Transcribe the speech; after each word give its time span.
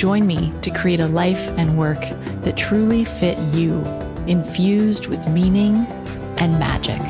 Join 0.00 0.26
me 0.26 0.50
to 0.62 0.70
create 0.70 1.00
a 1.00 1.06
life 1.06 1.50
and 1.58 1.76
work 1.76 2.00
that 2.40 2.56
truly 2.56 3.04
fit 3.04 3.36
you, 3.54 3.82
infused 4.26 5.08
with 5.08 5.28
meaning 5.28 5.76
and 6.38 6.58
magic. 6.58 7.02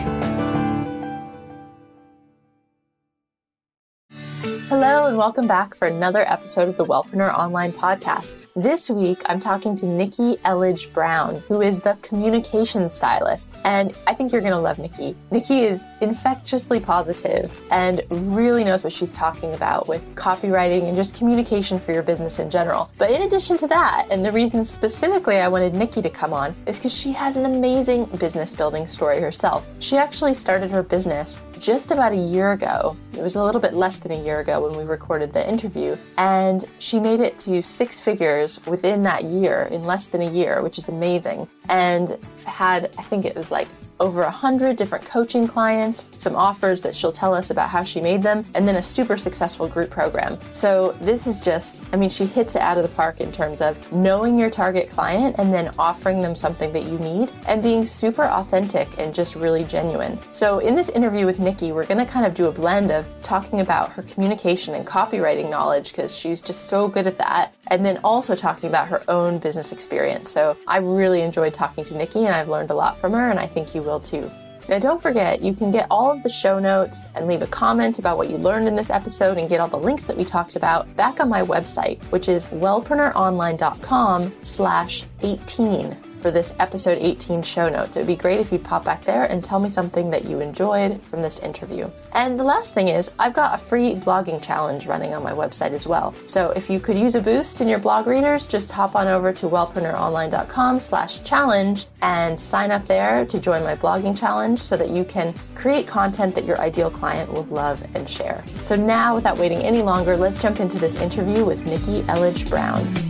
Welcome 5.20 5.46
back 5.46 5.74
for 5.74 5.86
another 5.86 6.22
episode 6.22 6.66
of 6.66 6.78
the 6.78 6.84
Wellpreneur 6.86 7.30
Online 7.38 7.70
Podcast. 7.70 8.36
This 8.56 8.88
week, 8.88 9.20
I'm 9.26 9.38
talking 9.38 9.76
to 9.76 9.84
Nikki 9.84 10.36
Elledge 10.46 10.90
Brown, 10.94 11.42
who 11.46 11.60
is 11.60 11.82
the 11.82 11.98
communication 12.00 12.88
stylist. 12.88 13.54
And 13.64 13.94
I 14.06 14.14
think 14.14 14.32
you're 14.32 14.40
going 14.40 14.54
to 14.54 14.58
love 14.58 14.78
Nikki. 14.78 15.14
Nikki 15.30 15.60
is 15.64 15.86
infectiously 16.00 16.80
positive 16.80 17.60
and 17.70 18.02
really 18.10 18.64
knows 18.64 18.82
what 18.82 18.94
she's 18.94 19.12
talking 19.12 19.52
about 19.52 19.88
with 19.88 20.02
copywriting 20.14 20.84
and 20.84 20.96
just 20.96 21.14
communication 21.14 21.78
for 21.78 21.92
your 21.92 22.02
business 22.02 22.38
in 22.38 22.48
general. 22.48 22.90
But 22.96 23.10
in 23.10 23.20
addition 23.20 23.58
to 23.58 23.66
that, 23.66 24.06
and 24.10 24.24
the 24.24 24.32
reason 24.32 24.64
specifically 24.64 25.36
I 25.36 25.48
wanted 25.48 25.74
Nikki 25.74 26.00
to 26.00 26.08
come 26.08 26.32
on 26.32 26.56
is 26.64 26.78
because 26.78 26.94
she 26.94 27.12
has 27.12 27.36
an 27.36 27.44
amazing 27.44 28.06
business 28.06 28.54
building 28.54 28.86
story 28.86 29.20
herself. 29.20 29.68
She 29.80 29.98
actually 29.98 30.32
started 30.32 30.70
her 30.70 30.82
business 30.82 31.38
just 31.60 31.90
about 31.90 32.12
a 32.12 32.16
year 32.16 32.52
ago. 32.52 32.96
It 33.12 33.22
was 33.22 33.36
a 33.36 33.44
little 33.44 33.60
bit 33.60 33.74
less 33.74 33.98
than 33.98 34.12
a 34.12 34.24
year 34.24 34.40
ago 34.40 34.66
when 34.66 34.76
we 34.78 34.84
recorded 34.84 35.32
the 35.32 35.46
interview. 35.46 35.96
And 36.16 36.64
she 36.78 36.98
made 36.98 37.20
it 37.20 37.38
to 37.40 37.60
six 37.60 38.00
figures 38.00 38.64
within 38.66 39.02
that 39.02 39.24
year, 39.24 39.68
in 39.70 39.84
less 39.84 40.06
than 40.06 40.22
a 40.22 40.30
year, 40.30 40.62
which 40.62 40.78
is 40.78 40.88
amazing. 40.88 41.46
And 41.68 42.18
had, 42.46 42.90
I 42.98 43.02
think 43.02 43.26
it 43.26 43.36
was 43.36 43.50
like 43.50 43.68
over 44.00 44.22
a 44.22 44.30
hundred 44.30 44.76
different 44.76 45.04
coaching 45.04 45.46
clients, 45.46 46.10
some 46.18 46.34
offers 46.34 46.80
that 46.80 46.94
she'll 46.94 47.12
tell 47.12 47.34
us 47.34 47.50
about 47.50 47.68
how 47.68 47.82
she 47.82 48.00
made 48.00 48.22
them, 48.22 48.44
and 48.54 48.66
then 48.66 48.76
a 48.76 48.82
super 48.82 49.16
successful 49.16 49.68
group 49.68 49.90
program. 49.90 50.38
So 50.52 50.96
this 51.00 51.26
is 51.26 51.40
just, 51.40 51.84
I 51.92 51.96
mean, 51.96 52.08
she 52.08 52.26
hits 52.26 52.54
it 52.54 52.62
out 52.62 52.76
of 52.76 52.82
the 52.82 52.94
park 52.94 53.20
in 53.20 53.30
terms 53.30 53.60
of 53.60 53.92
knowing 53.92 54.38
your 54.38 54.50
target 54.50 54.88
client 54.88 55.36
and 55.38 55.52
then 55.52 55.72
offering 55.78 56.22
them 56.22 56.34
something 56.34 56.72
that 56.72 56.84
you 56.84 56.98
need 56.98 57.30
and 57.46 57.62
being 57.62 57.84
super 57.84 58.24
authentic 58.24 58.98
and 58.98 59.14
just 59.14 59.36
really 59.36 59.64
genuine. 59.64 60.18
So 60.32 60.58
in 60.58 60.74
this 60.74 60.88
interview 60.88 61.26
with 61.26 61.38
Nikki, 61.38 61.72
we're 61.72 61.86
going 61.86 62.04
to 62.04 62.10
kind 62.10 62.26
of 62.26 62.34
do 62.34 62.46
a 62.46 62.52
blend 62.52 62.90
of 62.90 63.08
talking 63.22 63.60
about 63.60 63.92
her 63.92 64.02
communication 64.02 64.74
and 64.74 64.86
copywriting 64.86 65.50
knowledge 65.50 65.92
because 65.92 66.16
she's 66.16 66.40
just 66.40 66.66
so 66.66 66.88
good 66.88 67.06
at 67.06 67.18
that, 67.18 67.54
and 67.70 67.84
then 67.84 67.98
also 68.04 68.34
talking 68.34 68.68
about 68.68 68.88
her 68.88 69.02
own 69.08 69.38
business 69.38 69.72
experience. 69.72 70.30
So 70.30 70.56
I 70.66 70.78
really 70.78 71.22
enjoyed 71.22 71.54
talking 71.54 71.84
to 71.84 71.96
Nikki 71.96 72.26
and 72.26 72.34
I've 72.34 72.48
learned 72.48 72.70
a 72.70 72.74
lot 72.74 72.98
from 72.98 73.12
her, 73.12 73.30
and 73.30 73.38
I 73.38 73.46
think 73.46 73.74
you 73.74 73.82
will 73.82 74.00
too. 74.00 74.30
Now, 74.68 74.78
don't 74.78 75.02
forget, 75.02 75.42
you 75.42 75.52
can 75.52 75.70
get 75.70 75.86
all 75.90 76.12
of 76.12 76.22
the 76.22 76.28
show 76.28 76.58
notes 76.58 77.02
and 77.16 77.26
leave 77.26 77.42
a 77.42 77.46
comment 77.46 77.98
about 77.98 78.16
what 78.16 78.30
you 78.30 78.36
learned 78.36 78.68
in 78.68 78.76
this 78.76 78.90
episode 78.90 79.36
and 79.36 79.48
get 79.48 79.58
all 79.58 79.68
the 79.68 79.76
links 79.76 80.04
that 80.04 80.16
we 80.16 80.24
talked 80.24 80.54
about 80.54 80.94
back 80.96 81.18
on 81.18 81.28
my 81.28 81.42
website, 81.42 82.00
which 82.12 82.28
is 82.28 82.46
wellpreneuronline.com 82.48 84.32
slash 84.42 85.04
18 85.22 85.96
for 86.20 86.30
this 86.30 86.54
episode 86.58 86.98
18 87.00 87.42
show 87.42 87.68
notes. 87.68 87.96
It 87.96 88.00
would 88.00 88.06
be 88.06 88.16
great 88.16 88.40
if 88.40 88.52
you'd 88.52 88.64
pop 88.64 88.84
back 88.84 89.02
there 89.04 89.24
and 89.24 89.42
tell 89.42 89.58
me 89.58 89.70
something 89.70 90.10
that 90.10 90.24
you 90.24 90.40
enjoyed 90.40 91.00
from 91.02 91.22
this 91.22 91.38
interview. 91.38 91.90
And 92.12 92.38
the 92.38 92.44
last 92.44 92.74
thing 92.74 92.88
is, 92.88 93.10
I've 93.18 93.32
got 93.32 93.54
a 93.54 93.58
free 93.58 93.94
blogging 93.94 94.42
challenge 94.42 94.86
running 94.86 95.14
on 95.14 95.22
my 95.22 95.32
website 95.32 95.72
as 95.72 95.86
well. 95.86 96.14
So 96.26 96.50
if 96.50 96.68
you 96.68 96.80
could 96.80 96.98
use 96.98 97.14
a 97.14 97.20
boost 97.20 97.60
in 97.60 97.68
your 97.68 97.78
blog 97.78 98.06
readers, 98.06 98.46
just 98.46 98.70
hop 98.70 98.94
on 98.94 99.08
over 99.08 99.32
to 99.32 99.46
wellpreneuronline.com 99.46 100.78
slash 100.78 101.22
challenge 101.22 101.86
and 102.02 102.38
sign 102.38 102.70
up 102.70 102.86
there 102.86 103.24
to 103.26 103.40
join 103.40 103.62
my 103.62 103.74
blogging 103.74 104.18
challenge 104.18 104.60
so 104.60 104.76
that 104.76 104.90
you 104.90 105.04
can 105.04 105.34
create 105.54 105.86
content 105.86 106.34
that 106.34 106.44
your 106.44 106.60
ideal 106.60 106.90
client 106.90 107.32
will 107.32 107.44
love 107.44 107.82
and 107.94 108.08
share. 108.08 108.42
So 108.62 108.76
now, 108.76 109.14
without 109.14 109.38
waiting 109.38 109.58
any 109.58 109.82
longer, 109.82 110.16
let's 110.16 110.40
jump 110.40 110.60
into 110.60 110.78
this 110.78 111.00
interview 111.00 111.44
with 111.44 111.64
Nikki 111.66 112.02
Elledge 112.02 112.48
Brown. 112.48 113.09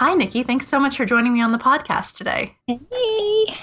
Hi, 0.00 0.14
Nikki. 0.14 0.42
Thanks 0.44 0.66
so 0.66 0.80
much 0.80 0.96
for 0.96 1.04
joining 1.04 1.34
me 1.34 1.42
on 1.42 1.52
the 1.52 1.58
podcast 1.58 2.16
today. 2.16 2.56
Hey. 2.66 3.54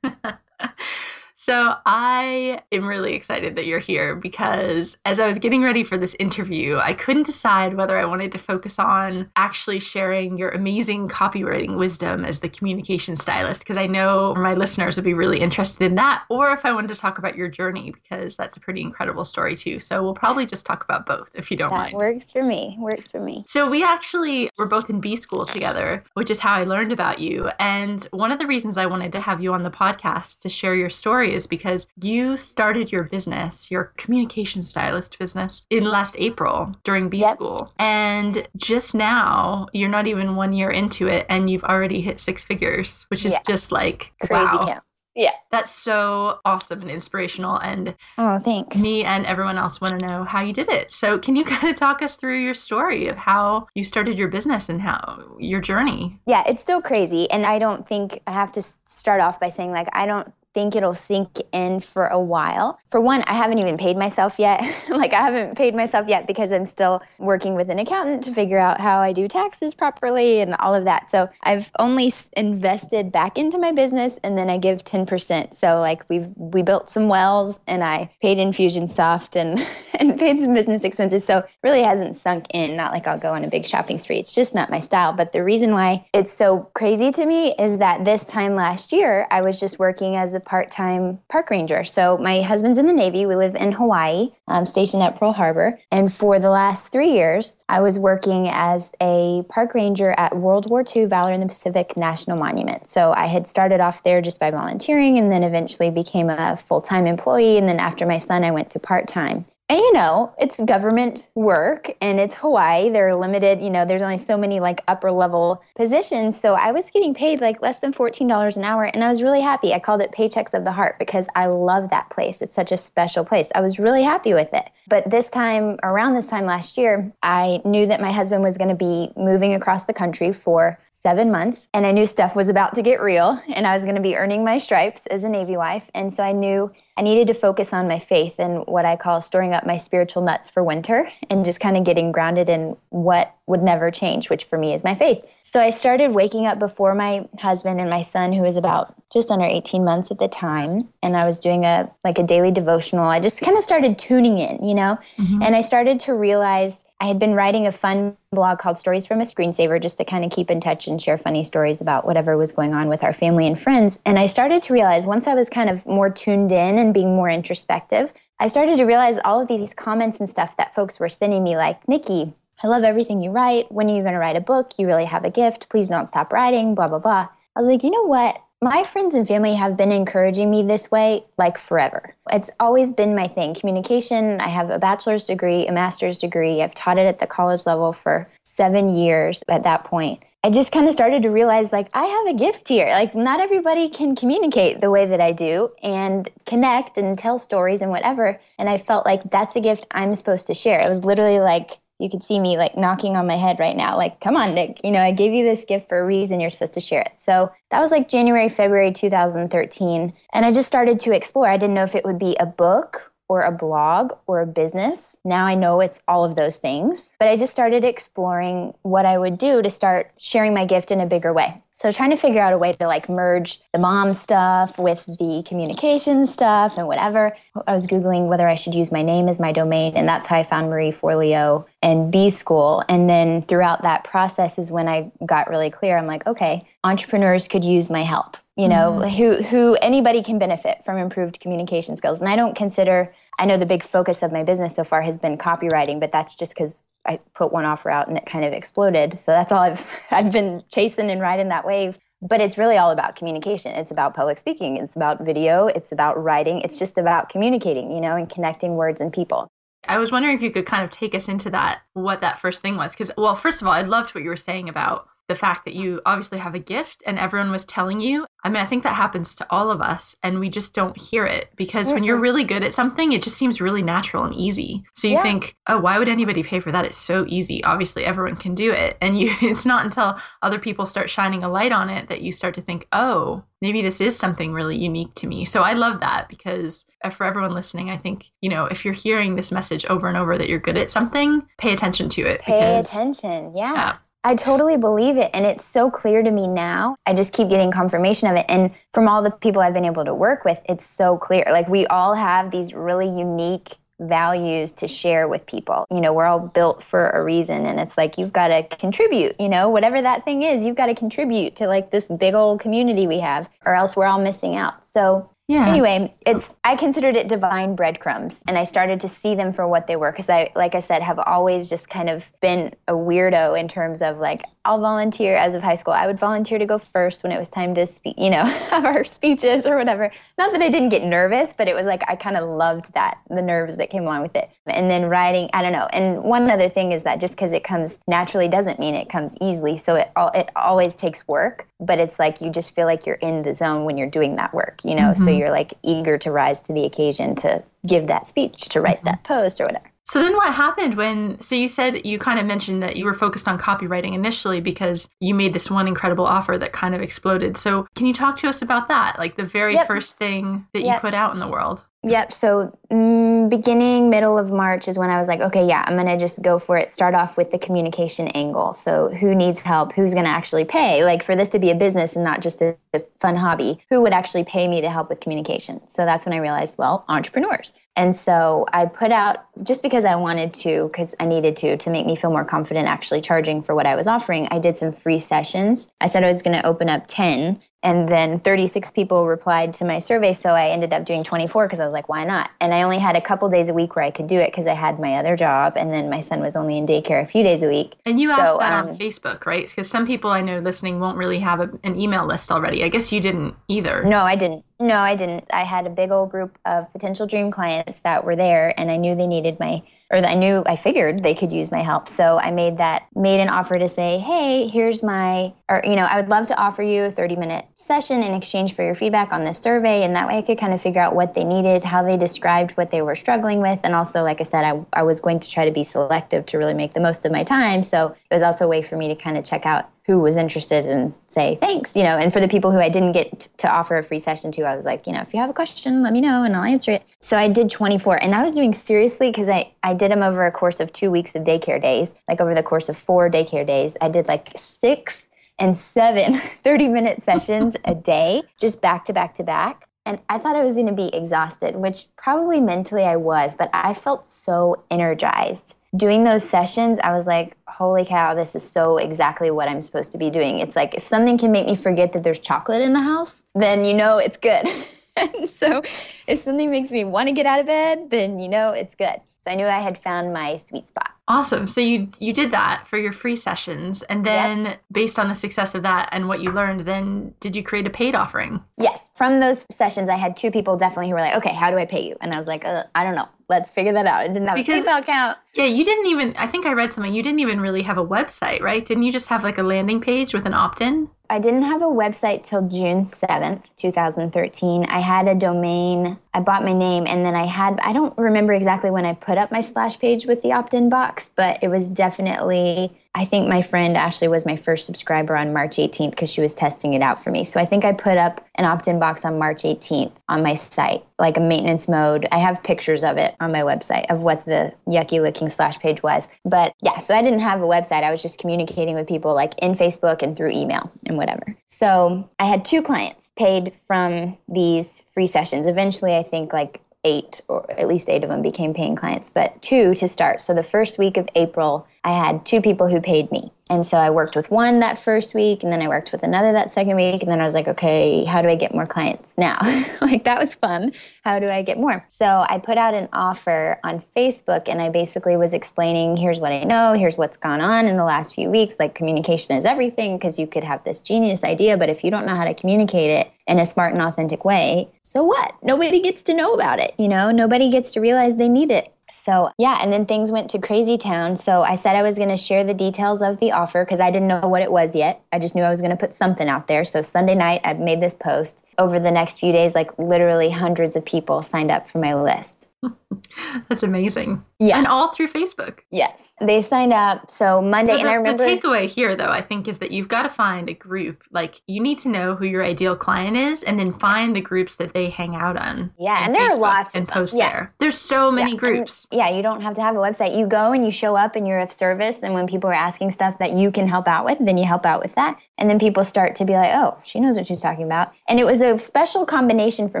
So 1.44 1.74
I 1.84 2.62
am 2.72 2.86
really 2.86 3.12
excited 3.12 3.54
that 3.56 3.66
you're 3.66 3.78
here 3.78 4.16
because 4.16 4.96
as 5.04 5.20
I 5.20 5.26
was 5.26 5.38
getting 5.38 5.62
ready 5.62 5.84
for 5.84 5.98
this 5.98 6.16
interview, 6.18 6.78
I 6.78 6.94
couldn't 6.94 7.26
decide 7.26 7.74
whether 7.74 7.98
I 7.98 8.06
wanted 8.06 8.32
to 8.32 8.38
focus 8.38 8.78
on 8.78 9.30
actually 9.36 9.78
sharing 9.78 10.38
your 10.38 10.48
amazing 10.48 11.06
copywriting 11.06 11.76
wisdom 11.76 12.24
as 12.24 12.40
the 12.40 12.48
communication 12.48 13.14
stylist, 13.14 13.60
because 13.60 13.76
I 13.76 13.86
know 13.86 14.34
my 14.36 14.54
listeners 14.54 14.96
would 14.96 15.04
be 15.04 15.12
really 15.12 15.38
interested 15.38 15.84
in 15.84 15.96
that, 15.96 16.24
or 16.30 16.50
if 16.50 16.64
I 16.64 16.72
wanted 16.72 16.88
to 16.88 16.96
talk 16.96 17.18
about 17.18 17.36
your 17.36 17.48
journey, 17.48 17.92
because 17.92 18.38
that's 18.38 18.56
a 18.56 18.60
pretty 18.60 18.80
incredible 18.80 19.26
story 19.26 19.54
too. 19.54 19.80
So 19.80 20.02
we'll 20.02 20.14
probably 20.14 20.46
just 20.46 20.64
talk 20.64 20.82
about 20.82 21.04
both 21.04 21.28
if 21.34 21.50
you 21.50 21.58
don't 21.58 21.68
that 21.68 21.76
mind. 21.76 21.92
That 21.92 22.06
works 22.06 22.30
for 22.30 22.42
me. 22.42 22.74
Works 22.78 23.10
for 23.10 23.20
me. 23.20 23.44
So 23.48 23.68
we 23.68 23.84
actually 23.84 24.48
were 24.56 24.64
both 24.64 24.88
in 24.88 24.98
B 24.98 25.14
school 25.14 25.44
together, 25.44 26.04
which 26.14 26.30
is 26.30 26.40
how 26.40 26.54
I 26.54 26.64
learned 26.64 26.90
about 26.90 27.18
you. 27.18 27.50
And 27.58 28.02
one 28.12 28.32
of 28.32 28.38
the 28.38 28.46
reasons 28.46 28.78
I 28.78 28.86
wanted 28.86 29.12
to 29.12 29.20
have 29.20 29.42
you 29.42 29.52
on 29.52 29.62
the 29.62 29.70
podcast 29.70 30.38
to 30.38 30.48
share 30.48 30.74
your 30.74 30.88
story 30.88 31.33
is 31.34 31.46
because 31.46 31.86
you 32.00 32.36
started 32.36 32.92
your 32.92 33.04
business, 33.04 33.70
your 33.70 33.92
communication 33.96 34.62
stylist 34.62 35.18
business, 35.18 35.66
in 35.70 35.84
last 35.84 36.16
April 36.18 36.72
during 36.84 37.08
B 37.08 37.18
yep. 37.18 37.34
school. 37.34 37.72
And 37.78 38.48
just 38.56 38.94
now, 38.94 39.66
you're 39.72 39.88
not 39.88 40.06
even 40.06 40.36
one 40.36 40.52
year 40.52 40.70
into 40.70 41.08
it, 41.08 41.26
and 41.28 41.50
you've 41.50 41.64
already 41.64 42.00
hit 42.00 42.18
six 42.18 42.44
figures, 42.44 43.04
which 43.08 43.24
is 43.24 43.32
yeah. 43.32 43.40
just 43.46 43.72
like 43.72 44.12
crazy 44.20 44.56
wow. 44.56 44.66
counts. 44.66 44.94
Yeah. 45.14 45.30
That's 45.50 45.70
so 45.70 46.40
awesome 46.44 46.80
and 46.82 46.90
inspirational. 46.90 47.58
And 47.58 47.94
oh, 48.18 48.38
thanks. 48.40 48.76
Me 48.76 49.04
and 49.04 49.24
everyone 49.26 49.58
else 49.58 49.80
want 49.80 49.98
to 49.98 50.06
know 50.06 50.24
how 50.24 50.42
you 50.42 50.52
did 50.52 50.68
it. 50.68 50.90
So, 50.90 51.18
can 51.18 51.36
you 51.36 51.44
kind 51.54 51.68
of 51.68 51.76
talk 51.76 52.02
us 52.02 52.16
through 52.16 52.40
your 52.40 52.54
story 52.54 53.06
of 53.08 53.16
how 53.16 53.68
you 53.74 53.84
started 53.84 54.18
your 54.18 54.28
business 54.28 54.68
and 54.68 54.80
how 54.80 55.36
your 55.38 55.60
journey? 55.60 56.18
Yeah, 56.26 56.42
it's 56.46 56.62
still 56.62 56.82
crazy. 56.82 57.30
And 57.30 57.46
I 57.46 57.58
don't 57.58 57.86
think 57.86 58.20
I 58.26 58.32
have 58.32 58.52
to 58.52 58.62
start 58.62 59.20
off 59.20 59.38
by 59.38 59.48
saying, 59.48 59.70
like, 59.70 59.88
I 59.92 60.06
don't 60.06 60.32
think 60.54 60.76
it'll 60.76 60.94
sink 60.94 61.42
in 61.52 61.80
for 61.80 62.06
a 62.06 62.18
while. 62.18 62.78
For 62.86 63.00
one, 63.00 63.22
I 63.26 63.34
haven't 63.34 63.58
even 63.58 63.76
paid 63.76 63.96
myself 63.96 64.38
yet. 64.38 64.60
like, 64.88 65.12
I 65.12 65.20
haven't 65.20 65.56
paid 65.56 65.74
myself 65.74 66.08
yet 66.08 66.26
because 66.26 66.52
I'm 66.52 66.64
still 66.64 67.02
working 67.18 67.54
with 67.54 67.68
an 67.68 67.78
accountant 67.80 68.22
to 68.24 68.32
figure 68.32 68.58
out 68.58 68.80
how 68.80 69.00
I 69.00 69.12
do 69.12 69.26
taxes 69.28 69.74
properly 69.74 70.40
and 70.40 70.54
all 70.60 70.74
of 70.74 70.84
that. 70.84 71.08
So, 71.10 71.28
I've 71.42 71.70
only 71.78 72.12
invested 72.36 73.10
back 73.10 73.36
into 73.36 73.58
my 73.58 73.72
business 73.72 74.18
and 74.22 74.38
then 74.38 74.48
I 74.48 74.56
give 74.56 74.84
10%. 74.84 75.52
So, 75.52 75.80
like, 75.80 76.08
we've 76.08 76.28
we 76.36 76.62
built 76.62 76.88
some 76.88 77.08
wells 77.08 77.60
and 77.66 77.82
I 77.82 78.10
paid 78.22 78.38
Infusionsoft 78.38 79.36
and 79.36 79.66
and 80.00 80.18
paid 80.18 80.40
some 80.40 80.54
business 80.54 80.84
expenses. 80.84 81.24
So, 81.24 81.44
really 81.62 81.82
hasn't 81.82 82.14
sunk 82.14 82.46
in. 82.54 82.76
Not 82.76 82.92
like 82.92 83.06
I'll 83.06 83.18
go 83.18 83.32
on 83.32 83.44
a 83.44 83.48
big 83.48 83.66
shopping 83.66 83.98
spree. 83.98 84.18
It's 84.18 84.34
just 84.34 84.54
not 84.54 84.70
my 84.70 84.78
style. 84.78 85.12
But 85.12 85.32
the 85.32 85.42
reason 85.42 85.72
why 85.72 86.06
it's 86.14 86.32
so 86.32 86.70
crazy 86.74 87.10
to 87.12 87.26
me 87.26 87.54
is 87.58 87.78
that 87.78 88.04
this 88.04 88.24
time 88.24 88.54
last 88.54 88.92
year, 88.92 89.26
I 89.30 89.40
was 89.40 89.58
just 89.58 89.78
working 89.78 90.14
as 90.14 90.34
a 90.34 90.43
part 90.44 90.70
time 90.70 91.18
park 91.28 91.50
ranger. 91.50 91.84
So, 91.84 92.18
my 92.18 92.42
husband's 92.42 92.78
in 92.78 92.86
the 92.86 92.92
Navy. 92.92 93.26
We 93.26 93.36
live 93.36 93.54
in 93.54 93.72
Hawaii, 93.72 94.32
um, 94.48 94.66
stationed 94.66 95.02
at 95.02 95.18
Pearl 95.18 95.32
Harbor. 95.32 95.78
And 95.90 96.12
for 96.12 96.38
the 96.38 96.50
last 96.50 96.92
three 96.92 97.12
years, 97.12 97.56
I 97.68 97.80
was 97.80 97.98
working 97.98 98.48
as 98.48 98.92
a 99.00 99.44
park 99.48 99.74
ranger 99.74 100.14
at 100.16 100.36
World 100.36 100.68
War 100.68 100.84
II 100.94 101.06
Valor 101.06 101.32
in 101.32 101.40
the 101.40 101.46
Pacific 101.46 101.96
National 101.96 102.36
Monument. 102.36 102.86
So, 102.86 103.12
I 103.12 103.26
had 103.26 103.46
started 103.46 103.80
off 103.80 104.02
there 104.02 104.20
just 104.20 104.40
by 104.40 104.50
volunteering 104.50 105.18
and 105.18 105.30
then 105.30 105.42
eventually 105.42 105.90
became 105.90 106.30
a 106.30 106.56
full 106.56 106.80
time 106.80 107.06
employee. 107.06 107.58
And 107.58 107.68
then 107.68 107.80
after 107.80 108.06
my 108.06 108.18
son, 108.18 108.44
I 108.44 108.50
went 108.50 108.70
to 108.70 108.78
part 108.78 109.08
time. 109.08 109.46
And 109.70 109.78
you 109.78 109.92
know, 109.94 110.34
it's 110.38 110.60
government 110.60 111.30
work 111.34 111.90
and 112.02 112.20
it's 112.20 112.34
Hawaii. 112.34 112.90
They're 112.90 113.16
limited, 113.16 113.62
you 113.62 113.70
know, 113.70 113.86
there's 113.86 114.02
only 114.02 114.18
so 114.18 114.36
many 114.36 114.60
like 114.60 114.82
upper 114.88 115.10
level 115.10 115.62
positions. 115.74 116.38
So 116.38 116.52
I 116.52 116.70
was 116.70 116.90
getting 116.90 117.14
paid 117.14 117.40
like 117.40 117.62
less 117.62 117.78
than 117.78 117.90
$14 117.90 118.58
an 118.58 118.64
hour 118.64 118.84
and 118.84 119.02
I 119.02 119.08
was 119.08 119.22
really 119.22 119.40
happy. 119.40 119.72
I 119.72 119.78
called 119.78 120.02
it 120.02 120.12
Paychecks 120.12 120.52
of 120.52 120.64
the 120.64 120.72
Heart 120.72 120.98
because 120.98 121.28
I 121.34 121.46
love 121.46 121.88
that 121.88 122.10
place. 122.10 122.42
It's 122.42 122.54
such 122.54 122.72
a 122.72 122.76
special 122.76 123.24
place. 123.24 123.48
I 123.54 123.62
was 123.62 123.78
really 123.78 124.02
happy 124.02 124.34
with 124.34 124.52
it. 124.52 124.68
But 124.86 125.08
this 125.10 125.30
time, 125.30 125.78
around 125.82 126.12
this 126.12 126.28
time 126.28 126.44
last 126.44 126.76
year, 126.76 127.10
I 127.22 127.62
knew 127.64 127.86
that 127.86 128.02
my 128.02 128.12
husband 128.12 128.42
was 128.42 128.58
going 128.58 128.68
to 128.68 128.74
be 128.74 129.12
moving 129.16 129.54
across 129.54 129.84
the 129.84 129.94
country 129.94 130.34
for 130.34 130.78
seven 130.90 131.30
months 131.30 131.68
and 131.72 131.86
I 131.86 131.92
knew 131.92 132.06
stuff 132.06 132.36
was 132.36 132.48
about 132.48 132.74
to 132.74 132.82
get 132.82 133.00
real 133.00 133.40
and 133.54 133.66
I 133.66 133.74
was 133.74 133.84
going 133.84 133.96
to 133.96 134.02
be 134.02 134.16
earning 134.16 134.44
my 134.44 134.58
stripes 134.58 135.06
as 135.06 135.24
a 135.24 135.28
Navy 135.28 135.56
wife. 135.56 135.90
And 135.94 136.12
so 136.12 136.22
I 136.22 136.32
knew 136.32 136.70
I 136.96 137.02
needed 137.02 137.26
to 137.26 137.34
focus 137.34 137.72
on 137.72 137.88
my 137.88 137.98
faith 137.98 138.38
and 138.38 138.64
what 138.66 138.84
I 138.84 138.94
call 138.94 139.20
storing 139.20 139.52
up 139.52 139.66
my 139.66 139.76
spiritual 139.76 140.22
nuts 140.22 140.48
for 140.48 140.62
winter 140.62 141.10
and 141.28 141.44
just 141.44 141.58
kind 141.58 141.76
of 141.76 141.82
getting 141.82 142.12
grounded 142.12 142.48
in 142.48 142.76
what 142.90 143.34
would 143.46 143.62
never 143.62 143.90
change, 143.90 144.30
which 144.30 144.44
for 144.44 144.56
me 144.56 144.74
is 144.74 144.84
my 144.84 144.94
faith. 144.94 145.24
So 145.42 145.60
I 145.60 145.70
started 145.70 146.14
waking 146.14 146.46
up 146.46 146.60
before 146.60 146.94
my 146.94 147.28
husband 147.38 147.80
and 147.80 147.90
my 147.90 148.02
son, 148.02 148.32
who 148.32 148.42
was 148.42 148.56
about 148.56 148.94
just 149.12 149.30
under 149.30 149.44
18 149.44 149.84
months 149.84 150.12
at 150.12 150.18
the 150.18 150.28
time, 150.28 150.88
and 151.02 151.16
I 151.16 151.26
was 151.26 151.40
doing 151.40 151.64
a 151.64 151.90
like 152.04 152.18
a 152.18 152.22
daily 152.22 152.52
devotional. 152.52 153.06
I 153.06 153.18
just 153.18 153.40
kind 153.40 153.56
of 153.58 153.64
started 153.64 153.98
tuning 153.98 154.38
in, 154.38 154.64
you 154.64 154.74
know, 154.74 154.96
mm-hmm. 155.18 155.42
and 155.42 155.56
I 155.56 155.62
started 155.62 155.98
to 156.00 156.14
realize 156.14 156.83
I 157.00 157.06
had 157.06 157.18
been 157.18 157.34
writing 157.34 157.66
a 157.66 157.72
fun 157.72 158.16
blog 158.30 158.58
called 158.58 158.78
Stories 158.78 159.06
from 159.06 159.20
a 159.20 159.24
Screensaver 159.24 159.82
just 159.82 159.98
to 159.98 160.04
kind 160.04 160.24
of 160.24 160.30
keep 160.30 160.50
in 160.50 160.60
touch 160.60 160.86
and 160.86 161.00
share 161.00 161.18
funny 161.18 161.44
stories 161.44 161.80
about 161.80 162.06
whatever 162.06 162.36
was 162.36 162.52
going 162.52 162.72
on 162.72 162.88
with 162.88 163.02
our 163.02 163.12
family 163.12 163.46
and 163.46 163.60
friends. 163.60 163.98
And 164.06 164.18
I 164.18 164.26
started 164.26 164.62
to 164.62 164.72
realize 164.72 165.04
once 165.04 165.26
I 165.26 165.34
was 165.34 165.50
kind 165.50 165.68
of 165.68 165.84
more 165.86 166.08
tuned 166.08 166.52
in 166.52 166.78
and 166.78 166.94
being 166.94 167.14
more 167.14 167.28
introspective, 167.28 168.12
I 168.40 168.48
started 168.48 168.76
to 168.78 168.84
realize 168.84 169.18
all 169.24 169.40
of 169.40 169.48
these 169.48 169.74
comments 169.74 170.20
and 170.20 170.28
stuff 170.28 170.56
that 170.56 170.74
folks 170.74 170.98
were 170.98 171.08
sending 171.08 171.44
me, 171.44 171.56
like, 171.56 171.86
Nikki, 171.88 172.32
I 172.62 172.68
love 172.68 172.84
everything 172.84 173.20
you 173.20 173.30
write. 173.30 173.70
When 173.70 173.90
are 173.90 173.94
you 173.94 174.02
going 174.02 174.14
to 174.14 174.18
write 174.18 174.36
a 174.36 174.40
book? 174.40 174.72
You 174.78 174.86
really 174.86 175.04
have 175.04 175.24
a 175.24 175.30
gift. 175.30 175.68
Please 175.68 175.88
don't 175.88 176.06
stop 176.06 176.32
writing, 176.32 176.74
blah, 176.74 176.88
blah, 176.88 176.98
blah. 176.98 177.28
I 177.56 177.60
was 177.60 177.66
like, 177.66 177.84
you 177.84 177.90
know 177.90 178.04
what? 178.04 178.40
My 178.62 178.82
friends 178.82 179.14
and 179.14 179.28
family 179.28 179.54
have 179.54 179.76
been 179.76 179.92
encouraging 179.92 180.50
me 180.50 180.62
this 180.62 180.90
way 180.90 181.26
like 181.36 181.58
forever. 181.58 182.14
It's 182.32 182.50
always 182.58 182.92
been 182.92 183.14
my 183.14 183.28
thing. 183.28 183.54
Communication, 183.54 184.40
I 184.40 184.48
have 184.48 184.70
a 184.70 184.78
bachelor's 184.78 185.26
degree, 185.26 185.66
a 185.66 185.72
master's 185.72 186.18
degree. 186.18 186.62
I've 186.62 186.74
taught 186.74 186.96
it 186.96 187.06
at 187.06 187.18
the 187.18 187.26
college 187.26 187.66
level 187.66 187.92
for 187.92 188.26
seven 188.44 188.94
years 188.94 189.42
at 189.48 189.64
that 189.64 189.84
point. 189.84 190.22
I 190.44 190.50
just 190.50 190.72
kind 190.72 190.86
of 190.86 190.92
started 190.92 191.22
to 191.22 191.30
realize 191.30 191.72
like 191.72 191.88
I 191.94 192.04
have 192.04 192.34
a 192.34 192.38
gift 192.38 192.68
here. 192.68 192.86
Like 192.88 193.14
not 193.14 193.40
everybody 193.40 193.88
can 193.88 194.16
communicate 194.16 194.80
the 194.80 194.90
way 194.90 195.04
that 195.04 195.20
I 195.20 195.32
do 195.32 195.70
and 195.82 196.28
connect 196.46 196.96
and 196.96 197.18
tell 197.18 197.38
stories 197.38 197.82
and 197.82 197.90
whatever. 197.90 198.40
And 198.58 198.68
I 198.68 198.78
felt 198.78 199.04
like 199.04 199.30
that's 199.30 199.56
a 199.56 199.60
gift 199.60 199.86
I'm 199.90 200.14
supposed 200.14 200.46
to 200.46 200.54
share. 200.54 200.80
It 200.80 200.88
was 200.88 201.04
literally 201.04 201.40
like 201.40 201.78
you 201.98 202.10
could 202.10 202.22
see 202.22 202.38
me 202.38 202.56
like 202.56 202.76
knocking 202.76 203.16
on 203.16 203.26
my 203.26 203.36
head 203.36 203.58
right 203.58 203.76
now 203.76 203.96
like 203.96 204.20
come 204.20 204.36
on 204.36 204.54
nick 204.54 204.80
you 204.84 204.90
know 204.90 205.00
i 205.00 205.12
gave 205.12 205.32
you 205.32 205.44
this 205.44 205.64
gift 205.64 205.88
for 205.88 206.00
a 206.00 206.04
reason 206.04 206.40
you're 206.40 206.50
supposed 206.50 206.74
to 206.74 206.80
share 206.80 207.02
it. 207.02 207.12
So 207.16 207.50
that 207.70 207.80
was 207.80 207.90
like 207.90 208.08
january 208.08 208.48
february 208.48 208.92
2013 208.92 210.12
and 210.32 210.46
i 210.46 210.52
just 210.52 210.68
started 210.68 211.00
to 211.00 211.14
explore. 211.14 211.48
I 211.48 211.56
didn't 211.56 211.74
know 211.74 211.84
if 211.84 211.94
it 211.94 212.04
would 212.04 212.18
be 212.18 212.36
a 212.40 212.46
book 212.46 213.13
or 213.28 213.40
a 213.40 213.52
blog 213.52 214.12
or 214.26 214.40
a 214.40 214.46
business. 214.46 215.18
Now 215.24 215.46
I 215.46 215.54
know 215.54 215.80
it's 215.80 216.00
all 216.08 216.24
of 216.24 216.36
those 216.36 216.56
things, 216.56 217.10
but 217.18 217.28
I 217.28 217.36
just 217.36 217.52
started 217.52 217.84
exploring 217.84 218.74
what 218.82 219.06
I 219.06 219.18
would 219.18 219.38
do 219.38 219.62
to 219.62 219.70
start 219.70 220.10
sharing 220.18 220.54
my 220.54 220.64
gift 220.64 220.90
in 220.90 221.00
a 221.00 221.06
bigger 221.06 221.32
way. 221.32 221.60
So 221.72 221.90
trying 221.90 222.10
to 222.10 222.16
figure 222.16 222.40
out 222.40 222.52
a 222.52 222.58
way 222.58 222.72
to 222.74 222.86
like 222.86 223.08
merge 223.08 223.60
the 223.72 223.80
mom 223.80 224.14
stuff 224.14 224.78
with 224.78 225.04
the 225.06 225.42
communication 225.44 226.24
stuff 226.24 226.78
and 226.78 226.86
whatever. 226.86 227.36
I 227.66 227.72
was 227.72 227.86
googling 227.86 228.28
whether 228.28 228.48
I 228.48 228.54
should 228.54 228.76
use 228.76 228.92
my 228.92 229.02
name 229.02 229.28
as 229.28 229.40
my 229.40 229.50
domain 229.50 229.94
and 229.96 230.08
that's 230.08 230.28
how 230.28 230.36
I 230.36 230.44
found 230.44 230.70
Marie 230.70 230.92
Forleo 230.92 231.66
and 231.82 232.12
B 232.12 232.30
School. 232.30 232.84
And 232.88 233.10
then 233.10 233.42
throughout 233.42 233.82
that 233.82 234.04
process 234.04 234.58
is 234.58 234.70
when 234.70 234.86
I 234.86 235.10
got 235.26 235.50
really 235.50 235.70
clear. 235.70 235.98
I'm 235.98 236.06
like, 236.06 236.26
okay, 236.28 236.64
entrepreneurs 236.84 237.48
could 237.48 237.64
use 237.64 237.90
my 237.90 238.02
help 238.02 238.36
you 238.56 238.68
know 238.68 238.92
mm-hmm. 238.92 239.08
who 239.16 239.42
who 239.42 239.76
anybody 239.76 240.22
can 240.22 240.38
benefit 240.38 240.82
from 240.84 240.96
improved 240.96 241.40
communication 241.40 241.96
skills. 241.96 242.20
And 242.20 242.28
i 242.28 242.36
don't 242.36 242.56
consider 242.56 243.12
i 243.38 243.46
know 243.46 243.56
the 243.56 243.66
big 243.66 243.82
focus 243.82 244.22
of 244.22 244.32
my 244.32 244.42
business 244.42 244.74
so 244.74 244.84
far 244.84 245.02
has 245.02 245.18
been 245.18 245.36
copywriting 245.36 246.00
but 246.00 246.12
that's 246.12 246.34
just 246.34 246.54
because 246.54 246.84
i 247.06 247.18
put 247.34 247.52
one 247.52 247.64
offer 247.64 247.90
out 247.90 248.08
and 248.08 248.16
it 248.16 248.26
kind 248.26 248.44
of 248.44 248.52
exploded. 248.52 249.18
So 249.18 249.32
that's 249.32 249.52
all 249.52 249.62
i've 249.62 249.86
i've 250.10 250.32
been 250.32 250.62
chasing 250.70 251.10
and 251.10 251.20
riding 251.20 251.48
that 251.48 251.66
wave. 251.66 251.98
But 252.26 252.40
it's 252.40 252.56
really 252.56 252.78
all 252.78 252.90
about 252.90 253.16
communication. 253.16 253.72
It's 253.72 253.90
about 253.90 254.14
public 254.14 254.38
speaking. 254.38 254.78
It's 254.78 254.96
about 254.96 255.20
video. 255.26 255.66
It's 255.66 255.92
about 255.92 256.22
writing. 256.22 256.62
It's 256.62 256.78
just 256.78 256.96
about 256.96 257.28
communicating 257.28 257.90
you 257.90 258.00
know 258.00 258.16
and 258.16 258.30
connecting 258.30 258.76
words 258.76 259.00
and 259.00 259.12
people. 259.12 259.48
I 259.86 259.98
was 259.98 260.10
wondering 260.10 260.34
if 260.34 260.42
you 260.42 260.50
could 260.50 260.64
kind 260.64 260.82
of 260.82 260.90
take 260.90 261.14
us 261.14 261.28
into 261.28 261.50
that, 261.50 261.82
what 261.92 262.22
that 262.22 262.40
first 262.40 262.62
thing 262.62 262.76
was. 262.76 262.92
Because, 262.92 263.10
well, 263.18 263.34
first 263.34 263.60
of 263.60 263.68
all, 263.68 263.74
I 263.74 263.82
loved 263.82 264.14
what 264.14 264.24
you 264.24 264.30
were 264.30 264.36
saying 264.36 264.70
about 264.70 265.08
the 265.28 265.34
fact 265.34 265.64
that 265.64 265.74
you 265.74 266.00
obviously 266.04 266.38
have 266.38 266.54
a 266.54 266.58
gift 266.58 267.02
and 267.06 267.18
everyone 267.18 267.50
was 267.50 267.64
telling 267.64 268.00
you. 268.00 268.26
I 268.42 268.50
mean, 268.50 268.62
I 268.62 268.66
think 268.66 268.82
that 268.82 268.94
happens 268.94 269.34
to 269.36 269.46
all 269.50 269.70
of 269.70 269.80
us 269.80 270.14
and 270.22 270.38
we 270.38 270.50
just 270.50 270.74
don't 270.74 271.00
hear 271.00 271.24
it 271.24 271.48
because 271.56 271.86
mm-hmm. 271.86 271.94
when 271.94 272.04
you're 272.04 272.20
really 272.20 272.44
good 272.44 272.62
at 272.62 272.74
something, 272.74 273.12
it 273.12 273.22
just 273.22 273.38
seems 273.38 273.60
really 273.60 273.80
natural 273.80 274.24
and 274.24 274.34
easy. 274.34 274.84
So 274.96 275.08
you 275.08 275.14
yeah. 275.14 275.22
think, 275.22 275.56
"Oh, 275.66 275.80
why 275.80 275.98
would 275.98 276.10
anybody 276.10 276.42
pay 276.42 276.60
for 276.60 276.70
that? 276.70 276.84
It's 276.84 276.98
so 276.98 277.24
easy. 277.26 277.64
Obviously, 277.64 278.04
everyone 278.04 278.36
can 278.36 278.54
do 278.54 278.70
it." 278.70 278.98
And 279.00 279.18
you 279.18 279.30
it's 279.40 279.64
not 279.64 279.84
until 279.84 280.18
other 280.42 280.58
people 280.58 280.84
start 280.84 281.08
shining 281.08 281.42
a 281.42 281.48
light 281.48 281.72
on 281.72 281.88
it 281.88 282.08
that 282.08 282.20
you 282.20 282.32
start 282.32 282.54
to 282.54 282.62
think, 282.62 282.86
"Oh, 282.92 283.42
maybe 283.62 283.80
this 283.80 284.00
is 284.00 284.16
something 284.16 284.52
really 284.52 284.76
unique 284.76 285.14
to 285.16 285.26
me." 285.26 285.46
So 285.46 285.62
I 285.62 285.72
love 285.72 286.00
that 286.00 286.28
because 286.28 286.84
uh, 287.02 287.10
for 287.10 287.24
everyone 287.24 287.54
listening, 287.54 287.88
I 287.88 287.96
think, 287.96 288.30
you 288.42 288.50
know, 288.50 288.66
if 288.66 288.84
you're 288.84 288.94
hearing 288.94 289.36
this 289.36 289.52
message 289.52 289.86
over 289.86 290.06
and 290.06 290.18
over 290.18 290.36
that 290.36 290.48
you're 290.48 290.58
good 290.58 290.76
at 290.76 290.90
something, 290.90 291.42
pay 291.56 291.72
attention 291.72 292.10
to 292.10 292.22
it. 292.22 292.42
Pay 292.42 292.58
because, 292.58 292.92
attention. 292.92 293.56
Yeah. 293.56 293.72
yeah 293.72 293.96
I 294.26 294.34
totally 294.34 294.78
believe 294.78 295.18
it. 295.18 295.30
And 295.34 295.44
it's 295.44 295.66
so 295.66 295.90
clear 295.90 296.22
to 296.22 296.30
me 296.30 296.46
now. 296.46 296.96
I 297.04 297.12
just 297.12 297.34
keep 297.34 297.50
getting 297.50 297.70
confirmation 297.70 298.28
of 298.28 298.36
it. 298.36 298.46
And 298.48 298.70
from 298.94 299.06
all 299.06 299.22
the 299.22 299.30
people 299.30 299.60
I've 299.60 299.74
been 299.74 299.84
able 299.84 300.04
to 300.06 300.14
work 300.14 300.46
with, 300.46 300.60
it's 300.66 300.86
so 300.86 301.18
clear. 301.18 301.44
Like 301.50 301.68
we 301.68 301.86
all 301.88 302.14
have 302.14 302.50
these 302.50 302.72
really 302.72 303.06
unique 303.06 303.76
values 304.00 304.72
to 304.72 304.88
share 304.88 305.28
with 305.28 305.46
people. 305.46 305.86
You 305.90 306.00
know, 306.00 306.12
we're 306.12 306.24
all 306.24 306.40
built 306.40 306.82
for 306.82 307.10
a 307.10 307.22
reason. 307.22 307.66
And 307.66 307.78
it's 307.78 307.98
like, 307.98 308.18
you've 308.18 308.32
got 308.32 308.48
to 308.48 308.62
contribute, 308.76 309.38
you 309.38 309.48
know, 309.48 309.68
whatever 309.68 310.00
that 310.00 310.24
thing 310.24 310.42
is, 310.42 310.64
you've 310.64 310.76
got 310.76 310.86
to 310.86 310.94
contribute 310.94 311.54
to 311.56 311.68
like 311.68 311.90
this 311.90 312.06
big 312.06 312.34
old 312.34 312.60
community 312.60 313.06
we 313.06 313.20
have, 313.20 313.48
or 313.66 313.74
else 313.74 313.94
we're 313.94 314.06
all 314.06 314.20
missing 314.20 314.56
out. 314.56 314.86
So 314.86 315.30
yeah. 315.46 315.68
Anyway, 315.68 316.14
it's 316.26 316.56
I 316.64 316.74
considered 316.74 317.16
it 317.16 317.28
divine 317.28 317.76
breadcrumbs 317.76 318.42
and 318.46 318.56
I 318.56 318.64
started 318.64 319.00
to 319.00 319.08
see 319.08 319.34
them 319.34 319.52
for 319.52 319.68
what 319.68 319.86
they 319.86 319.96
were 319.96 320.10
cuz 320.12 320.30
I 320.30 320.50
like 320.56 320.74
I 320.74 320.80
said 320.80 321.02
have 321.02 321.18
always 321.18 321.68
just 321.68 321.90
kind 321.90 322.08
of 322.08 322.30
been 322.40 322.72
a 322.88 322.94
weirdo 322.94 323.58
in 323.58 323.68
terms 323.68 324.00
of 324.00 324.18
like 324.18 324.42
I'll 324.64 324.80
volunteer 324.80 325.36
as 325.36 325.54
of 325.54 325.62
high 325.62 325.74
school. 325.74 325.92
I 325.92 326.06
would 326.06 326.18
volunteer 326.18 326.58
to 326.58 326.66
go 326.66 326.78
first 326.78 327.22
when 327.22 327.32
it 327.32 327.38
was 327.38 327.48
time 327.48 327.74
to 327.74 327.86
speak, 327.86 328.14
you 328.16 328.30
know, 328.30 328.44
have 328.70 328.84
our 328.84 329.04
speeches 329.04 329.66
or 329.66 329.76
whatever. 329.76 330.10
Not 330.38 330.52
that 330.52 330.62
I 330.62 330.70
didn't 330.70 330.88
get 330.88 331.04
nervous, 331.04 331.52
but 331.56 331.68
it 331.68 331.74
was 331.74 331.86
like 331.86 332.02
I 332.08 332.16
kind 332.16 332.36
of 332.36 332.48
loved 332.48 332.92
that, 332.94 333.18
the 333.28 333.42
nerves 333.42 333.76
that 333.76 333.90
came 333.90 334.04
along 334.04 334.22
with 334.22 334.34
it. 334.36 334.50
And 334.66 334.90
then 334.90 335.06
writing, 335.06 335.50
I 335.52 335.62
don't 335.62 335.72
know. 335.72 335.88
And 335.92 336.22
one 336.22 336.50
other 336.50 336.68
thing 336.68 336.92
is 336.92 337.02
that 337.02 337.20
just 337.20 337.34
because 337.34 337.52
it 337.52 337.64
comes 337.64 338.00
naturally 338.08 338.48
doesn't 338.48 338.78
mean 338.78 338.94
it 338.94 339.10
comes 339.10 339.36
easily. 339.40 339.76
So 339.76 339.96
it 339.96 340.10
it 340.34 340.50
always 340.56 340.96
takes 340.96 341.26
work, 341.28 341.68
but 341.80 341.98
it's 341.98 342.18
like 342.18 342.40
you 342.40 342.50
just 342.50 342.74
feel 342.74 342.86
like 342.86 343.06
you're 343.06 343.16
in 343.16 343.42
the 343.42 343.54
zone 343.54 343.84
when 343.84 343.98
you're 343.98 344.10
doing 344.10 344.36
that 344.36 344.54
work, 344.54 344.80
you 344.84 344.94
know. 344.94 345.12
Mm-hmm. 345.12 345.24
So 345.24 345.30
you're 345.30 345.50
like 345.50 345.74
eager 345.82 346.16
to 346.18 346.30
rise 346.30 346.60
to 346.62 346.72
the 346.72 346.84
occasion 346.84 347.34
to 347.36 347.62
give 347.86 348.06
that 348.06 348.26
speech, 348.26 348.68
to 348.70 348.80
write 348.80 348.98
mm-hmm. 348.98 349.06
that 349.06 349.24
post 349.24 349.60
or 349.60 349.66
whatever. 349.66 349.90
So 350.04 350.22
then 350.22 350.36
what 350.36 350.52
happened 350.52 350.96
when 350.96 351.40
so 351.40 351.54
you 351.54 351.66
said 351.66 352.04
you 352.04 352.18
kind 352.18 352.38
of 352.38 352.44
mentioned 352.44 352.82
that 352.82 352.96
you 352.96 353.06
were 353.06 353.14
focused 353.14 353.48
on 353.48 353.58
copywriting 353.58 354.12
initially 354.12 354.60
because 354.60 355.08
you 355.20 355.34
made 355.34 355.54
this 355.54 355.70
one 355.70 355.88
incredible 355.88 356.26
offer 356.26 356.58
that 356.58 356.72
kind 356.72 356.94
of 356.94 357.00
exploded. 357.00 357.56
So 357.56 357.86
can 357.94 358.06
you 358.06 358.12
talk 358.12 358.36
to 358.38 358.48
us 358.48 358.60
about 358.60 358.88
that? 358.88 359.18
Like 359.18 359.36
the 359.36 359.46
very 359.46 359.74
yep. 359.74 359.86
first 359.86 360.18
thing 360.18 360.66
that 360.74 360.82
yep. 360.82 360.96
you 360.96 361.00
put 361.00 361.14
out 361.14 361.32
in 361.32 361.40
the 361.40 361.48
world? 361.48 361.86
Yep. 362.06 362.32
So 362.32 362.76
mm, 362.90 363.48
beginning 363.48 364.10
middle 364.10 364.36
of 364.36 364.52
March 364.52 364.88
is 364.88 364.98
when 364.98 365.08
I 365.08 365.16
was 365.16 365.26
like, 365.26 365.40
okay, 365.40 365.66
yeah, 365.66 365.84
I'm 365.86 365.96
gonna 365.96 366.18
just 366.18 366.42
go 366.42 366.58
for 366.58 366.76
it. 366.76 366.90
Start 366.90 367.14
off 367.14 367.38
with 367.38 367.50
the 367.50 367.58
communication 367.58 368.28
angle. 368.28 368.74
So 368.74 369.08
who 369.08 369.34
needs 369.34 369.60
help? 369.60 369.92
Who's 369.92 370.12
gonna 370.12 370.28
actually 370.28 370.66
pay? 370.66 371.02
Like 371.04 371.22
for 371.22 371.34
this 371.34 371.48
to 371.50 371.58
be 371.58 371.70
a 371.70 371.74
business 371.74 372.14
and 372.14 372.24
not 372.24 372.42
just 372.42 372.60
a, 372.60 372.76
a 372.92 373.00
fun 373.20 373.36
hobby, 373.36 373.80
who 373.88 374.02
would 374.02 374.12
actually 374.12 374.44
pay 374.44 374.68
me 374.68 374.82
to 374.82 374.90
help 374.90 375.08
with 375.08 375.20
communication? 375.20 375.86
So 375.88 376.04
that's 376.04 376.26
when 376.26 376.34
I 376.34 376.38
realized, 376.38 376.76
well, 376.76 377.06
entrepreneurs. 377.08 377.72
And 377.96 378.14
so 378.14 378.66
I 378.72 378.86
put 378.86 379.12
out 379.12 379.46
just 379.62 379.82
because 379.82 380.04
I 380.04 380.16
wanted 380.16 380.52
to, 380.54 380.88
because 380.88 381.14
I 381.20 381.26
needed 381.26 381.56
to, 381.58 381.76
to 381.76 381.90
make 381.90 382.06
me 382.06 382.16
feel 382.16 382.30
more 382.30 382.44
confident 382.44 382.88
actually 382.88 383.20
charging 383.20 383.62
for 383.62 383.74
what 383.74 383.86
I 383.86 383.94
was 383.94 384.06
offering. 384.06 384.48
I 384.50 384.58
did 384.58 384.76
some 384.76 384.92
free 384.92 385.18
sessions. 385.18 385.88
I 386.00 386.08
said 386.08 386.24
I 386.24 386.26
was 386.26 386.42
going 386.42 386.60
to 386.60 386.66
open 386.66 386.88
up 386.88 387.04
10 387.06 387.60
and 387.84 388.08
then 388.08 388.40
36 388.40 388.90
people 388.90 389.28
replied 389.28 389.74
to 389.74 389.84
my 389.84 389.98
survey 389.98 390.32
so 390.32 390.50
i 390.50 390.68
ended 390.70 390.92
up 390.92 391.04
doing 391.04 391.22
24 391.22 391.66
because 391.66 391.78
i 391.78 391.84
was 391.84 391.92
like 391.92 392.08
why 392.08 392.24
not? 392.24 392.50
And 392.60 392.74
i 392.74 392.82
only 392.82 392.98
had 392.98 393.14
a 393.14 393.20
couple 393.20 393.48
days 393.48 393.68
a 393.68 393.74
week 393.74 393.94
where 393.94 394.04
i 394.04 394.10
could 394.10 394.26
do 394.26 394.40
it 394.40 394.50
because 394.50 394.66
i 394.66 394.74
had 394.74 394.98
my 394.98 395.16
other 395.16 395.36
job 395.36 395.74
and 395.76 395.92
then 395.92 396.10
my 396.10 396.20
son 396.20 396.40
was 396.40 396.56
only 396.56 396.78
in 396.78 396.86
daycare 396.86 397.22
a 397.22 397.26
few 397.26 397.42
days 397.44 397.62
a 397.62 397.68
week. 397.68 397.94
And 398.06 398.20
you 398.20 398.28
so, 398.28 398.40
asked 398.40 398.58
that 398.58 398.72
um, 398.72 398.88
on 398.88 398.96
facebook 398.96 399.46
right? 399.46 399.68
Because 399.68 399.88
some 399.88 400.06
people 400.06 400.30
i 400.30 400.40
know 400.40 400.58
listening 400.58 400.98
won't 400.98 401.18
really 401.18 401.38
have 401.38 401.60
a, 401.60 401.70
an 401.84 402.00
email 402.00 402.26
list 402.26 402.50
already. 402.50 402.82
I 402.82 402.88
guess 402.88 403.12
you 403.12 403.20
didn't 403.20 403.54
either. 403.68 404.02
No 404.04 404.18
i 404.18 404.34
didn't 404.34 404.64
no, 404.84 404.98
I 404.98 405.16
didn't. 405.16 405.44
I 405.50 405.62
had 405.62 405.86
a 405.86 405.90
big 405.90 406.10
old 406.10 406.30
group 406.30 406.58
of 406.66 406.92
potential 406.92 407.26
dream 407.26 407.50
clients 407.50 408.00
that 408.00 408.22
were 408.22 408.36
there, 408.36 408.78
and 408.78 408.90
I 408.90 408.98
knew 408.98 409.14
they 409.14 409.26
needed 409.26 409.58
my, 409.58 409.82
or 410.10 410.18
I 410.18 410.34
knew, 410.34 410.62
I 410.66 410.76
figured 410.76 411.22
they 411.22 411.34
could 411.34 411.50
use 411.50 411.70
my 411.70 411.80
help. 411.80 412.06
So 412.06 412.38
I 412.38 412.50
made 412.50 412.76
that, 412.76 413.06
made 413.14 413.40
an 413.40 413.48
offer 413.48 413.78
to 413.78 413.88
say, 413.88 414.18
hey, 414.18 414.68
here's 414.68 415.02
my, 415.02 415.54
or, 415.70 415.80
you 415.84 415.96
know, 415.96 416.02
I 416.04 416.20
would 416.20 416.28
love 416.28 416.46
to 416.48 416.60
offer 416.60 416.82
you 416.82 417.04
a 417.04 417.10
30 417.10 417.36
minute 417.36 417.64
session 417.78 418.22
in 418.22 418.34
exchange 418.34 418.74
for 418.74 418.84
your 418.84 418.94
feedback 418.94 419.32
on 419.32 419.44
this 419.44 419.58
survey. 419.58 420.02
And 420.02 420.14
that 420.14 420.28
way 420.28 420.36
I 420.36 420.42
could 420.42 420.58
kind 420.58 420.74
of 420.74 420.82
figure 420.82 421.00
out 421.00 421.14
what 421.14 421.32
they 421.32 421.44
needed, 421.44 421.82
how 421.82 422.02
they 422.02 422.18
described 422.18 422.72
what 422.72 422.90
they 422.90 423.00
were 423.00 423.16
struggling 423.16 423.60
with. 423.60 423.80
And 423.84 423.94
also, 423.94 424.22
like 424.22 424.40
I 424.40 424.44
said, 424.44 424.64
I, 424.64 424.84
I 424.92 425.02
was 425.02 425.18
going 425.18 425.40
to 425.40 425.50
try 425.50 425.64
to 425.64 425.72
be 425.72 425.82
selective 425.82 426.44
to 426.46 426.58
really 426.58 426.74
make 426.74 426.92
the 426.92 427.00
most 427.00 427.24
of 427.24 427.32
my 427.32 427.42
time. 427.42 427.82
So 427.82 428.14
it 428.30 428.34
was 428.34 428.42
also 428.42 428.66
a 428.66 428.68
way 428.68 428.82
for 428.82 428.96
me 428.96 429.08
to 429.08 429.16
kind 429.16 429.38
of 429.38 429.44
check 429.44 429.64
out 429.64 429.88
who 430.06 430.20
was 430.20 430.36
interested 430.36 430.84
and 430.84 431.14
say 431.28 431.56
thanks, 431.60 431.96
you 431.96 432.02
know. 432.02 432.18
And 432.18 432.32
for 432.32 432.40
the 432.40 432.48
people 432.48 432.70
who 432.70 432.78
I 432.78 432.88
didn't 432.88 433.12
get 433.12 433.48
to 433.58 433.72
offer 433.72 433.96
a 433.96 434.02
free 434.02 434.18
session 434.18 434.52
to, 434.52 434.62
I 434.62 434.76
was 434.76 434.84
like, 434.84 435.06
you 435.06 435.12
know, 435.12 435.20
if 435.20 435.32
you 435.32 435.40
have 435.40 435.48
a 435.48 435.54
question, 435.54 436.02
let 436.02 436.12
me 436.12 436.20
know 436.20 436.42
and 436.42 436.54
I'll 436.54 436.64
answer 436.64 436.90
it. 436.90 437.04
So 437.20 437.36
I 437.36 437.48
did 437.48 437.70
24 437.70 438.22
and 438.22 438.34
I 438.34 438.42
was 438.42 438.52
doing 438.52 438.74
seriously 438.74 439.30
because 439.30 439.48
I, 439.48 439.72
I 439.82 439.94
did 439.94 440.10
them 440.10 440.22
over 440.22 440.44
a 440.46 440.52
course 440.52 440.80
of 440.80 440.92
two 440.92 441.10
weeks 441.10 441.34
of 441.34 441.44
daycare 441.44 441.80
days, 441.80 442.14
like 442.28 442.40
over 442.40 442.54
the 442.54 442.62
course 442.62 442.88
of 442.88 442.98
four 442.98 443.30
daycare 443.30 443.66
days. 443.66 443.96
I 444.00 444.08
did 444.08 444.28
like 444.28 444.52
six 444.56 445.30
and 445.58 445.76
seven 445.78 446.34
30 446.62 446.88
minute 446.88 447.22
sessions 447.22 447.76
a 447.84 447.94
day, 447.94 448.42
just 448.58 448.80
back 448.80 449.06
to 449.06 449.12
back 449.12 449.34
to 449.34 449.42
back. 449.42 449.88
And 450.06 450.18
I 450.28 450.38
thought 450.38 450.56
I 450.56 450.64
was 450.64 450.74
going 450.74 450.86
to 450.86 450.92
be 450.92 451.14
exhausted, 451.14 451.76
which 451.76 452.06
probably 452.16 452.60
mentally 452.60 453.04
I 453.04 453.16
was, 453.16 453.54
but 453.54 453.70
I 453.72 453.94
felt 453.94 454.26
so 454.26 454.84
energized. 454.90 455.76
Doing 455.96 456.24
those 456.24 456.46
sessions, 456.46 457.00
I 457.00 457.12
was 457.12 457.26
like, 457.26 457.56
holy 457.68 458.04
cow, 458.04 458.34
this 458.34 458.54
is 458.54 458.68
so 458.68 458.98
exactly 458.98 459.50
what 459.50 459.68
I'm 459.68 459.80
supposed 459.80 460.12
to 460.12 460.18
be 460.18 460.28
doing. 460.28 460.58
It's 460.58 460.76
like 460.76 460.94
if 460.94 461.06
something 461.06 461.38
can 461.38 461.52
make 461.52 461.66
me 461.66 461.76
forget 461.76 462.12
that 462.12 462.22
there's 462.22 462.38
chocolate 462.38 462.82
in 462.82 462.92
the 462.92 463.00
house, 463.00 463.42
then 463.54 463.84
you 463.84 463.94
know 463.94 464.18
it's 464.18 464.36
good. 464.36 464.68
and 465.16 465.48
so 465.48 465.82
if 466.26 466.38
something 466.38 466.70
makes 466.70 466.90
me 466.90 467.04
want 467.04 467.28
to 467.28 467.32
get 467.32 467.46
out 467.46 467.60
of 467.60 467.66
bed, 467.66 468.10
then 468.10 468.38
you 468.38 468.48
know 468.48 468.70
it's 468.70 468.94
good. 468.94 469.20
So 469.44 469.50
I 469.50 469.56
knew 469.56 469.66
I 469.66 469.80
had 469.80 469.98
found 469.98 470.32
my 470.32 470.56
sweet 470.56 470.88
spot. 470.88 471.10
Awesome. 471.28 471.68
So 471.68 471.82
you 471.82 472.08
you 472.18 472.32
did 472.32 472.50
that 472.52 472.88
for 472.88 472.96
your 472.96 473.12
free 473.12 473.36
sessions 473.36 474.02
and 474.04 474.24
then 474.24 474.64
yep. 474.64 474.82
based 474.90 475.18
on 475.18 475.28
the 475.28 475.34
success 475.34 475.74
of 475.74 475.82
that 475.82 476.08
and 476.12 476.28
what 476.28 476.40
you 476.40 476.50
learned 476.50 476.86
then 476.86 477.34
did 477.40 477.54
you 477.54 477.62
create 477.62 477.86
a 477.86 477.90
paid 477.90 478.14
offering? 478.14 478.62
Yes. 478.78 479.10
From 479.14 479.40
those 479.40 479.66
sessions 479.70 480.08
I 480.08 480.16
had 480.16 480.34
two 480.34 480.50
people 480.50 480.78
definitely 480.78 481.08
who 481.08 481.14
were 481.14 481.20
like, 481.20 481.36
"Okay, 481.36 481.52
how 481.52 481.70
do 481.70 481.76
I 481.76 481.84
pay 481.84 482.06
you?" 482.08 482.16
And 482.22 482.32
I 482.32 482.38
was 482.38 482.48
like, 482.48 482.64
uh, 482.64 482.84
"I 482.94 483.04
don't 483.04 483.14
know. 483.14 483.28
Let's 483.50 483.70
figure 483.70 483.92
that 483.92 484.06
out." 484.06 484.20
I 484.20 484.28
didn't 484.28 484.48
have 484.48 484.56
because, 484.56 484.82
a 484.82 484.86
PayPal 484.86 485.00
account. 485.00 485.38
Yeah, 485.52 485.66
you 485.66 485.84
didn't 485.84 486.06
even 486.06 486.34
I 486.38 486.46
think 486.46 486.64
I 486.64 486.72
read 486.72 486.94
something. 486.94 487.12
You 487.12 487.22
didn't 487.22 487.40
even 487.40 487.60
really 487.60 487.82
have 487.82 487.98
a 487.98 488.06
website, 488.06 488.62
right? 488.62 488.84
Didn't 488.84 489.02
you 489.02 489.12
just 489.12 489.28
have 489.28 489.42
like 489.42 489.58
a 489.58 489.62
landing 489.62 490.00
page 490.00 490.32
with 490.32 490.46
an 490.46 490.54
opt-in? 490.54 491.10
I 491.30 491.38
didn't 491.38 491.62
have 491.62 491.80
a 491.80 491.86
website 491.86 492.42
till 492.42 492.68
June 492.68 493.04
7th, 493.04 493.74
2013. 493.76 494.84
I 494.84 495.00
had 495.00 495.26
a 495.26 495.34
domain. 495.34 496.18
I 496.34 496.40
bought 496.40 496.64
my 496.64 496.72
name 496.72 497.06
and 497.06 497.24
then 497.24 497.34
I 497.34 497.46
had, 497.46 497.80
I 497.80 497.92
don't 497.94 498.16
remember 498.18 498.52
exactly 498.52 498.90
when 498.90 499.06
I 499.06 499.14
put 499.14 499.38
up 499.38 499.50
my 499.50 499.62
splash 499.62 499.98
page 499.98 500.26
with 500.26 500.42
the 500.42 500.52
opt 500.52 500.74
in 500.74 500.90
box, 500.90 501.30
but 501.34 501.62
it 501.62 501.68
was 501.68 501.88
definitely 501.88 502.94
I 503.16 503.24
think 503.24 503.48
my 503.48 503.62
friend 503.62 503.96
Ashley 503.96 504.26
was 504.26 504.44
my 504.44 504.56
first 504.56 504.86
subscriber 504.86 505.36
on 505.36 505.52
March 505.52 505.76
18th 505.76 506.10
because 506.10 506.32
she 506.32 506.40
was 506.40 506.52
testing 506.52 506.94
it 506.94 507.02
out 507.02 507.22
for 507.22 507.30
me. 507.30 507.44
So 507.44 507.60
I 507.60 507.64
think 507.64 507.84
I 507.84 507.92
put 507.92 508.18
up 508.18 508.44
an 508.56 508.64
opt 508.64 508.88
in 508.88 508.98
box 508.98 509.24
on 509.24 509.38
March 509.38 509.62
18th 509.62 510.10
on 510.28 510.42
my 510.42 510.54
site, 510.54 511.04
like 511.20 511.36
a 511.36 511.40
maintenance 511.40 511.86
mode. 511.86 512.26
I 512.32 512.38
have 512.38 512.60
pictures 512.64 513.04
of 513.04 513.16
it 513.16 513.36
on 513.38 513.52
my 513.52 513.60
website 513.60 514.10
of 514.10 514.22
what 514.22 514.44
the 514.44 514.72
yucky 514.88 515.22
looking 515.22 515.48
splash 515.48 515.78
page 515.78 516.02
was. 516.02 516.28
But 516.44 516.74
yeah, 516.82 516.98
so 516.98 517.14
I 517.14 517.22
didn't 517.22 517.38
have 517.38 517.60
a 517.62 517.66
website. 517.66 518.02
I 518.02 518.10
was 518.10 518.20
just 518.20 518.38
communicating 518.38 518.96
with 518.96 519.06
people 519.06 519.32
like 519.32 519.56
in 519.60 519.74
Facebook 519.74 520.20
and 520.20 520.36
through 520.36 520.50
email 520.50 520.90
and 521.06 521.16
whatever. 521.16 521.23
So 521.68 522.28
I 522.38 522.44
had 522.46 522.64
two 522.64 522.82
clients 522.82 523.32
paid 523.36 523.74
from 523.74 524.36
these 524.48 525.02
free 525.02 525.26
sessions. 525.26 525.66
Eventually, 525.66 526.16
I 526.16 526.22
think 526.22 526.52
like 526.52 526.80
eight 527.04 527.42
or 527.48 527.70
at 527.70 527.88
least 527.88 528.08
eight 528.08 528.24
of 528.24 528.30
them 528.30 528.42
became 528.42 528.74
paying 528.74 528.96
clients, 528.96 529.30
but 529.30 529.60
two 529.62 529.94
to 529.94 530.08
start. 530.08 530.42
So 530.42 530.54
the 530.54 530.62
first 530.62 530.98
week 530.98 531.16
of 531.16 531.28
April, 531.34 531.86
I 532.02 532.12
had 532.12 532.44
two 532.46 532.60
people 532.60 532.88
who 532.88 533.00
paid 533.00 533.30
me. 533.30 533.52
And 533.70 533.86
so 533.86 533.96
I 533.96 534.10
worked 534.10 534.36
with 534.36 534.50
one 534.50 534.80
that 534.80 534.98
first 534.98 535.32
week, 535.32 535.62
and 535.62 535.72
then 535.72 535.80
I 535.80 535.88
worked 535.88 536.12
with 536.12 536.22
another 536.22 536.52
that 536.52 536.68
second 536.68 536.96
week. 536.96 537.22
And 537.22 537.30
then 537.30 537.40
I 537.40 537.44
was 537.44 537.54
like, 537.54 537.66
okay, 537.66 538.24
how 538.24 538.42
do 538.42 538.48
I 538.48 538.56
get 538.56 538.74
more 538.74 538.86
clients 538.86 539.38
now? 539.38 539.58
like, 540.02 540.24
that 540.24 540.38
was 540.38 540.54
fun. 540.54 540.92
How 541.24 541.38
do 541.38 541.48
I 541.48 541.62
get 541.62 541.78
more? 541.78 542.04
So 542.08 542.44
I 542.48 542.58
put 542.58 542.76
out 542.76 542.92
an 542.92 543.08
offer 543.14 543.80
on 543.82 544.02
Facebook, 544.14 544.68
and 544.68 544.82
I 544.82 544.90
basically 544.90 545.38
was 545.38 545.54
explaining 545.54 546.18
here's 546.18 546.38
what 546.38 546.52
I 546.52 546.64
know, 546.64 546.92
here's 546.92 547.16
what's 547.16 547.38
gone 547.38 547.62
on 547.62 547.86
in 547.86 547.96
the 547.96 548.04
last 548.04 548.34
few 548.34 548.50
weeks. 548.50 548.76
Like, 548.78 548.94
communication 548.94 549.56
is 549.56 549.64
everything 549.64 550.18
because 550.18 550.38
you 550.38 550.46
could 550.46 550.64
have 550.64 550.84
this 550.84 551.00
genius 551.00 551.42
idea, 551.42 551.78
but 551.78 551.88
if 551.88 552.04
you 552.04 552.10
don't 552.10 552.26
know 552.26 552.36
how 552.36 552.44
to 552.44 552.52
communicate 552.52 553.10
it 553.10 553.32
in 553.46 553.58
a 553.58 553.66
smart 553.66 553.94
and 553.94 554.02
authentic 554.02 554.44
way, 554.44 554.90
so 555.02 555.24
what? 555.24 555.54
Nobody 555.62 556.00
gets 556.00 556.22
to 556.24 556.34
know 556.34 556.52
about 556.52 556.80
it. 556.80 556.92
You 556.98 557.08
know, 557.08 557.30
nobody 557.30 557.70
gets 557.70 557.92
to 557.92 558.00
realize 558.00 558.36
they 558.36 558.48
need 558.48 558.70
it. 558.70 558.94
So, 559.16 559.52
yeah, 559.58 559.78
and 559.80 559.92
then 559.92 560.06
things 560.06 560.32
went 560.32 560.50
to 560.50 560.58
crazy 560.58 560.98
town. 560.98 561.36
So, 561.36 561.62
I 561.62 561.76
said 561.76 561.94
I 561.94 562.02
was 562.02 562.16
going 562.18 562.30
to 562.30 562.36
share 562.36 562.64
the 562.64 562.74
details 562.74 563.22
of 563.22 563.38
the 563.38 563.52
offer 563.52 563.84
because 563.84 564.00
I 564.00 564.10
didn't 564.10 564.26
know 564.28 564.48
what 564.48 564.60
it 564.60 564.72
was 564.72 564.94
yet. 564.94 565.22
I 565.32 565.38
just 565.38 565.54
knew 565.54 565.62
I 565.62 565.70
was 565.70 565.80
going 565.80 565.92
to 565.92 565.96
put 565.96 566.12
something 566.12 566.48
out 566.48 566.66
there. 566.66 566.84
So, 566.84 567.00
Sunday 567.00 567.36
night, 567.36 567.60
I 567.64 567.74
made 567.74 568.02
this 568.02 568.14
post. 568.14 568.66
Over 568.78 568.98
the 568.98 569.10
next 569.10 569.38
few 569.38 569.52
days, 569.52 569.74
like 569.74 569.96
literally 569.98 570.50
hundreds 570.50 570.96
of 570.96 571.04
people 571.04 571.42
signed 571.42 571.70
up 571.70 571.88
for 571.88 571.98
my 571.98 572.14
list. 572.14 572.68
That's 573.68 573.82
amazing. 573.82 574.44
Yeah. 574.58 574.78
And 574.78 574.86
all 574.86 575.12
through 575.12 575.28
Facebook. 575.28 575.80
Yes. 575.90 576.32
They 576.40 576.60
signed 576.60 576.92
up. 576.92 577.30
So 577.30 577.60
Monday, 577.60 577.92
so 577.92 577.96
the, 577.96 578.00
and 578.00 578.08
I 578.08 578.14
remember. 578.14 578.44
The 578.44 578.56
takeaway 578.56 578.86
here, 578.86 579.16
though, 579.16 579.28
I 579.28 579.42
think, 579.42 579.68
is 579.68 579.78
that 579.80 579.90
you've 579.90 580.08
got 580.08 580.22
to 580.22 580.28
find 580.28 580.68
a 580.68 580.74
group. 580.74 581.22
Like, 581.30 581.60
you 581.66 581.80
need 581.80 581.98
to 582.00 582.08
know 582.08 582.34
who 582.34 582.46
your 582.46 582.64
ideal 582.64 582.96
client 582.96 583.36
is 583.36 583.62
and 583.62 583.78
then 583.78 583.92
find 583.92 584.34
the 584.34 584.40
groups 584.40 584.76
that 584.76 584.94
they 584.94 585.10
hang 585.10 585.34
out 585.34 585.56
on. 585.56 585.92
Yeah. 585.98 586.24
And 586.24 586.34
there 586.34 586.48
Facebook 586.48 586.52
are 586.52 586.60
lots. 586.60 586.94
And 586.94 587.08
post 587.08 587.34
yeah. 587.34 587.50
there. 587.50 587.74
There's 587.80 587.98
so 587.98 588.30
many 588.30 588.52
yeah. 588.52 588.58
groups. 588.58 589.08
And, 589.10 589.18
yeah. 589.18 589.30
You 589.30 589.42
don't 589.42 589.60
have 589.60 589.74
to 589.74 589.82
have 589.82 589.96
a 589.96 590.00
website. 590.00 590.36
You 590.36 590.46
go 590.46 590.72
and 590.72 590.84
you 590.84 590.90
show 590.90 591.16
up 591.16 591.36
and 591.36 591.46
you're 591.46 591.58
of 591.58 591.72
service. 591.72 592.22
And 592.22 592.34
when 592.34 592.46
people 592.46 592.70
are 592.70 592.74
asking 592.74 593.10
stuff 593.10 593.38
that 593.38 593.52
you 593.52 593.70
can 593.70 593.88
help 593.88 594.08
out 594.08 594.24
with, 594.24 594.38
then 594.40 594.56
you 594.56 594.64
help 594.64 594.86
out 594.86 595.02
with 595.02 595.14
that. 595.14 595.40
And 595.58 595.68
then 595.68 595.78
people 595.78 596.04
start 596.04 596.34
to 596.36 596.44
be 596.44 596.54
like, 596.54 596.70
oh, 596.74 596.98
she 597.04 597.20
knows 597.20 597.36
what 597.36 597.46
she's 597.46 597.60
talking 597.60 597.84
about. 597.84 598.12
And 598.28 598.38
it 598.38 598.44
was 598.44 598.60
a 598.64 598.78
special 598.78 599.24
combination 599.24 599.88
for 599.88 600.00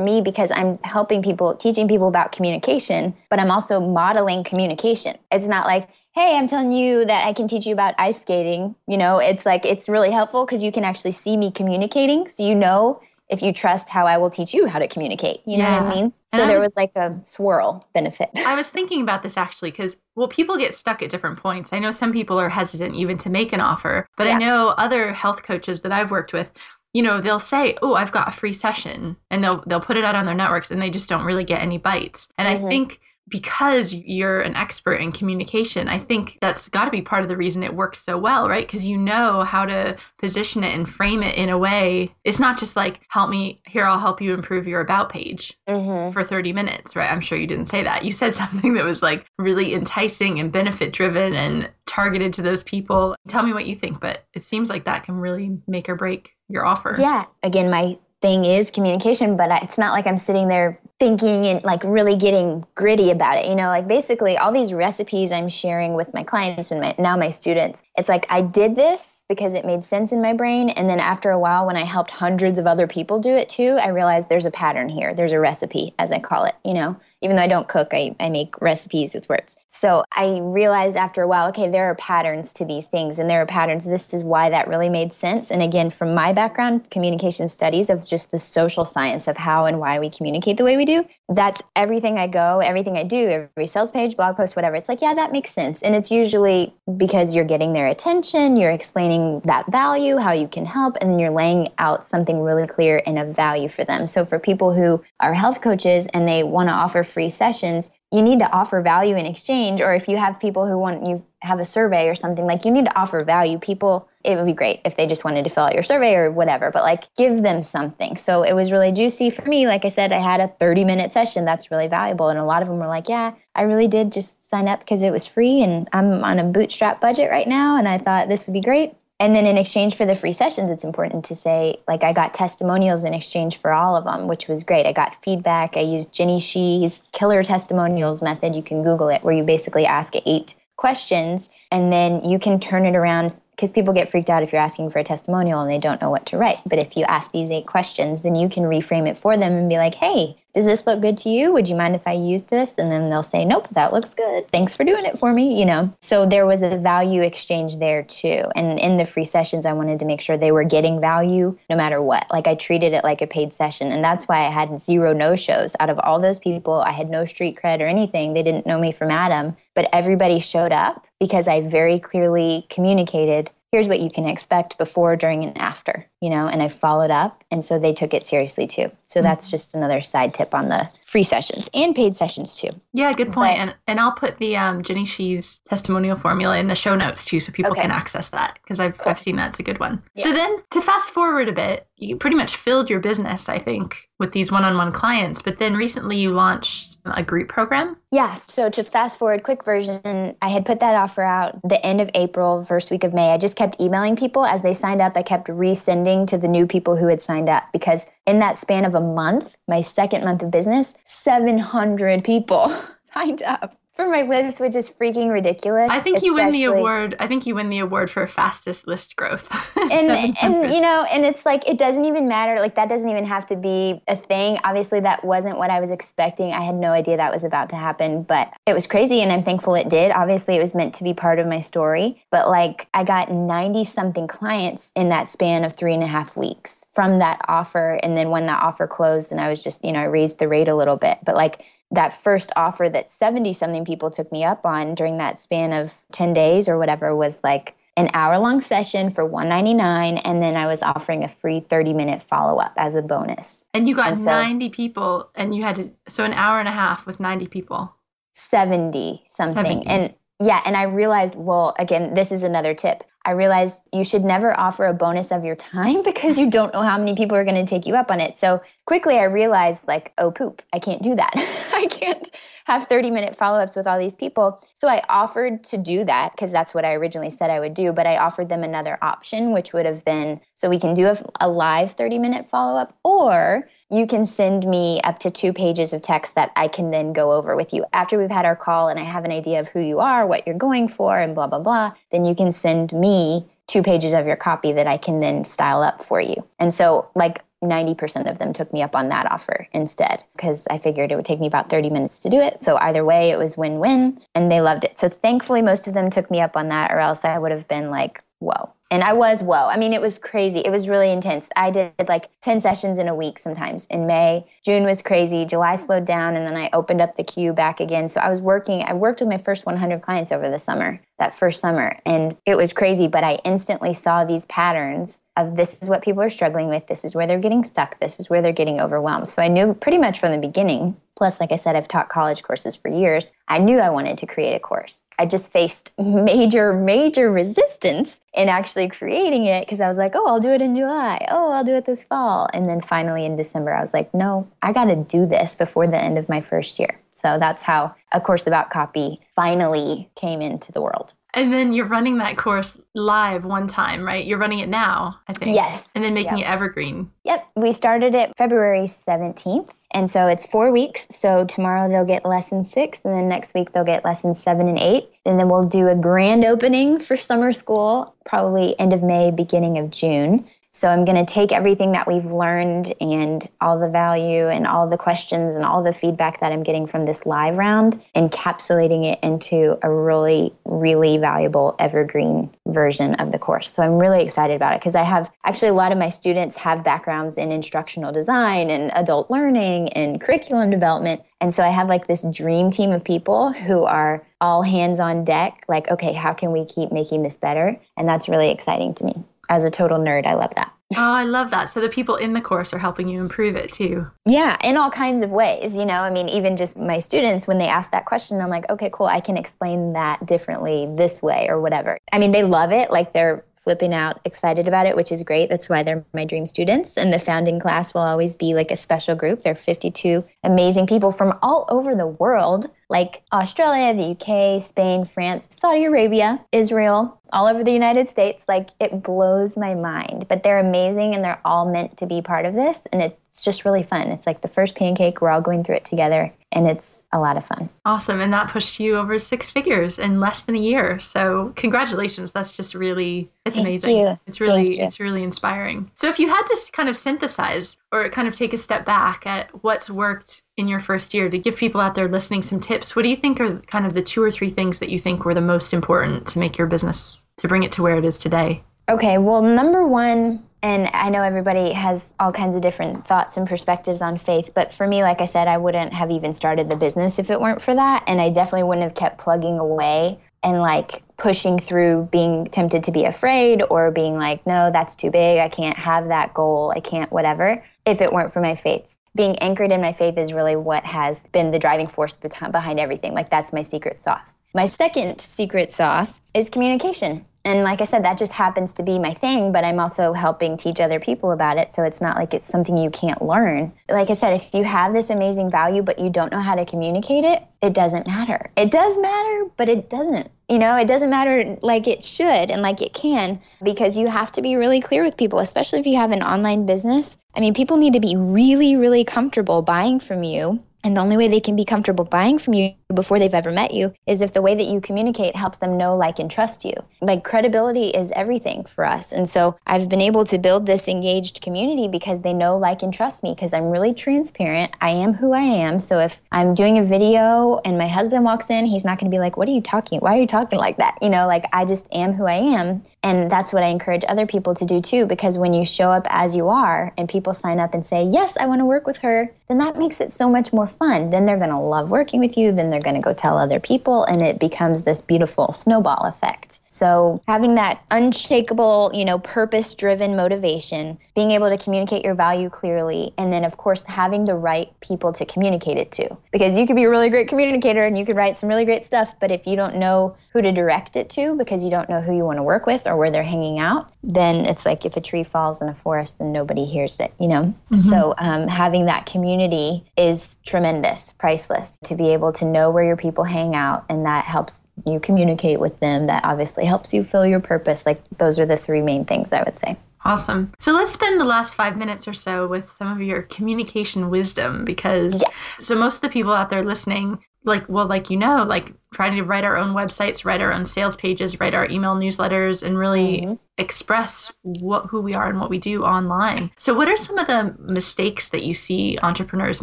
me 0.00 0.20
because 0.20 0.50
I'm 0.50 0.78
helping 0.82 1.22
people, 1.22 1.54
teaching 1.54 1.86
people 1.86 2.08
about 2.08 2.32
communication, 2.32 3.14
but 3.30 3.38
I'm 3.38 3.50
also 3.50 3.80
modeling 3.80 4.42
communication. 4.42 5.16
It's 5.30 5.46
not 5.46 5.66
like, 5.66 5.88
hey, 6.14 6.36
I'm 6.36 6.46
telling 6.46 6.72
you 6.72 7.04
that 7.04 7.26
I 7.26 7.32
can 7.32 7.46
teach 7.46 7.66
you 7.66 7.72
about 7.72 7.94
ice 7.98 8.20
skating. 8.20 8.74
You 8.86 8.96
know, 8.96 9.18
it's 9.18 9.44
like, 9.46 9.64
it's 9.64 9.88
really 9.88 10.10
helpful 10.10 10.44
because 10.44 10.62
you 10.62 10.72
can 10.72 10.84
actually 10.84 11.10
see 11.12 11.36
me 11.36 11.50
communicating. 11.52 12.26
So 12.28 12.44
you 12.44 12.54
know 12.54 13.00
if 13.30 13.42
you 13.42 13.52
trust 13.52 13.88
how 13.88 14.06
I 14.06 14.18
will 14.18 14.30
teach 14.30 14.52
you 14.52 14.66
how 14.66 14.78
to 14.78 14.86
communicate. 14.86 15.40
You 15.46 15.58
know 15.58 15.64
what 15.64 15.82
I 15.82 15.94
mean? 15.94 16.12
So 16.34 16.44
I 16.44 16.46
there 16.46 16.56
was, 16.58 16.74
was, 16.74 16.76
like 16.76 16.92
a 16.94 17.18
swirl 17.24 17.86
benefit. 17.94 18.30
I 18.36 18.54
was 18.56 18.70
thinking 18.70 19.00
about 19.00 19.22
this 19.22 19.36
actually 19.36 19.70
because, 19.70 19.96
well, 20.14 20.28
people 20.28 20.58
get 20.58 20.74
stuck 20.74 21.02
at 21.02 21.10
different 21.10 21.38
points. 21.38 21.72
I 21.72 21.78
know 21.78 21.90
some 21.90 22.12
people 22.12 22.38
are 22.38 22.48
hesitant 22.48 22.94
even 22.94 23.16
to 23.18 23.30
make 23.30 23.52
an 23.52 23.60
offer, 23.60 24.06
but 24.16 24.26
yeah. 24.26 24.34
I 24.34 24.38
know 24.38 24.68
other 24.76 25.12
health 25.12 25.42
coaches 25.42 25.80
that 25.82 25.92
I've 25.92 26.10
worked 26.10 26.32
with, 26.32 26.50
you 26.94 27.02
know, 27.02 27.20
they'll 27.20 27.40
say, 27.40 27.76
"Oh, 27.82 27.94
I've 27.94 28.12
got 28.12 28.28
a 28.28 28.32
free 28.32 28.54
session," 28.54 29.16
and 29.30 29.44
they'll 29.44 29.62
they'll 29.66 29.80
put 29.80 29.98
it 29.98 30.04
out 30.04 30.14
on 30.14 30.24
their 30.24 30.34
networks, 30.34 30.70
and 30.70 30.80
they 30.80 30.90
just 30.90 31.08
don't 31.08 31.24
really 31.24 31.44
get 31.44 31.60
any 31.60 31.76
bites. 31.76 32.28
And 32.38 32.48
mm-hmm. 32.48 32.64
I 32.64 32.68
think 32.68 33.00
because 33.28 33.92
you're 33.92 34.40
an 34.40 34.54
expert 34.54 34.96
in 34.96 35.12
communication, 35.12 35.88
I 35.88 35.98
think 35.98 36.38
that's 36.40 36.68
got 36.68 36.84
to 36.84 36.90
be 36.90 37.00
part 37.00 37.22
of 37.22 37.28
the 37.28 37.36
reason 37.36 37.62
it 37.62 37.74
works 37.74 38.04
so 38.04 38.18
well, 38.18 38.48
right? 38.48 38.66
Because 38.66 38.86
you 38.86 38.98
know 38.98 39.42
how 39.42 39.64
to 39.64 39.96
position 40.18 40.62
it 40.62 40.74
and 40.74 40.88
frame 40.88 41.22
it 41.22 41.36
in 41.36 41.48
a 41.48 41.58
way. 41.58 42.14
It's 42.24 42.38
not 42.38 42.58
just 42.58 42.76
like, 42.76 43.00
help 43.08 43.30
me, 43.30 43.62
here, 43.66 43.86
I'll 43.86 43.98
help 43.98 44.20
you 44.20 44.34
improve 44.34 44.66
your 44.66 44.80
about 44.80 45.08
page 45.08 45.58
mm-hmm. 45.66 46.12
for 46.12 46.22
30 46.22 46.52
minutes, 46.52 46.94
right? 46.96 47.10
I'm 47.10 47.20
sure 47.20 47.38
you 47.38 47.46
didn't 47.46 47.66
say 47.66 47.82
that. 47.82 48.04
You 48.04 48.12
said 48.12 48.34
something 48.34 48.74
that 48.74 48.84
was 48.84 49.02
like 49.02 49.24
really 49.38 49.74
enticing 49.74 50.38
and 50.38 50.52
benefit 50.52 50.92
driven 50.92 51.34
and 51.34 51.70
targeted 51.86 52.34
to 52.34 52.42
those 52.42 52.62
people. 52.62 53.16
Tell 53.28 53.42
me 53.42 53.52
what 53.54 53.66
you 53.66 53.74
think, 53.74 54.00
but 54.00 54.24
it 54.34 54.44
seems 54.44 54.68
like 54.68 54.84
that 54.84 55.04
can 55.04 55.16
really 55.16 55.58
make 55.66 55.88
or 55.88 55.94
break 55.94 56.34
your 56.48 56.66
offer. 56.66 56.96
Yeah. 56.98 57.24
Again, 57.42 57.70
my 57.70 57.96
thing 58.20 58.44
is 58.44 58.70
communication, 58.70 59.36
but 59.36 59.50
it's 59.62 59.76
not 59.76 59.92
like 59.92 60.06
I'm 60.06 60.18
sitting 60.18 60.48
there 60.48 60.80
thinking 61.00 61.46
and 61.46 61.62
like 61.64 61.82
really 61.82 62.16
getting 62.16 62.64
gritty 62.74 63.10
about 63.10 63.38
it. 63.38 63.46
You 63.46 63.54
know, 63.54 63.66
like 63.66 63.88
basically 63.88 64.38
all 64.38 64.52
these 64.52 64.72
recipes 64.72 65.32
I'm 65.32 65.48
sharing 65.48 65.94
with 65.94 66.14
my 66.14 66.22
clients 66.22 66.70
and 66.70 66.80
my, 66.80 66.94
now 66.98 67.16
my 67.16 67.30
students, 67.30 67.82
it's 67.98 68.08
like 68.08 68.26
I 68.30 68.42
did 68.42 68.76
this 68.76 69.24
because 69.28 69.54
it 69.54 69.64
made 69.64 69.82
sense 69.82 70.12
in 70.12 70.22
my 70.22 70.32
brain. 70.32 70.70
And 70.70 70.88
then 70.88 71.00
after 71.00 71.30
a 71.30 71.38
while, 71.38 71.66
when 71.66 71.76
I 71.76 71.84
helped 71.84 72.10
hundreds 72.10 72.58
of 72.58 72.66
other 72.66 72.86
people 72.86 73.20
do 73.20 73.34
it 73.34 73.48
too, 73.48 73.78
I 73.80 73.88
realized 73.88 74.28
there's 74.28 74.46
a 74.46 74.50
pattern 74.50 74.88
here. 74.88 75.14
There's 75.14 75.32
a 75.32 75.40
recipe, 75.40 75.94
as 75.98 76.12
I 76.12 76.20
call 76.20 76.44
it, 76.44 76.54
you 76.64 76.74
know? 76.74 76.96
Even 77.24 77.36
though 77.36 77.42
I 77.42 77.48
don't 77.48 77.68
cook, 77.68 77.88
I, 77.92 78.14
I 78.20 78.28
make 78.28 78.60
recipes 78.60 79.14
with 79.14 79.28
words. 79.28 79.56
So 79.70 80.04
I 80.12 80.38
realized 80.42 80.94
after 80.94 81.22
a 81.22 81.26
while, 81.26 81.48
okay, 81.48 81.68
there 81.68 81.86
are 81.86 81.94
patterns 81.96 82.52
to 82.54 82.64
these 82.64 82.86
things, 82.86 83.18
and 83.18 83.28
there 83.28 83.40
are 83.40 83.46
patterns. 83.46 83.86
This 83.86 84.12
is 84.12 84.22
why 84.22 84.50
that 84.50 84.68
really 84.68 84.90
made 84.90 85.12
sense. 85.12 85.50
And 85.50 85.62
again, 85.62 85.90
from 85.90 86.14
my 86.14 86.32
background, 86.32 86.90
communication 86.90 87.48
studies 87.48 87.88
of 87.88 88.06
just 88.06 88.30
the 88.30 88.38
social 88.38 88.84
science 88.84 89.26
of 89.26 89.36
how 89.36 89.64
and 89.64 89.80
why 89.80 89.98
we 89.98 90.10
communicate 90.10 90.58
the 90.58 90.64
way 90.64 90.76
we 90.76 90.84
do, 90.84 91.04
that's 91.30 91.62
everything 91.74 92.18
I 92.18 92.26
go, 92.26 92.60
everything 92.60 92.98
I 92.98 93.02
do, 93.02 93.28
every 93.28 93.66
sales 93.66 93.90
page, 93.90 94.16
blog 94.16 94.36
post, 94.36 94.54
whatever. 94.54 94.76
It's 94.76 94.88
like, 94.88 95.00
yeah, 95.00 95.14
that 95.14 95.32
makes 95.32 95.50
sense. 95.50 95.82
And 95.82 95.94
it's 95.94 96.10
usually 96.10 96.74
because 96.96 97.34
you're 97.34 97.44
getting 97.44 97.72
their 97.72 97.88
attention, 97.88 98.56
you're 98.56 98.70
explaining 98.70 99.40
that 99.44 99.70
value, 99.72 100.18
how 100.18 100.32
you 100.32 100.46
can 100.46 100.66
help, 100.66 100.96
and 101.00 101.10
then 101.10 101.18
you're 101.18 101.30
laying 101.30 101.68
out 101.78 102.04
something 102.04 102.42
really 102.42 102.66
clear 102.66 103.02
and 103.06 103.18
of 103.18 103.34
value 103.34 103.68
for 103.68 103.82
them. 103.84 104.06
So 104.06 104.24
for 104.24 104.38
people 104.38 104.74
who 104.74 105.02
are 105.20 105.32
health 105.32 105.62
coaches 105.62 106.06
and 106.12 106.28
they 106.28 106.42
want 106.42 106.68
to 106.68 106.74
offer 106.74 107.02
free 107.14 107.30
sessions, 107.30 107.90
you 108.12 108.20
need 108.20 108.40
to 108.40 108.50
offer 108.52 108.82
value 108.82 109.16
in 109.16 109.24
exchange. 109.24 109.80
Or 109.80 109.94
if 109.94 110.08
you 110.08 110.16
have 110.16 110.38
people 110.38 110.66
who 110.66 110.76
want 110.76 111.06
you 111.06 111.24
have 111.40 111.60
a 111.60 111.64
survey 111.64 112.08
or 112.08 112.14
something, 112.14 112.44
like 112.44 112.64
you 112.64 112.70
need 112.70 112.84
to 112.84 112.98
offer 112.98 113.24
value. 113.24 113.58
People, 113.58 114.08
it 114.24 114.36
would 114.36 114.46
be 114.46 114.52
great 114.52 114.80
if 114.84 114.96
they 114.96 115.06
just 115.06 115.24
wanted 115.24 115.44
to 115.44 115.50
fill 115.50 115.64
out 115.64 115.74
your 115.74 115.82
survey 115.82 116.14
or 116.16 116.30
whatever, 116.30 116.70
but 116.70 116.82
like 116.82 117.04
give 117.16 117.42
them 117.42 117.62
something. 117.62 118.16
So 118.16 118.42
it 118.42 118.52
was 118.52 118.72
really 118.72 118.92
juicy 118.92 119.30
for 119.30 119.48
me. 119.48 119.66
Like 119.66 119.84
I 119.84 119.88
said, 119.88 120.12
I 120.12 120.18
had 120.18 120.40
a 120.40 120.48
30 120.48 120.84
minute 120.84 121.12
session 121.12 121.44
that's 121.44 121.70
really 121.70 121.88
valuable. 121.88 122.28
And 122.28 122.38
a 122.38 122.44
lot 122.44 122.62
of 122.62 122.68
them 122.68 122.78
were 122.78 122.86
like, 122.86 123.08
yeah, 123.08 123.32
I 123.54 123.62
really 123.62 123.88
did 123.88 124.12
just 124.12 124.46
sign 124.46 124.68
up 124.68 124.80
because 124.80 125.02
it 125.02 125.12
was 125.12 125.26
free 125.26 125.62
and 125.62 125.88
I'm 125.92 126.24
on 126.24 126.38
a 126.38 126.44
bootstrap 126.44 127.00
budget 127.00 127.30
right 127.30 127.48
now. 127.48 127.76
And 127.76 127.88
I 127.88 127.98
thought 127.98 128.28
this 128.28 128.46
would 128.46 128.54
be 128.54 128.60
great 128.60 128.94
And 129.20 129.34
then 129.34 129.46
in 129.46 129.56
exchange 129.56 129.94
for 129.94 130.04
the 130.04 130.14
free 130.14 130.32
sessions, 130.32 130.70
it's 130.70 130.84
important 130.84 131.24
to 131.26 131.36
say, 131.36 131.80
like, 131.86 132.02
I 132.02 132.12
got 132.12 132.34
testimonials 132.34 133.04
in 133.04 133.14
exchange 133.14 133.58
for 133.58 133.72
all 133.72 133.96
of 133.96 134.04
them, 134.04 134.26
which 134.26 134.48
was 134.48 134.64
great. 134.64 134.86
I 134.86 134.92
got 134.92 135.22
feedback. 135.22 135.76
I 135.76 135.80
used 135.80 136.12
Jenny 136.12 136.40
Shih's 136.40 137.00
killer 137.12 137.42
testimonials 137.42 138.22
method. 138.22 138.56
You 138.56 138.62
can 138.62 138.82
Google 138.82 139.08
it, 139.08 139.22
where 139.22 139.34
you 139.34 139.44
basically 139.44 139.86
ask 139.86 140.14
eight 140.26 140.56
questions 140.76 141.48
and 141.70 141.92
then 141.92 142.24
you 142.28 142.38
can 142.38 142.58
turn 142.58 142.84
it 142.84 142.96
around 142.96 143.40
because 143.54 143.70
people 143.70 143.94
get 143.94 144.10
freaked 144.10 144.30
out 144.30 144.42
if 144.42 144.52
you're 144.52 144.60
asking 144.60 144.90
for 144.90 144.98
a 144.98 145.04
testimonial 145.04 145.60
and 145.60 145.70
they 145.70 145.78
don't 145.78 146.00
know 146.00 146.10
what 146.10 146.26
to 146.26 146.36
write. 146.36 146.58
But 146.66 146.78
if 146.78 146.96
you 146.96 147.04
ask 147.04 147.30
these 147.32 147.50
eight 147.50 147.66
questions, 147.66 148.22
then 148.22 148.34
you 148.34 148.48
can 148.48 148.64
reframe 148.64 149.08
it 149.08 149.16
for 149.16 149.36
them 149.36 149.52
and 149.52 149.68
be 149.68 149.76
like, 149.76 149.94
hey, 149.94 150.36
does 150.54 150.66
this 150.66 150.86
look 150.86 151.00
good 151.00 151.16
to 151.18 151.28
you? 151.28 151.52
Would 151.52 151.68
you 151.68 151.74
mind 151.74 151.96
if 151.96 152.06
I 152.06 152.12
use 152.12 152.44
this? 152.44 152.78
And 152.78 152.90
then 152.90 153.10
they'll 153.10 153.24
say, 153.24 153.44
nope, 153.44 153.66
that 153.72 153.92
looks 153.92 154.14
good. 154.14 154.48
Thanks 154.52 154.72
for 154.74 154.84
doing 154.84 155.04
it 155.04 155.18
for 155.18 155.32
me, 155.32 155.58
you 155.58 155.66
know? 155.66 155.92
So 156.00 156.26
there 156.26 156.46
was 156.46 156.62
a 156.62 156.78
value 156.78 157.22
exchange 157.22 157.78
there 157.78 158.04
too. 158.04 158.44
And 158.54 158.78
in 158.78 158.96
the 158.96 159.04
free 159.04 159.24
sessions, 159.24 159.66
I 159.66 159.72
wanted 159.72 159.98
to 159.98 160.04
make 160.04 160.20
sure 160.20 160.36
they 160.36 160.52
were 160.52 160.62
getting 160.62 161.00
value 161.00 161.58
no 161.68 161.76
matter 161.76 162.00
what. 162.00 162.26
Like 162.30 162.46
I 162.46 162.54
treated 162.54 162.92
it 162.92 163.02
like 163.02 163.20
a 163.20 163.26
paid 163.26 163.52
session. 163.52 163.90
And 163.90 164.04
that's 164.04 164.28
why 164.28 164.46
I 164.46 164.50
had 164.50 164.80
zero 164.80 165.12
no 165.12 165.34
shows. 165.34 165.74
Out 165.80 165.90
of 165.90 165.98
all 166.00 166.20
those 166.20 166.38
people, 166.38 166.82
I 166.82 166.92
had 166.92 167.10
no 167.10 167.24
street 167.24 167.58
cred 167.60 167.80
or 167.80 167.88
anything. 167.88 168.32
They 168.32 168.44
didn't 168.44 168.66
know 168.66 168.78
me 168.78 168.92
from 168.92 169.10
Adam, 169.10 169.56
but 169.74 169.88
everybody 169.92 170.38
showed 170.38 170.72
up 170.72 171.06
because 171.20 171.48
I 171.48 171.60
very 171.60 171.98
clearly 171.98 172.66
communicated 172.70 173.50
here's 173.74 173.88
what 173.88 173.98
you 173.98 174.08
can 174.08 174.24
expect 174.24 174.78
before, 174.78 175.16
during, 175.16 175.42
and 175.42 175.58
after, 175.58 176.06
you 176.20 176.30
know, 176.30 176.46
and 176.46 176.62
I 176.62 176.68
followed 176.68 177.10
up. 177.10 177.42
And 177.50 177.64
so 177.64 177.76
they 177.76 177.92
took 177.92 178.14
it 178.14 178.24
seriously 178.24 178.68
too. 178.68 178.88
So 179.06 179.18
mm-hmm. 179.18 179.24
that's 179.24 179.50
just 179.50 179.74
another 179.74 180.00
side 180.00 180.32
tip 180.32 180.54
on 180.54 180.68
the 180.68 180.88
free 181.06 181.24
sessions 181.24 181.68
and 181.74 181.92
paid 181.92 182.14
sessions 182.14 182.56
too. 182.56 182.68
Yeah, 182.92 183.10
good 183.12 183.32
point. 183.32 183.56
But, 183.56 183.60
and 183.60 183.74
and 183.88 183.98
I'll 183.98 184.12
put 184.12 184.38
the 184.38 184.56
um, 184.56 184.84
Jenny 184.84 185.04
Shih's 185.04 185.58
testimonial 185.68 186.16
formula 186.16 186.56
in 186.56 186.68
the 186.68 186.76
show 186.76 186.94
notes 186.94 187.24
too, 187.24 187.40
so 187.40 187.50
people 187.50 187.72
okay. 187.72 187.82
can 187.82 187.90
access 187.90 188.30
that 188.30 188.60
because 188.62 188.78
I've 188.78 188.96
cool. 188.96 189.10
I've 189.10 189.18
seen 189.18 189.34
that. 189.36 189.50
It's 189.50 189.58
a 189.58 189.64
good 189.64 189.80
one. 189.80 190.00
Yeah. 190.14 190.22
So 190.22 190.32
then 190.32 190.62
to 190.70 190.80
fast 190.80 191.10
forward 191.10 191.48
a 191.48 191.52
bit, 191.52 191.88
you 191.96 192.16
pretty 192.16 192.36
much 192.36 192.54
filled 192.54 192.88
your 192.88 193.00
business, 193.00 193.48
I 193.48 193.58
think, 193.58 194.08
with 194.20 194.30
these 194.30 194.52
one-on-one 194.52 194.92
clients. 194.92 195.42
But 195.42 195.58
then 195.58 195.74
recently 195.74 196.16
you 196.16 196.30
launched 196.30 196.93
a 197.04 197.22
group 197.22 197.48
program. 197.48 197.96
Yes. 198.10 198.46
So 198.52 198.70
to 198.70 198.84
fast 198.84 199.18
forward, 199.18 199.42
quick 199.42 199.64
version, 199.64 200.36
I 200.40 200.48
had 200.48 200.64
put 200.64 200.80
that 200.80 200.94
offer 200.94 201.22
out 201.22 201.60
the 201.62 201.84
end 201.84 202.00
of 202.00 202.10
April, 202.14 202.62
first 202.64 202.90
week 202.90 203.04
of 203.04 203.12
May. 203.12 203.32
I 203.32 203.38
just 203.38 203.56
kept 203.56 203.80
emailing 203.80 204.16
people 204.16 204.44
as 204.44 204.62
they 204.62 204.74
signed 204.74 205.02
up. 205.02 205.16
I 205.16 205.22
kept 205.22 205.48
resending 205.48 206.26
to 206.28 206.38
the 206.38 206.48
new 206.48 206.66
people 206.66 206.96
who 206.96 207.08
had 207.08 207.20
signed 207.20 207.48
up 207.48 207.64
because 207.72 208.06
in 208.26 208.38
that 208.38 208.56
span 208.56 208.84
of 208.84 208.94
a 208.94 209.00
month, 209.00 209.56
my 209.68 209.80
second 209.80 210.24
month 210.24 210.42
of 210.42 210.50
business, 210.50 210.94
700 211.04 212.24
people 212.24 212.74
signed 213.12 213.42
up 213.42 213.76
for 213.96 214.08
my 214.08 214.22
list, 214.22 214.58
which 214.58 214.74
is 214.74 214.90
freaking 214.90 215.32
ridiculous. 215.32 215.90
I 215.90 216.00
think 216.00 216.22
you 216.22 216.34
win 216.34 216.50
the 216.50 216.64
award. 216.64 217.14
I 217.20 217.28
think 217.28 217.46
you 217.46 217.54
win 217.54 217.70
the 217.70 217.78
award 217.78 218.10
for 218.10 218.26
fastest 218.26 218.86
list 218.86 219.14
growth. 219.16 219.48
and 219.76 220.36
and 220.42 220.72
you 220.72 220.80
know, 220.80 221.06
and 221.10 221.24
it's 221.24 221.46
like 221.46 221.68
it 221.68 221.78
doesn't 221.78 222.04
even 222.04 222.26
matter. 222.26 222.60
Like 222.60 222.74
that 222.74 222.88
doesn't 222.88 223.08
even 223.08 223.24
have 223.24 223.46
to 223.46 223.56
be 223.56 224.02
a 224.08 224.16
thing. 224.16 224.58
Obviously, 224.64 225.00
that 225.00 225.24
wasn't 225.24 225.58
what 225.58 225.70
I 225.70 225.80
was 225.80 225.90
expecting. 225.90 226.52
I 226.52 226.62
had 226.62 226.74
no 226.74 226.90
idea 226.90 227.16
that 227.16 227.32
was 227.32 227.44
about 227.44 227.68
to 227.70 227.76
happen, 227.76 228.22
but 228.24 228.52
it 228.66 228.74
was 228.74 228.86
crazy, 228.86 229.20
and 229.20 229.30
I'm 229.30 229.44
thankful 229.44 229.74
it 229.74 229.88
did. 229.88 230.10
Obviously, 230.10 230.56
it 230.56 230.60
was 230.60 230.74
meant 230.74 230.94
to 230.94 231.04
be 231.04 231.14
part 231.14 231.38
of 231.38 231.46
my 231.46 231.60
story. 231.60 232.22
But 232.30 232.48
like, 232.48 232.88
I 232.94 233.04
got 233.04 233.30
90 233.30 233.84
something 233.84 234.26
clients 234.26 234.90
in 234.96 235.08
that 235.10 235.28
span 235.28 235.64
of 235.64 235.74
three 235.74 235.94
and 235.94 236.02
a 236.02 236.08
half 236.08 236.36
weeks 236.36 236.83
from 236.94 237.18
that 237.18 237.40
offer, 237.48 237.98
and 238.02 238.16
then 238.16 238.30
when 238.30 238.46
that 238.46 238.62
offer 238.62 238.86
closed, 238.86 239.32
and 239.32 239.40
I 239.40 239.48
was 239.48 239.62
just 239.62 239.84
you 239.84 239.92
know 239.92 240.00
I 240.00 240.04
raised 240.04 240.38
the 240.38 240.48
rate 240.48 240.68
a 240.68 240.76
little 240.76 240.96
bit, 240.96 241.18
but 241.24 241.34
like 241.34 241.64
that 241.90 242.12
first 242.12 242.50
offer 242.56 242.88
that 242.88 243.08
70 243.08 243.52
something 243.52 243.84
people 243.84 244.10
took 244.10 244.30
me 244.32 244.44
up 244.44 244.64
on 244.64 244.94
during 244.94 245.18
that 245.18 245.38
span 245.38 245.72
of 245.72 245.94
10 246.12 246.32
days 246.32 246.68
or 246.68 246.78
whatever 246.78 247.14
was 247.14 247.40
like 247.44 247.76
an 247.96 248.10
hour 248.14 248.38
long 248.38 248.60
session 248.60 249.10
for 249.10 249.24
199 249.24 250.18
and 250.18 250.42
then 250.42 250.56
I 250.56 250.66
was 250.66 250.82
offering 250.82 251.22
a 251.22 251.28
free 251.28 251.60
30 251.60 251.92
minute 251.92 252.22
follow 252.22 252.58
up 252.58 252.72
as 252.76 252.94
a 252.94 253.02
bonus. 253.02 253.64
And 253.72 253.88
you 253.88 253.94
got 253.94 254.08
and 254.08 254.18
so, 254.18 254.32
90 254.32 254.70
people 254.70 255.30
and 255.36 255.54
you 255.54 255.62
had 255.62 255.76
to 255.76 255.92
so 256.08 256.24
an 256.24 256.32
hour 256.32 256.58
and 256.58 256.68
a 256.68 256.72
half 256.72 257.06
with 257.06 257.20
90 257.20 257.46
people. 257.46 257.94
70 258.32 259.22
something. 259.26 259.84
70. 259.84 259.86
And 259.86 260.14
yeah, 260.40 260.60
and 260.64 260.76
I 260.76 260.82
realized, 260.84 261.36
well, 261.36 261.74
again, 261.78 262.14
this 262.14 262.32
is 262.32 262.42
another 262.42 262.74
tip. 262.74 263.04
I 263.24 263.32
realized 263.32 263.80
you 263.92 264.04
should 264.04 264.24
never 264.24 264.58
offer 264.58 264.84
a 264.84 264.94
bonus 264.94 265.32
of 265.32 265.44
your 265.44 265.56
time 265.56 266.02
because 266.04 266.38
you 266.38 266.50
don't 266.50 266.72
know 266.74 266.82
how 266.82 266.98
many 266.98 267.14
people 267.14 267.36
are 267.36 267.44
going 267.44 267.64
to 267.64 267.68
take 267.68 267.86
you 267.86 267.94
up 267.94 268.10
on 268.10 268.20
it. 268.20 268.36
So 268.38 268.62
quickly 268.86 269.18
I 269.18 269.24
realized, 269.24 269.86
like, 269.88 270.12
oh, 270.18 270.30
poop, 270.30 270.62
I 270.72 270.78
can't 270.78 271.02
do 271.02 271.14
that. 271.14 271.32
I 271.74 271.86
can't 271.86 272.30
have 272.64 272.86
30 272.86 273.10
minute 273.10 273.36
follow 273.36 273.58
ups 273.58 273.76
with 273.76 273.86
all 273.86 273.98
these 273.98 274.14
people. 274.14 274.62
So 274.74 274.88
I 274.88 275.02
offered 275.08 275.64
to 275.64 275.76
do 275.76 276.04
that 276.04 276.32
because 276.32 276.50
that's 276.50 276.72
what 276.74 276.84
I 276.84 276.94
originally 276.94 277.30
said 277.30 277.50
I 277.50 277.60
would 277.60 277.74
do. 277.74 277.92
But 277.92 278.06
I 278.06 278.16
offered 278.16 278.48
them 278.48 278.64
another 278.64 278.98
option, 279.02 279.52
which 279.52 279.72
would 279.72 279.86
have 279.86 280.04
been 280.04 280.40
so 280.54 280.70
we 280.70 280.80
can 280.80 280.94
do 280.94 281.06
a, 281.06 281.16
a 281.40 281.48
live 281.48 281.92
30 281.92 282.18
minute 282.18 282.48
follow 282.48 282.78
up, 282.78 282.96
or 283.04 283.68
you 283.90 284.06
can 284.06 284.24
send 284.24 284.66
me 284.66 285.00
up 285.04 285.18
to 285.20 285.30
two 285.30 285.52
pages 285.52 285.92
of 285.92 286.02
text 286.02 286.34
that 286.34 286.52
I 286.56 286.68
can 286.68 286.90
then 286.90 287.12
go 287.12 287.32
over 287.32 287.54
with 287.54 287.72
you. 287.72 287.84
After 287.92 288.18
we've 288.18 288.30
had 288.30 288.46
our 288.46 288.56
call 288.56 288.88
and 288.88 288.98
I 288.98 289.04
have 289.04 289.24
an 289.24 289.32
idea 289.32 289.60
of 289.60 289.68
who 289.68 289.80
you 289.80 290.00
are, 290.00 290.26
what 290.26 290.46
you're 290.46 290.56
going 290.56 290.88
for, 290.88 291.18
and 291.18 291.34
blah, 291.34 291.46
blah, 291.46 291.58
blah, 291.58 291.92
then 292.10 292.24
you 292.24 292.34
can 292.34 292.50
send 292.50 292.92
me 292.92 293.46
two 293.66 293.82
pages 293.82 294.12
of 294.12 294.26
your 294.26 294.36
copy 294.36 294.72
that 294.72 294.86
I 294.86 294.96
can 294.96 295.20
then 295.20 295.44
style 295.44 295.82
up 295.82 296.02
for 296.02 296.20
you. 296.20 296.36
And 296.58 296.72
so, 296.72 297.08
like, 297.14 297.42
90% 297.64 298.30
of 298.30 298.38
them 298.38 298.52
took 298.52 298.72
me 298.72 298.82
up 298.82 298.94
on 298.94 299.08
that 299.08 299.30
offer 299.30 299.66
instead 299.72 300.24
because 300.36 300.66
I 300.68 300.78
figured 300.78 301.10
it 301.10 301.16
would 301.16 301.24
take 301.24 301.40
me 301.40 301.46
about 301.46 301.70
30 301.70 301.90
minutes 301.90 302.20
to 302.20 302.30
do 302.30 302.40
it. 302.40 302.62
So 302.62 302.76
either 302.76 303.04
way, 303.04 303.30
it 303.30 303.38
was 303.38 303.56
win 303.56 303.78
win 303.78 304.20
and 304.34 304.50
they 304.50 304.60
loved 304.60 304.84
it. 304.84 304.98
So 304.98 305.08
thankfully, 305.08 305.62
most 305.62 305.86
of 305.86 305.94
them 305.94 306.10
took 306.10 306.30
me 306.30 306.40
up 306.40 306.56
on 306.56 306.68
that, 306.68 306.92
or 306.92 306.98
else 306.98 307.24
I 307.24 307.38
would 307.38 307.52
have 307.52 307.66
been 307.68 307.90
like, 307.90 308.22
whoa. 308.38 308.70
And 308.90 309.02
I 309.02 309.12
was 309.12 309.42
whoa. 309.42 309.66
I 309.68 309.76
mean, 309.76 309.92
it 309.92 310.00
was 310.00 310.18
crazy. 310.18 310.60
It 310.60 310.70
was 310.70 310.88
really 310.88 311.10
intense. 311.10 311.48
I 311.56 311.70
did 311.70 311.92
like 312.06 312.28
10 312.42 312.60
sessions 312.60 312.98
in 312.98 313.08
a 313.08 313.14
week 313.14 313.38
sometimes 313.38 313.86
in 313.86 314.06
May. 314.06 314.46
June 314.64 314.84
was 314.84 315.02
crazy. 315.02 315.44
July 315.44 315.74
slowed 315.76 316.04
down 316.04 316.36
and 316.36 316.46
then 316.46 316.56
I 316.56 316.70
opened 316.72 317.00
up 317.00 317.16
the 317.16 317.24
queue 317.24 317.52
back 317.52 317.80
again. 317.80 318.08
So 318.08 318.20
I 318.20 318.28
was 318.28 318.40
working, 318.40 318.84
I 318.86 318.92
worked 318.92 319.20
with 319.20 319.28
my 319.28 319.38
first 319.38 319.66
100 319.66 320.02
clients 320.02 320.30
over 320.30 320.48
the 320.48 320.60
summer, 320.60 321.00
that 321.18 321.34
first 321.34 321.60
summer. 321.60 321.98
And 322.04 322.36
it 322.44 322.56
was 322.56 322.72
crazy, 322.72 323.06
but 323.06 323.24
I 323.24 323.40
instantly 323.44 323.92
saw 323.92 324.24
these 324.24 324.46
patterns 324.46 325.20
of 325.36 325.56
this 325.56 325.78
is 325.82 325.88
what 325.88 326.02
people 326.02 326.22
are 326.22 326.30
struggling 326.30 326.68
with. 326.68 326.86
This 326.86 327.04
is 327.04 327.14
where 327.14 327.26
they're 327.26 327.38
getting 327.38 327.64
stuck. 327.64 327.98
This 328.00 328.18
is 328.18 328.30
where 328.30 328.42
they're 328.42 328.52
getting 328.52 328.80
overwhelmed. 328.80 329.28
So 329.28 329.42
I 329.42 329.48
knew 329.48 329.74
pretty 329.74 329.98
much 329.98 330.18
from 330.18 330.32
the 330.32 330.38
beginning. 330.38 330.96
Plus, 331.16 331.38
like 331.38 331.52
I 331.52 331.56
said, 331.56 331.76
I've 331.76 331.86
taught 331.86 332.08
college 332.08 332.42
courses 332.42 332.74
for 332.74 332.88
years. 332.88 333.32
I 333.46 333.58
knew 333.58 333.78
I 333.78 333.90
wanted 333.90 334.18
to 334.18 334.26
create 334.26 334.54
a 334.54 334.60
course. 334.60 335.02
I 335.18 335.26
just 335.26 335.52
faced 335.52 335.92
major, 335.98 336.72
major 336.72 337.30
resistance 337.30 338.20
in 338.32 338.48
actually 338.48 338.88
creating 338.88 339.46
it 339.46 339.60
because 339.60 339.80
I 339.80 339.88
was 339.88 339.98
like, 339.98 340.12
oh, 340.16 340.26
I'll 340.26 340.40
do 340.40 340.50
it 340.50 340.60
in 340.60 340.74
July. 340.74 341.24
Oh, 341.30 341.52
I'll 341.52 341.64
do 341.64 341.74
it 341.74 341.84
this 341.84 342.04
fall. 342.04 342.48
And 342.52 342.68
then 342.68 342.80
finally 342.80 343.24
in 343.24 343.36
December, 343.36 343.72
I 343.72 343.80
was 343.80 343.94
like, 343.94 344.12
no, 344.12 344.48
I 344.62 344.72
got 344.72 344.86
to 344.86 344.96
do 344.96 345.26
this 345.26 345.54
before 345.54 345.86
the 345.86 346.02
end 346.02 346.18
of 346.18 346.28
my 346.28 346.40
first 346.40 346.80
year. 346.80 346.98
So 347.24 347.38
that's 347.38 347.62
how 347.62 347.94
A 348.12 348.20
Course 348.20 348.46
About 348.46 348.68
Copy 348.68 349.18
finally 349.34 350.10
came 350.14 350.42
into 350.42 350.70
the 350.72 350.82
world. 350.82 351.14
And 351.32 351.52
then 351.52 351.72
you're 351.72 351.86
running 351.86 352.18
that 352.18 352.36
course 352.36 352.78
live 352.92 353.46
one 353.46 353.66
time, 353.66 354.04
right? 354.04 354.24
You're 354.24 354.38
running 354.38 354.58
it 354.58 354.68
now, 354.68 355.18
I 355.26 355.32
think. 355.32 355.56
Yes. 355.56 355.88
And 355.94 356.04
then 356.04 356.12
making 356.12 356.38
yep. 356.38 356.46
it 356.46 356.50
evergreen. 356.50 357.10
Yep. 357.24 357.48
We 357.56 357.72
started 357.72 358.14
it 358.14 358.32
February 358.36 358.82
17th. 358.82 359.70
And 359.92 360.10
so 360.10 360.26
it's 360.26 360.44
four 360.44 360.70
weeks. 360.70 361.06
So 361.10 361.46
tomorrow 361.46 361.88
they'll 361.88 362.04
get 362.04 362.26
lesson 362.26 362.62
six, 362.62 363.00
and 363.04 363.14
then 363.14 363.28
next 363.28 363.54
week 363.54 363.72
they'll 363.72 363.84
get 363.84 364.04
lessons 364.04 364.42
seven 364.42 364.68
and 364.68 364.78
eight. 364.78 365.08
And 365.24 365.40
then 365.40 365.48
we'll 365.48 365.64
do 365.64 365.88
a 365.88 365.94
grand 365.94 366.44
opening 366.44 366.98
for 366.98 367.16
summer 367.16 367.52
school, 367.52 368.14
probably 368.26 368.78
end 368.78 368.92
of 368.92 369.02
May, 369.02 369.30
beginning 369.30 369.78
of 369.78 369.90
June. 369.90 370.46
So 370.76 370.88
I'm 370.88 371.04
going 371.04 371.24
to 371.24 371.32
take 371.32 371.52
everything 371.52 371.92
that 371.92 372.08
we've 372.08 372.24
learned 372.24 372.92
and 373.00 373.48
all 373.60 373.78
the 373.78 373.88
value 373.88 374.48
and 374.48 374.66
all 374.66 374.88
the 374.88 374.96
questions 374.96 375.54
and 375.54 375.64
all 375.64 375.84
the 375.84 375.92
feedback 375.92 376.40
that 376.40 376.50
I'm 376.50 376.64
getting 376.64 376.84
from 376.84 377.04
this 377.04 377.24
live 377.24 377.54
round, 377.54 378.04
encapsulating 378.16 379.04
it 379.04 379.20
into 379.22 379.78
a 379.82 379.90
really, 379.90 380.52
really 380.64 381.16
valuable 381.16 381.76
evergreen 381.78 382.52
version 382.66 383.14
of 383.14 383.30
the 383.30 383.38
course. 383.38 383.70
So 383.70 383.84
I'm 383.84 383.98
really 383.98 384.20
excited 384.20 384.56
about 384.56 384.74
it 384.74 384.80
because 384.80 384.96
I 384.96 385.04
have 385.04 385.30
actually 385.44 385.68
a 385.68 385.74
lot 385.74 385.92
of 385.92 385.98
my 385.98 386.08
students 386.08 386.56
have 386.56 386.82
backgrounds 386.82 387.38
in 387.38 387.52
instructional 387.52 388.10
design 388.10 388.68
and 388.68 388.90
adult 388.94 389.30
learning 389.30 389.92
and 389.92 390.20
curriculum 390.20 390.70
development. 390.70 391.22
And 391.40 391.54
so 391.54 391.62
I 391.62 391.68
have 391.68 391.88
like 391.88 392.08
this 392.08 392.26
dream 392.32 392.72
team 392.72 392.90
of 392.90 393.04
people 393.04 393.52
who 393.52 393.84
are 393.84 394.26
all 394.40 394.62
hands 394.62 394.98
on 394.98 395.22
deck, 395.22 395.64
like, 395.68 395.88
okay, 395.88 396.12
how 396.12 396.34
can 396.34 396.50
we 396.50 396.64
keep 396.64 396.90
making 396.90 397.22
this 397.22 397.36
better? 397.36 397.80
And 397.96 398.08
that's 398.08 398.28
really 398.28 398.50
exciting 398.50 398.92
to 398.94 399.04
me 399.04 399.24
as 399.48 399.64
a 399.64 399.70
total 399.70 399.98
nerd, 399.98 400.26
I 400.26 400.34
love 400.34 400.54
that. 400.56 400.72
Oh, 400.96 401.12
I 401.12 401.24
love 401.24 401.50
that. 401.50 401.70
So 401.70 401.80
the 401.80 401.88
people 401.88 402.14
in 402.16 402.34
the 402.34 402.40
course 402.40 402.72
are 402.72 402.78
helping 402.78 403.08
you 403.08 403.20
improve 403.20 403.56
it 403.56 403.72
too. 403.72 404.06
Yeah, 404.26 404.56
in 404.62 404.76
all 404.76 404.90
kinds 404.90 405.24
of 405.24 405.30
ways. 405.30 405.76
You 405.76 405.84
know, 405.84 406.00
I 406.00 406.10
mean, 406.10 406.28
even 406.28 406.56
just 406.56 406.76
my 406.76 407.00
students, 407.00 407.48
when 407.48 407.58
they 407.58 407.66
ask 407.66 407.90
that 407.90 408.04
question, 408.04 408.40
I'm 408.40 408.50
like, 408.50 408.70
okay, 408.70 408.90
cool, 408.92 409.06
I 409.06 409.18
can 409.18 409.36
explain 409.36 409.92
that 409.94 410.24
differently 410.24 410.86
this 410.94 411.20
way 411.20 411.48
or 411.48 411.60
whatever. 411.60 411.98
I 412.12 412.18
mean, 412.20 412.30
they 412.30 412.44
love 412.44 412.70
it. 412.70 412.92
Like 412.92 413.12
they're 413.12 413.44
flipping 413.64 413.94
out, 413.94 414.20
excited 414.24 414.68
about 414.68 414.86
it, 414.86 414.94
which 414.94 415.10
is 415.10 415.22
great. 415.22 415.48
That's 415.48 415.68
why 415.68 415.82
they're 415.82 416.04
my 416.12 416.24
dream 416.24 416.46
students. 416.46 416.96
And 416.96 417.12
the 417.12 417.18
founding 417.18 417.58
class 417.58 417.94
will 417.94 418.02
always 418.02 418.34
be 418.34 418.54
like 418.54 418.70
a 418.70 418.76
special 418.76 419.16
group. 419.16 419.42
They're 419.42 419.54
52 419.54 420.22
amazing 420.44 420.86
people 420.86 421.10
from 421.10 421.36
all 421.42 421.66
over 421.70 421.94
the 421.94 422.06
world, 422.06 422.70
like 422.90 423.22
Australia, 423.32 423.94
the 423.94 424.10
UK, 424.10 424.62
Spain, 424.62 425.06
France, 425.06 425.48
Saudi 425.50 425.86
Arabia, 425.86 426.44
Israel, 426.52 427.20
all 427.32 427.46
over 427.46 427.64
the 427.64 427.72
United 427.72 428.08
States. 428.10 428.44
Like 428.46 428.68
it 428.78 429.02
blows 429.02 429.56
my 429.56 429.74
mind. 429.74 430.26
But 430.28 430.42
they're 430.42 430.60
amazing 430.60 431.14
and 431.14 431.24
they're 431.24 431.40
all 431.44 431.70
meant 431.70 431.96
to 431.96 432.06
be 432.06 432.20
part 432.20 432.44
of 432.44 432.54
this. 432.54 432.86
And 432.92 433.02
it's 433.34 433.42
just 433.42 433.64
really 433.64 433.82
fun. 433.82 434.12
It's 434.12 434.28
like 434.28 434.42
the 434.42 434.48
first 434.48 434.76
pancake. 434.76 435.20
We're 435.20 435.30
all 435.30 435.40
going 435.40 435.64
through 435.64 435.74
it 435.74 435.84
together 435.84 436.32
and 436.52 436.68
it's 436.68 437.04
a 437.12 437.18
lot 437.18 437.36
of 437.36 437.44
fun. 437.44 437.68
Awesome. 437.84 438.20
And 438.20 438.32
that 438.32 438.48
pushed 438.48 438.78
you 438.78 438.96
over 438.96 439.18
six 439.18 439.50
figures 439.50 439.98
in 439.98 440.20
less 440.20 440.42
than 440.42 440.54
a 440.54 440.60
year. 440.60 441.00
So 441.00 441.52
congratulations. 441.56 442.30
That's 442.30 442.56
just 442.56 442.76
really 442.76 443.28
it's 443.44 443.56
Thank 443.56 443.66
amazing. 443.66 443.96
you. 443.96 444.16
It's 444.28 444.40
really 444.40 444.78
it's 444.78 445.00
really 445.00 445.24
inspiring. 445.24 445.90
So 445.96 446.08
if 446.08 446.20
you 446.20 446.28
had 446.28 446.44
to 446.44 446.56
kind 446.70 446.88
of 446.88 446.96
synthesize 446.96 447.76
or 447.90 448.08
kind 448.08 448.28
of 448.28 448.36
take 448.36 448.52
a 448.52 448.58
step 448.58 448.84
back 448.84 449.26
at 449.26 449.50
what's 449.64 449.90
worked 449.90 450.42
in 450.56 450.68
your 450.68 450.78
first 450.78 451.12
year 451.12 451.28
to 451.28 451.36
give 451.36 451.56
people 451.56 451.80
out 451.80 451.96
there 451.96 452.06
listening 452.06 452.42
some 452.42 452.60
tips, 452.60 452.94
what 452.94 453.02
do 453.02 453.08
you 453.08 453.16
think 453.16 453.40
are 453.40 453.58
kind 453.62 453.84
of 453.84 453.94
the 453.94 454.02
two 454.02 454.22
or 454.22 454.30
three 454.30 454.50
things 454.50 454.78
that 454.78 454.90
you 454.90 455.00
think 455.00 455.24
were 455.24 455.34
the 455.34 455.40
most 455.40 455.74
important 455.74 456.28
to 456.28 456.38
make 456.38 456.56
your 456.56 456.68
business 456.68 457.24
to 457.38 457.48
bring 457.48 457.64
it 457.64 457.72
to 457.72 457.82
where 457.82 457.98
it 457.98 458.04
is 458.04 458.16
today? 458.16 458.62
Okay, 458.88 459.18
well, 459.18 459.42
number 459.42 459.86
one, 459.86 460.44
and 460.64 460.88
I 460.94 461.10
know 461.10 461.22
everybody 461.22 461.72
has 461.72 462.06
all 462.18 462.32
kinds 462.32 462.56
of 462.56 462.62
different 462.62 463.06
thoughts 463.06 463.36
and 463.36 463.46
perspectives 463.46 464.00
on 464.00 464.16
faith, 464.16 464.52
but 464.54 464.72
for 464.72 464.88
me, 464.88 465.02
like 465.02 465.20
I 465.20 465.26
said, 465.26 465.46
I 465.46 465.58
wouldn't 465.58 465.92
have 465.92 466.10
even 466.10 466.32
started 466.32 466.70
the 466.70 466.74
business 466.74 467.18
if 467.18 467.28
it 467.28 467.38
weren't 467.38 467.60
for 467.60 467.74
that. 467.74 468.02
And 468.06 468.18
I 468.18 468.30
definitely 468.30 468.62
wouldn't 468.62 468.84
have 468.84 468.94
kept 468.94 469.18
plugging 469.18 469.58
away 469.58 470.18
and 470.42 470.62
like 470.62 471.02
pushing 471.18 471.58
through 471.58 472.08
being 472.10 472.46
tempted 472.46 472.82
to 472.84 472.92
be 472.92 473.04
afraid 473.04 473.62
or 473.68 473.90
being 473.90 474.14
like, 474.14 474.46
no, 474.46 474.70
that's 474.72 474.96
too 474.96 475.10
big. 475.10 475.38
I 475.38 475.50
can't 475.50 475.76
have 475.76 476.08
that 476.08 476.32
goal. 476.32 476.72
I 476.74 476.80
can't, 476.80 477.12
whatever, 477.12 477.62
if 477.84 478.00
it 478.00 478.10
weren't 478.10 478.32
for 478.32 478.40
my 478.40 478.54
faith. 478.54 478.98
Being 479.14 479.36
anchored 479.40 479.70
in 479.70 479.82
my 479.82 479.92
faith 479.92 480.16
is 480.16 480.32
really 480.32 480.56
what 480.56 480.82
has 480.84 481.24
been 481.24 481.50
the 481.50 481.58
driving 481.58 481.88
force 481.88 482.14
behind 482.14 482.80
everything. 482.80 483.12
Like, 483.12 483.28
that's 483.28 483.52
my 483.52 483.60
secret 483.60 484.00
sauce. 484.00 484.34
My 484.54 484.64
second 484.64 485.20
secret 485.20 485.70
sauce 485.72 486.22
is 486.32 486.48
communication. 486.48 487.26
And 487.46 487.62
like 487.62 487.82
I 487.82 487.84
said, 487.84 488.04
that 488.04 488.16
just 488.16 488.32
happens 488.32 488.72
to 488.74 488.82
be 488.82 488.98
my 488.98 489.12
thing, 489.12 489.52
but 489.52 489.64
I'm 489.64 489.78
also 489.78 490.14
helping 490.14 490.56
teach 490.56 490.80
other 490.80 490.98
people 490.98 491.32
about 491.32 491.58
it. 491.58 491.74
So 491.74 491.82
it's 491.82 492.00
not 492.00 492.16
like 492.16 492.32
it's 492.32 492.46
something 492.46 492.78
you 492.78 492.88
can't 492.88 493.20
learn. 493.20 493.72
Like 493.90 494.08
I 494.08 494.14
said, 494.14 494.34
if 494.34 494.54
you 494.54 494.64
have 494.64 494.94
this 494.94 495.10
amazing 495.10 495.50
value, 495.50 495.82
but 495.82 495.98
you 495.98 496.08
don't 496.08 496.32
know 496.32 496.40
how 496.40 496.54
to 496.54 496.64
communicate 496.64 497.24
it, 497.24 497.42
it 497.60 497.74
doesn't 497.74 498.06
matter. 498.06 498.50
It 498.56 498.70
does 498.70 498.96
matter, 498.96 499.50
but 499.58 499.68
it 499.68 499.90
doesn't. 499.90 500.30
You 500.48 500.58
know, 500.58 500.76
it 500.76 500.86
doesn't 500.86 501.10
matter 501.10 501.56
like 501.62 501.86
it 501.86 502.02
should 502.02 502.50
and 502.50 502.62
like 502.62 502.80
it 502.80 502.94
can 502.94 503.40
because 503.62 503.96
you 503.96 504.08
have 504.08 504.32
to 504.32 504.42
be 504.42 504.56
really 504.56 504.80
clear 504.80 505.02
with 505.02 505.16
people, 505.16 505.38
especially 505.38 505.80
if 505.80 505.86
you 505.86 505.96
have 505.96 506.12
an 506.12 506.22
online 506.22 506.64
business. 506.64 507.18
I 507.34 507.40
mean, 507.40 507.52
people 507.52 507.76
need 507.76 507.92
to 507.92 508.00
be 508.00 508.16
really, 508.16 508.76
really 508.76 509.04
comfortable 509.04 509.60
buying 509.60 510.00
from 510.00 510.22
you. 510.22 510.62
And 510.82 510.96
the 510.96 511.00
only 511.00 511.16
way 511.16 511.28
they 511.28 511.40
can 511.40 511.56
be 511.56 511.64
comfortable 511.64 512.04
buying 512.04 512.38
from 512.38 512.52
you 512.52 512.74
before 512.92 513.18
they've 513.18 513.34
ever 513.34 513.50
met 513.50 513.72
you 513.72 513.94
is 514.06 514.20
if 514.20 514.32
the 514.32 514.42
way 514.42 514.54
that 514.54 514.64
you 514.64 514.80
communicate 514.80 515.36
helps 515.36 515.58
them 515.58 515.76
know, 515.76 515.94
like, 515.96 516.18
and 516.18 516.30
trust 516.30 516.64
you. 516.64 516.74
Like, 517.00 517.24
credibility 517.24 517.88
is 517.88 518.10
everything 518.12 518.64
for 518.64 518.84
us. 518.84 519.12
And 519.12 519.28
so 519.28 519.56
I've 519.66 519.88
been 519.88 520.00
able 520.00 520.24
to 520.26 520.38
build 520.38 520.66
this 520.66 520.88
engaged 520.88 521.40
community 521.40 521.88
because 521.88 522.20
they 522.20 522.32
know, 522.32 522.58
like, 522.58 522.82
and 522.82 522.92
trust 522.92 523.22
me 523.22 523.34
because 523.34 523.52
I'm 523.52 523.70
really 523.70 523.94
transparent. 523.94 524.74
I 524.80 524.90
am 524.90 525.14
who 525.14 525.32
I 525.32 525.40
am. 525.40 525.80
So 525.80 525.98
if 526.00 526.20
I'm 526.32 526.54
doing 526.54 526.78
a 526.78 526.82
video 526.82 527.60
and 527.64 527.78
my 527.78 527.88
husband 527.88 528.24
walks 528.24 528.50
in, 528.50 528.66
he's 528.66 528.84
not 528.84 528.98
going 528.98 529.10
to 529.10 529.14
be 529.14 529.20
like, 529.20 529.36
What 529.36 529.48
are 529.48 529.52
you 529.52 529.60
talking? 529.60 530.00
Why 530.00 530.16
are 530.16 530.20
you 530.20 530.26
talking 530.26 530.58
like 530.58 530.76
that? 530.78 530.98
You 531.00 531.10
know, 531.10 531.26
like, 531.26 531.44
I 531.52 531.64
just 531.64 531.88
am 531.92 532.12
who 532.12 532.24
I 532.26 532.34
am. 532.34 532.82
And 533.02 533.30
that's 533.30 533.52
what 533.52 533.62
I 533.62 533.68
encourage 533.68 534.04
other 534.08 534.26
people 534.26 534.54
to 534.54 534.64
do 534.64 534.80
too, 534.80 535.06
because 535.06 535.36
when 535.36 535.52
you 535.52 535.64
show 535.64 535.90
up 535.90 536.06
as 536.08 536.34
you 536.34 536.48
are 536.48 536.92
and 536.96 537.08
people 537.08 537.34
sign 537.34 537.60
up 537.60 537.74
and 537.74 537.84
say, 537.84 538.04
Yes, 538.04 538.36
I 538.38 538.46
want 538.46 538.60
to 538.60 538.66
work 538.66 538.86
with 538.86 538.98
her, 538.98 539.30
then 539.48 539.58
that 539.58 539.78
makes 539.78 540.00
it 540.00 540.10
so 540.12 540.28
much 540.28 540.52
more 540.52 540.66
fun. 540.66 541.10
Then 541.10 541.26
they're 541.26 541.38
going 541.38 541.50
to 541.50 541.58
love 541.58 541.90
working 541.90 542.20
with 542.20 542.38
you. 542.38 542.50
Then 542.50 542.70
they're 542.70 542.80
going 542.84 542.94
to 542.94 543.02
go 543.02 543.12
tell 543.12 543.36
other 543.38 543.58
people, 543.58 544.04
and 544.04 544.22
it 544.22 544.38
becomes 544.38 544.82
this 544.82 545.02
beautiful 545.02 545.50
snowball 545.52 546.04
effect. 546.04 546.60
So, 546.74 547.22
having 547.28 547.54
that 547.54 547.84
unshakable, 547.92 548.90
you 548.92 549.04
know, 549.04 549.20
purpose 549.20 549.76
driven 549.76 550.16
motivation, 550.16 550.98
being 551.14 551.30
able 551.30 551.48
to 551.48 551.56
communicate 551.56 552.04
your 552.04 552.16
value 552.16 552.50
clearly, 552.50 553.14
and 553.16 553.32
then, 553.32 553.44
of 553.44 553.56
course, 553.58 553.84
having 553.84 554.24
the 554.24 554.34
right 554.34 554.72
people 554.80 555.12
to 555.12 555.24
communicate 555.24 555.76
it 555.76 555.92
to. 555.92 556.16
Because 556.32 556.56
you 556.56 556.66
could 556.66 556.74
be 556.74 556.82
a 556.82 556.90
really 556.90 557.10
great 557.10 557.28
communicator 557.28 557.84
and 557.84 557.96
you 557.96 558.04
could 558.04 558.16
write 558.16 558.36
some 558.38 558.48
really 558.48 558.64
great 558.64 558.82
stuff, 558.82 559.14
but 559.20 559.30
if 559.30 559.46
you 559.46 559.54
don't 559.54 559.76
know 559.76 560.16
who 560.32 560.42
to 560.42 560.50
direct 560.50 560.96
it 560.96 561.08
to 561.10 561.36
because 561.36 561.62
you 561.62 561.70
don't 561.70 561.88
know 561.88 562.00
who 562.00 562.12
you 562.12 562.24
want 562.24 562.38
to 562.38 562.42
work 562.42 562.66
with 562.66 562.88
or 562.88 562.96
where 562.96 563.08
they're 563.08 563.22
hanging 563.22 563.60
out, 563.60 563.92
then 564.02 564.44
it's 564.44 564.66
like 564.66 564.84
if 564.84 564.96
a 564.96 565.00
tree 565.00 565.22
falls 565.22 565.62
in 565.62 565.68
a 565.68 565.74
forest 565.76 566.18
and 566.18 566.32
nobody 566.32 566.64
hears 566.64 566.98
it, 566.98 567.14
you 567.20 567.28
know? 567.28 567.54
Mm-hmm. 567.70 567.76
So, 567.76 568.14
um, 568.18 568.48
having 568.48 568.86
that 568.86 569.06
community 569.06 569.84
is 569.96 570.40
tremendous, 570.44 571.12
priceless 571.18 571.78
to 571.84 571.94
be 571.94 572.12
able 572.12 572.32
to 572.32 572.44
know 572.44 572.68
where 572.72 572.82
your 572.82 572.96
people 572.96 573.22
hang 573.22 573.54
out, 573.54 573.84
and 573.88 574.04
that 574.06 574.24
helps 574.24 574.66
you 574.86 575.00
communicate 575.00 575.60
with 575.60 575.78
them. 575.80 576.04
That 576.04 576.24
obviously 576.24 576.64
helps 576.64 576.92
you 576.92 577.04
fill 577.04 577.26
your 577.26 577.40
purpose. 577.40 577.86
Like, 577.86 578.02
those 578.18 578.38
are 578.38 578.46
the 578.46 578.56
three 578.56 578.82
main 578.82 579.04
things 579.04 579.32
I 579.32 579.42
would 579.42 579.58
say. 579.58 579.76
Awesome. 580.04 580.52
So 580.58 580.72
let's 580.72 580.90
spend 580.90 581.18
the 581.18 581.24
last 581.24 581.54
five 581.54 581.78
minutes 581.78 582.06
or 582.06 582.12
so 582.12 582.46
with 582.46 582.70
some 582.70 582.92
of 582.92 583.00
your 583.00 583.22
communication 583.22 584.10
wisdom 584.10 584.64
because 584.64 585.22
yeah. 585.22 585.28
so 585.58 585.74
most 585.74 585.96
of 585.96 586.00
the 586.02 586.08
people 586.10 586.32
out 586.32 586.50
there 586.50 586.62
listening, 586.62 587.18
like, 587.44 587.66
well, 587.68 587.86
like 587.86 588.10
you 588.10 588.18
know, 588.18 588.44
like 588.44 588.74
trying 588.92 589.16
to 589.16 589.22
write 589.22 589.44
our 589.44 589.56
own 589.56 589.72
websites, 589.72 590.24
write 590.24 590.40
our 590.40 590.52
own 590.52 590.66
sales 590.66 590.96
pages, 590.96 591.40
write 591.40 591.54
our 591.54 591.68
email 591.70 591.94
newsletters, 591.94 592.62
and 592.62 592.78
really 592.78 593.22
mm-hmm. 593.22 593.34
express 593.56 594.32
what 594.42 594.86
who 594.86 595.00
we 595.00 595.14
are 595.14 595.28
and 595.28 595.40
what 595.40 595.50
we 595.50 595.58
do 595.58 595.84
online. 595.84 596.50
So, 596.58 596.74
what 596.74 596.88
are 596.88 596.96
some 596.96 597.18
of 597.18 597.26
the 597.26 597.54
mistakes 597.72 598.30
that 598.30 598.44
you 598.44 598.54
see 598.54 598.98
entrepreneurs 599.02 599.62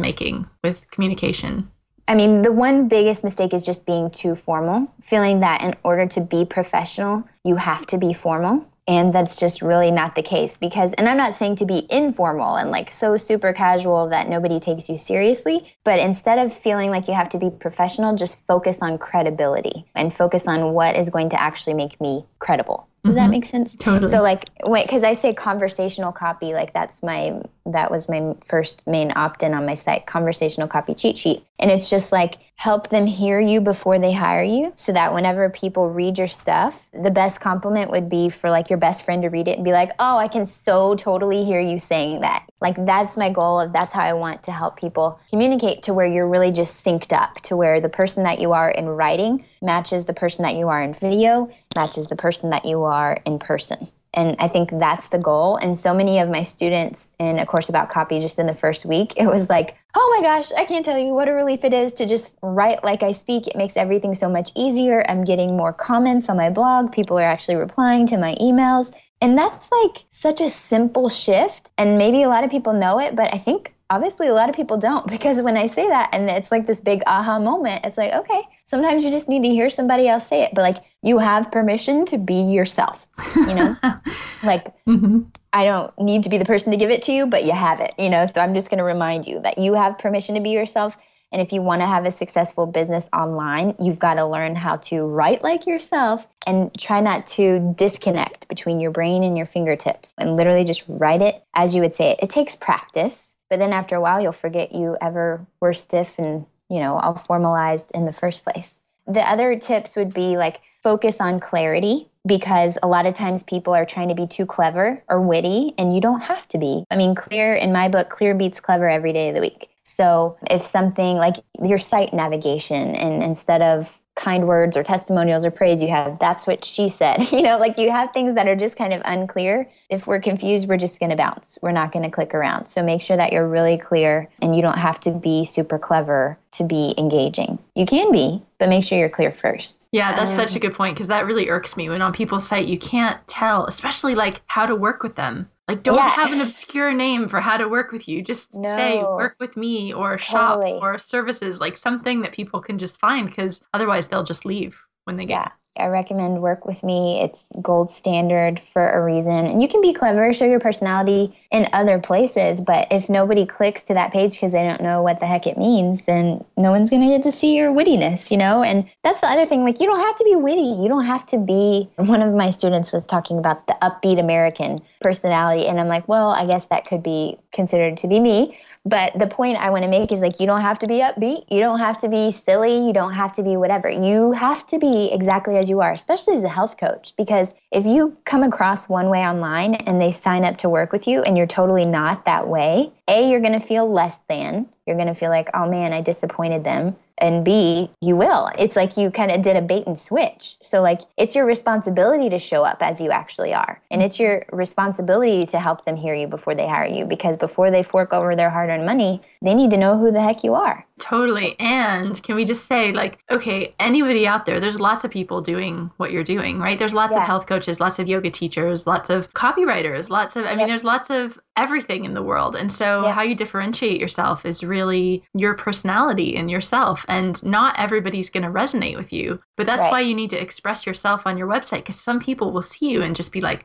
making 0.00 0.48
with 0.64 0.88
communication? 0.90 1.68
I 2.12 2.14
mean, 2.14 2.42
the 2.42 2.52
one 2.52 2.88
biggest 2.88 3.24
mistake 3.24 3.54
is 3.54 3.64
just 3.64 3.86
being 3.86 4.10
too 4.10 4.34
formal, 4.34 4.86
feeling 5.02 5.40
that 5.40 5.62
in 5.62 5.74
order 5.82 6.04
to 6.08 6.20
be 6.20 6.44
professional, 6.44 7.26
you 7.42 7.56
have 7.56 7.86
to 7.86 7.96
be 7.96 8.12
formal. 8.12 8.66
And 8.86 9.14
that's 9.14 9.34
just 9.34 9.62
really 9.62 9.90
not 9.90 10.14
the 10.14 10.22
case 10.22 10.58
because, 10.58 10.92
and 10.92 11.08
I'm 11.08 11.16
not 11.16 11.34
saying 11.34 11.56
to 11.56 11.64
be 11.64 11.86
informal 11.88 12.56
and 12.56 12.70
like 12.70 12.92
so 12.92 13.16
super 13.16 13.54
casual 13.54 14.10
that 14.10 14.28
nobody 14.28 14.58
takes 14.58 14.90
you 14.90 14.98
seriously, 14.98 15.64
but 15.84 15.98
instead 15.98 16.38
of 16.38 16.52
feeling 16.52 16.90
like 16.90 17.08
you 17.08 17.14
have 17.14 17.30
to 17.30 17.38
be 17.38 17.48
professional, 17.48 18.14
just 18.14 18.46
focus 18.46 18.80
on 18.82 18.98
credibility 18.98 19.86
and 19.94 20.12
focus 20.12 20.46
on 20.46 20.74
what 20.74 20.96
is 20.96 21.08
going 21.08 21.30
to 21.30 21.40
actually 21.40 21.72
make 21.72 21.98
me 21.98 22.26
credible. 22.40 22.88
Does 23.04 23.16
mm-hmm. 23.16 23.24
that 23.24 23.30
make 23.30 23.44
sense? 23.44 23.74
Totally. 23.74 24.08
So 24.10 24.22
like 24.22 24.44
wait, 24.64 24.86
because 24.86 25.02
I 25.02 25.14
say 25.14 25.34
conversational 25.34 26.12
copy, 26.12 26.54
like 26.54 26.72
that's 26.72 27.02
my 27.02 27.40
that 27.66 27.90
was 27.90 28.08
my 28.08 28.34
first 28.44 28.86
main 28.86 29.12
opt-in 29.16 29.54
on 29.54 29.66
my 29.66 29.74
site, 29.74 30.06
conversational 30.06 30.68
copy 30.68 30.94
cheat 30.94 31.18
sheet. 31.18 31.44
And 31.58 31.70
it's 31.70 31.90
just 31.90 32.12
like 32.12 32.38
help 32.56 32.88
them 32.88 33.06
hear 33.06 33.40
you 33.40 33.60
before 33.60 33.98
they 33.98 34.12
hire 34.12 34.42
you 34.42 34.72
so 34.76 34.92
that 34.92 35.12
whenever 35.12 35.48
people 35.50 35.90
read 35.90 36.18
your 36.18 36.26
stuff, 36.26 36.88
the 36.92 37.10
best 37.10 37.40
compliment 37.40 37.90
would 37.90 38.08
be 38.08 38.28
for 38.28 38.50
like 38.50 38.70
your 38.70 38.78
best 38.78 39.04
friend 39.04 39.22
to 39.22 39.28
read 39.28 39.48
it 39.48 39.56
and 39.56 39.64
be 39.64 39.72
like, 39.72 39.90
"Oh, 39.98 40.16
I 40.16 40.28
can 40.28 40.46
so 40.46 40.94
totally 40.94 41.44
hear 41.44 41.60
you 41.60 41.78
saying 41.78 42.20
that." 42.20 42.46
Like 42.60 42.84
that's 42.86 43.16
my 43.16 43.30
goal 43.30 43.58
of 43.58 43.72
that's 43.72 43.92
how 43.92 44.02
I 44.02 44.12
want 44.12 44.44
to 44.44 44.52
help 44.52 44.76
people 44.76 45.18
communicate 45.28 45.82
to 45.84 45.94
where 45.94 46.06
you're 46.06 46.28
really 46.28 46.52
just 46.52 46.84
synced 46.84 47.12
up 47.12 47.40
to 47.42 47.56
where 47.56 47.80
the 47.80 47.88
person 47.88 48.22
that 48.22 48.38
you 48.38 48.52
are 48.52 48.70
in 48.70 48.86
writing 48.86 49.44
matches 49.62 50.04
the 50.04 50.12
person 50.12 50.42
that 50.42 50.56
you 50.56 50.68
are 50.68 50.82
in 50.82 50.92
video, 50.92 51.48
matches 51.76 52.06
the 52.06 52.16
person 52.16 52.50
that 52.50 52.64
you 52.64 52.82
are 52.84 53.20
in 53.24 53.38
person. 53.38 53.88
And 54.14 54.36
I 54.38 54.48
think 54.48 54.70
that's 54.78 55.08
the 55.08 55.18
goal. 55.18 55.56
And 55.56 55.76
so 55.76 55.94
many 55.94 56.18
of 56.18 56.28
my 56.28 56.42
students 56.42 57.12
in 57.18 57.38
a 57.38 57.46
course 57.46 57.70
about 57.70 57.88
copy, 57.88 58.20
just 58.20 58.38
in 58.38 58.46
the 58.46 58.54
first 58.54 58.84
week, 58.84 59.14
it 59.16 59.26
was 59.26 59.48
like, 59.48 59.76
oh 59.94 60.16
my 60.16 60.22
gosh, 60.22 60.52
I 60.52 60.66
can't 60.66 60.84
tell 60.84 60.98
you 60.98 61.14
what 61.14 61.28
a 61.28 61.32
relief 61.32 61.64
it 61.64 61.72
is 61.72 61.94
to 61.94 62.06
just 62.06 62.34
write 62.42 62.84
like 62.84 63.02
I 63.02 63.12
speak. 63.12 63.46
It 63.46 63.56
makes 63.56 63.76
everything 63.76 64.14
so 64.14 64.28
much 64.28 64.50
easier. 64.54 65.02
I'm 65.08 65.24
getting 65.24 65.56
more 65.56 65.72
comments 65.72 66.28
on 66.28 66.36
my 66.36 66.50
blog. 66.50 66.92
People 66.92 67.18
are 67.18 67.22
actually 67.22 67.56
replying 67.56 68.06
to 68.08 68.18
my 68.18 68.34
emails. 68.34 68.94
And 69.22 69.38
that's 69.38 69.70
like 69.72 70.04
such 70.10 70.40
a 70.40 70.50
simple 70.50 71.08
shift. 71.08 71.70
And 71.78 71.96
maybe 71.96 72.22
a 72.22 72.28
lot 72.28 72.44
of 72.44 72.50
people 72.50 72.74
know 72.74 72.98
it, 72.98 73.16
but 73.16 73.32
I 73.32 73.38
think 73.38 73.74
obviously 73.92 74.26
a 74.26 74.32
lot 74.32 74.48
of 74.48 74.56
people 74.56 74.78
don't 74.78 75.06
because 75.16 75.42
when 75.42 75.56
I 75.56 75.66
say 75.66 75.86
that 75.88 76.08
and 76.12 76.28
it's 76.30 76.50
like 76.50 76.66
this 76.66 76.80
big 76.80 77.02
aha 77.06 77.38
moment, 77.38 77.84
it's 77.84 77.98
like, 77.98 78.12
okay, 78.12 78.42
sometimes 78.64 79.04
you 79.04 79.10
just 79.10 79.28
need 79.28 79.42
to 79.42 79.48
hear 79.48 79.68
somebody 79.70 80.08
else 80.08 80.26
say 80.26 80.42
it, 80.42 80.52
but 80.54 80.62
like 80.62 80.82
you 81.02 81.18
have 81.18 81.52
permission 81.52 82.06
to 82.06 82.18
be 82.18 82.42
yourself, 82.42 83.06
you 83.36 83.54
know? 83.54 83.76
like, 84.42 84.74
mm-hmm. 84.86 85.20
I 85.52 85.64
don't 85.64 85.96
need 85.98 86.22
to 86.22 86.30
be 86.30 86.38
the 86.38 86.46
person 86.46 86.70
to 86.70 86.78
give 86.78 86.90
it 86.90 87.02
to 87.02 87.12
you, 87.12 87.26
but 87.26 87.44
you 87.44 87.52
have 87.52 87.80
it, 87.80 87.94
you 87.98 88.08
know? 88.08 88.24
So 88.24 88.40
I'm 88.40 88.54
just 88.54 88.70
going 88.70 88.78
to 88.78 88.84
remind 88.84 89.26
you 89.26 89.40
that 89.40 89.58
you 89.58 89.74
have 89.74 89.98
permission 89.98 90.34
to 90.34 90.40
be 90.40 90.50
yourself. 90.50 90.96
And 91.30 91.40
if 91.40 91.52
you 91.52 91.62
want 91.62 91.80
to 91.80 91.86
have 91.86 92.04
a 92.04 92.10
successful 92.10 92.66
business 92.66 93.06
online, 93.12 93.74
you've 93.80 93.98
got 93.98 94.14
to 94.14 94.26
learn 94.26 94.54
how 94.54 94.76
to 94.76 95.04
write 95.04 95.42
like 95.42 95.66
yourself 95.66 96.26
and 96.46 96.70
try 96.78 97.00
not 97.00 97.26
to 97.28 97.74
disconnect 97.76 98.48
between 98.48 98.80
your 98.80 98.90
brain 98.90 99.22
and 99.22 99.36
your 99.36 99.46
fingertips 99.46 100.14
and 100.18 100.36
literally 100.36 100.64
just 100.64 100.84
write 100.88 101.22
it 101.22 101.42
as 101.54 101.74
you 101.74 101.80
would 101.80 101.94
say 101.94 102.10
it. 102.10 102.20
It 102.22 102.30
takes 102.30 102.54
practice 102.54 103.31
but 103.52 103.58
then 103.58 103.74
after 103.74 103.94
a 103.96 104.00
while, 104.00 104.18
you'll 104.18 104.32
forget 104.32 104.74
you 104.74 104.96
ever 105.02 105.46
were 105.60 105.74
stiff 105.74 106.18
and, 106.18 106.46
you 106.70 106.80
know, 106.80 106.96
all 106.96 107.16
formalized 107.16 107.92
in 107.94 108.06
the 108.06 108.12
first 108.14 108.44
place. 108.44 108.80
The 109.06 109.20
other 109.20 109.58
tips 109.58 109.94
would 109.94 110.14
be 110.14 110.38
like 110.38 110.62
focus 110.82 111.20
on 111.20 111.38
clarity 111.38 112.08
because 112.26 112.78
a 112.82 112.88
lot 112.88 113.04
of 113.04 113.12
times 113.12 113.42
people 113.42 113.74
are 113.74 113.84
trying 113.84 114.08
to 114.08 114.14
be 114.14 114.26
too 114.26 114.46
clever 114.46 115.04
or 115.10 115.20
witty, 115.20 115.74
and 115.76 115.94
you 115.94 116.00
don't 116.00 116.22
have 116.22 116.48
to 116.48 116.56
be. 116.56 116.86
I 116.90 116.96
mean, 116.96 117.14
clear 117.14 117.52
in 117.52 117.74
my 117.74 117.90
book, 117.90 118.08
clear 118.08 118.34
beats 118.34 118.58
clever 118.58 118.88
every 118.88 119.12
day 119.12 119.28
of 119.28 119.34
the 119.34 119.42
week. 119.42 119.68
So 119.82 120.38
if 120.50 120.64
something 120.64 121.18
like 121.18 121.36
your 121.62 121.76
site 121.76 122.14
navigation, 122.14 122.94
and 122.94 123.22
instead 123.22 123.60
of 123.60 124.00
kind 124.14 124.46
words 124.46 124.76
or 124.76 124.82
testimonials 124.82 125.44
or 125.44 125.50
praise 125.50 125.82
you 125.82 125.88
have 125.88 126.18
that's 126.18 126.46
what 126.46 126.64
she 126.64 126.88
said. 126.88 127.30
You 127.32 127.42
know 127.42 127.58
like 127.58 127.78
you 127.78 127.90
have 127.90 128.12
things 128.12 128.34
that 128.34 128.46
are 128.46 128.56
just 128.56 128.76
kind 128.76 128.92
of 128.92 129.00
unclear. 129.04 129.68
If 129.88 130.06
we're 130.06 130.20
confused 130.20 130.68
we're 130.68 130.76
just 130.76 131.00
going 131.00 131.10
to 131.10 131.16
bounce. 131.16 131.58
We're 131.62 131.72
not 131.72 131.92
going 131.92 132.04
to 132.04 132.10
click 132.10 132.34
around. 132.34 132.66
So 132.66 132.82
make 132.82 133.00
sure 133.00 133.16
that 133.16 133.32
you're 133.32 133.48
really 133.48 133.78
clear 133.78 134.28
and 134.42 134.54
you 134.54 134.62
don't 134.62 134.78
have 134.78 135.00
to 135.00 135.10
be 135.10 135.44
super 135.44 135.78
clever 135.78 136.38
to 136.52 136.64
be 136.64 136.94
engaging 136.98 137.58
you 137.74 137.86
can 137.86 138.12
be 138.12 138.40
but 138.58 138.68
make 138.68 138.84
sure 138.84 138.98
you're 138.98 139.08
clear 139.08 139.32
first 139.32 139.88
yeah 139.92 140.14
that's 140.14 140.30
um, 140.30 140.36
such 140.36 140.54
a 140.54 140.58
good 140.58 140.74
point 140.74 140.94
because 140.94 141.08
that 141.08 141.26
really 141.26 141.48
irks 141.48 141.76
me 141.76 141.88
when 141.88 142.02
on 142.02 142.12
people's 142.12 142.46
site 142.46 142.66
you 142.66 142.78
can't 142.78 143.26
tell 143.26 143.66
especially 143.66 144.14
like 144.14 144.40
how 144.46 144.66
to 144.66 144.76
work 144.76 145.02
with 145.02 145.16
them 145.16 145.48
like, 145.68 145.84
don't 145.84 145.96
yeah. 145.96 146.08
have 146.08 146.32
an 146.32 146.40
obscure 146.40 146.92
name 146.92 147.28
for 147.28 147.40
how 147.40 147.56
to 147.56 147.68
work 147.68 147.92
with 147.92 148.08
you. 148.08 148.20
Just 148.20 148.54
no. 148.54 148.76
say 148.76 149.02
work 149.02 149.36
with 149.38 149.56
me 149.56 149.92
or 149.92 150.18
shop 150.18 150.60
totally. 150.60 150.78
or 150.80 150.98
services, 150.98 151.60
like 151.60 151.76
something 151.76 152.20
that 152.20 152.32
people 152.32 152.60
can 152.60 152.78
just 152.78 153.00
find 153.00 153.26
because 153.26 153.62
otherwise 153.72 154.08
they'll 154.08 154.24
just 154.24 154.44
leave 154.44 154.78
when 155.04 155.16
they 155.16 155.24
get. 155.24 155.46
Yeah. 155.46 155.48
I 155.76 155.86
recommend 155.86 156.42
work 156.42 156.66
with 156.66 156.82
me. 156.82 157.20
It's 157.22 157.46
gold 157.62 157.88
standard 157.88 158.60
for 158.60 158.86
a 158.86 159.02
reason. 159.02 159.46
And 159.46 159.62
you 159.62 159.68
can 159.68 159.80
be 159.80 159.94
clever, 159.94 160.32
show 160.32 160.44
your 160.44 160.60
personality 160.60 161.34
in 161.50 161.66
other 161.72 161.98
places, 161.98 162.60
but 162.60 162.86
if 162.90 163.08
nobody 163.08 163.46
clicks 163.46 163.82
to 163.84 163.94
that 163.94 164.12
page 164.12 164.32
because 164.32 164.52
they 164.52 164.62
don't 164.62 164.82
know 164.82 165.02
what 165.02 165.20
the 165.20 165.26
heck 165.26 165.46
it 165.46 165.56
means, 165.56 166.02
then 166.02 166.44
no 166.58 166.70
one's 166.70 166.90
going 166.90 167.02
to 167.02 167.08
get 167.08 167.22
to 167.22 167.32
see 167.32 167.56
your 167.56 167.72
wittiness, 167.72 168.30
you 168.30 168.36
know? 168.36 168.62
And 168.62 168.86
that's 169.02 169.22
the 169.22 169.28
other 169.28 169.46
thing. 169.46 169.64
Like, 169.64 169.80
you 169.80 169.86
don't 169.86 170.00
have 170.00 170.16
to 170.16 170.24
be 170.24 170.36
witty. 170.36 170.60
You 170.82 170.88
don't 170.88 171.06
have 171.06 171.24
to 171.26 171.38
be. 171.38 171.88
One 171.96 172.20
of 172.20 172.34
my 172.34 172.50
students 172.50 172.92
was 172.92 173.06
talking 173.06 173.38
about 173.38 173.66
the 173.66 173.76
upbeat 173.80 174.20
American 174.20 174.82
personality. 175.00 175.66
And 175.66 175.80
I'm 175.80 175.88
like, 175.88 176.06
well, 176.06 176.30
I 176.30 176.44
guess 176.46 176.66
that 176.66 176.86
could 176.86 177.02
be 177.02 177.38
considered 177.52 177.96
to 177.98 178.08
be 178.08 178.20
me. 178.20 178.58
But 178.84 179.18
the 179.18 179.26
point 179.26 179.58
I 179.58 179.70
want 179.70 179.84
to 179.84 179.90
make 179.90 180.12
is 180.12 180.20
like, 180.20 180.40
you 180.40 180.46
don't 180.46 180.60
have 180.60 180.78
to 180.80 180.86
be 180.86 180.96
upbeat. 180.96 181.44
You 181.50 181.60
don't 181.60 181.78
have 181.78 181.98
to 181.98 182.08
be 182.08 182.30
silly. 182.30 182.84
You 182.84 182.92
don't 182.92 183.12
have 183.12 183.32
to 183.34 183.42
be 183.42 183.56
whatever. 183.56 183.88
You 183.88 184.32
have 184.32 184.66
to 184.66 184.78
be 184.78 185.10
exactly 185.12 185.56
as 185.62 185.70
you 185.70 185.80
are, 185.80 185.92
especially 185.92 186.34
as 186.34 186.44
a 186.44 186.48
health 186.48 186.76
coach. 186.76 187.14
Because 187.16 187.54
if 187.70 187.86
you 187.86 188.16
come 188.24 188.42
across 188.42 188.88
one 188.88 189.08
way 189.08 189.20
online 189.20 189.76
and 189.76 190.00
they 190.00 190.12
sign 190.12 190.44
up 190.44 190.58
to 190.58 190.68
work 190.68 190.92
with 190.92 191.06
you 191.06 191.22
and 191.22 191.38
you're 191.38 191.46
totally 191.46 191.86
not 191.86 192.24
that 192.26 192.48
way, 192.48 192.92
A, 193.08 193.30
you're 193.30 193.40
going 193.40 193.52
to 193.52 193.60
feel 193.60 193.90
less 193.90 194.18
than. 194.28 194.68
You're 194.86 194.96
going 194.96 195.08
to 195.08 195.14
feel 195.14 195.30
like, 195.30 195.48
oh 195.54 195.68
man, 195.68 195.92
I 195.92 196.00
disappointed 196.00 196.64
them 196.64 196.96
and 197.22 197.44
B, 197.44 197.88
you 198.00 198.16
will. 198.16 198.50
It's 198.58 198.74
like 198.74 198.96
you 198.96 199.10
kind 199.10 199.30
of 199.30 199.42
did 199.42 199.54
a 199.54 199.62
bait 199.62 199.86
and 199.86 199.96
switch. 199.96 200.56
So, 200.60 200.82
like, 200.82 201.02
it's 201.16 201.36
your 201.36 201.46
responsibility 201.46 202.28
to 202.28 202.38
show 202.38 202.64
up 202.64 202.82
as 202.82 203.00
you 203.00 203.10
actually 203.10 203.54
are. 203.54 203.80
And 203.90 204.02
it's 204.02 204.18
your 204.18 204.44
responsibility 204.50 205.46
to 205.46 205.60
help 205.60 205.84
them 205.84 205.96
hear 205.96 206.14
you 206.14 206.26
before 206.26 206.56
they 206.56 206.66
hire 206.66 206.86
you 206.86 207.04
because 207.04 207.36
before 207.36 207.70
they 207.70 207.84
fork 207.84 208.12
over 208.12 208.34
their 208.34 208.50
hard 208.50 208.70
earned 208.70 208.84
money, 208.84 209.22
they 209.40 209.54
need 209.54 209.70
to 209.70 209.76
know 209.76 209.96
who 209.96 210.10
the 210.10 210.20
heck 210.20 210.42
you 210.42 210.54
are. 210.54 210.84
Totally. 210.98 211.56
Oh. 211.58 211.64
And 211.64 212.22
can 212.22 212.36
we 212.36 212.44
just 212.44 212.66
say, 212.66 212.92
like, 212.92 213.18
okay, 213.30 213.74
anybody 213.80 214.26
out 214.26 214.46
there, 214.46 214.60
there's 214.60 214.80
lots 214.80 215.04
of 215.04 215.10
people 215.10 215.40
doing 215.40 215.90
what 215.96 216.12
you're 216.12 216.24
doing, 216.24 216.58
right? 216.58 216.78
There's 216.78 216.94
lots 216.94 217.12
yeah. 217.12 217.20
of 217.20 217.26
health 217.26 217.46
coaches, 217.46 217.80
lots 217.80 217.98
of 217.98 218.08
yoga 218.08 218.30
teachers, 218.30 218.86
lots 218.86 219.10
of 219.10 219.32
copywriters, 219.32 220.10
lots 220.10 220.36
of, 220.36 220.44
I 220.44 220.50
yep. 220.50 220.58
mean, 220.58 220.68
there's 220.68 220.84
lots 220.84 221.10
of 221.10 221.38
everything 221.56 222.04
in 222.04 222.14
the 222.14 222.22
world. 222.22 222.56
And 222.56 222.70
so, 222.70 223.06
yep. 223.06 223.14
how 223.14 223.22
you 223.22 223.34
differentiate 223.34 224.00
yourself 224.00 224.44
is 224.44 224.62
really 224.62 225.22
your 225.34 225.54
personality 225.54 226.36
and 226.36 226.50
yourself. 226.50 227.04
And 227.08 227.42
not 227.42 227.78
everybody's 227.78 228.30
going 228.30 228.44
to 228.44 228.50
resonate 228.50 228.96
with 228.96 229.12
you. 229.12 229.40
But 229.56 229.66
that's 229.66 229.82
right. 229.82 229.92
why 229.92 230.00
you 230.00 230.14
need 230.14 230.30
to 230.30 230.40
express 230.40 230.86
yourself 230.86 231.26
on 231.26 231.38
your 231.38 231.48
website 231.48 231.78
because 231.78 232.00
some 232.00 232.20
people 232.20 232.52
will 232.52 232.62
see 232.62 232.90
you 232.90 233.02
and 233.02 233.16
just 233.16 233.32
be 233.32 233.40
like, 233.40 233.64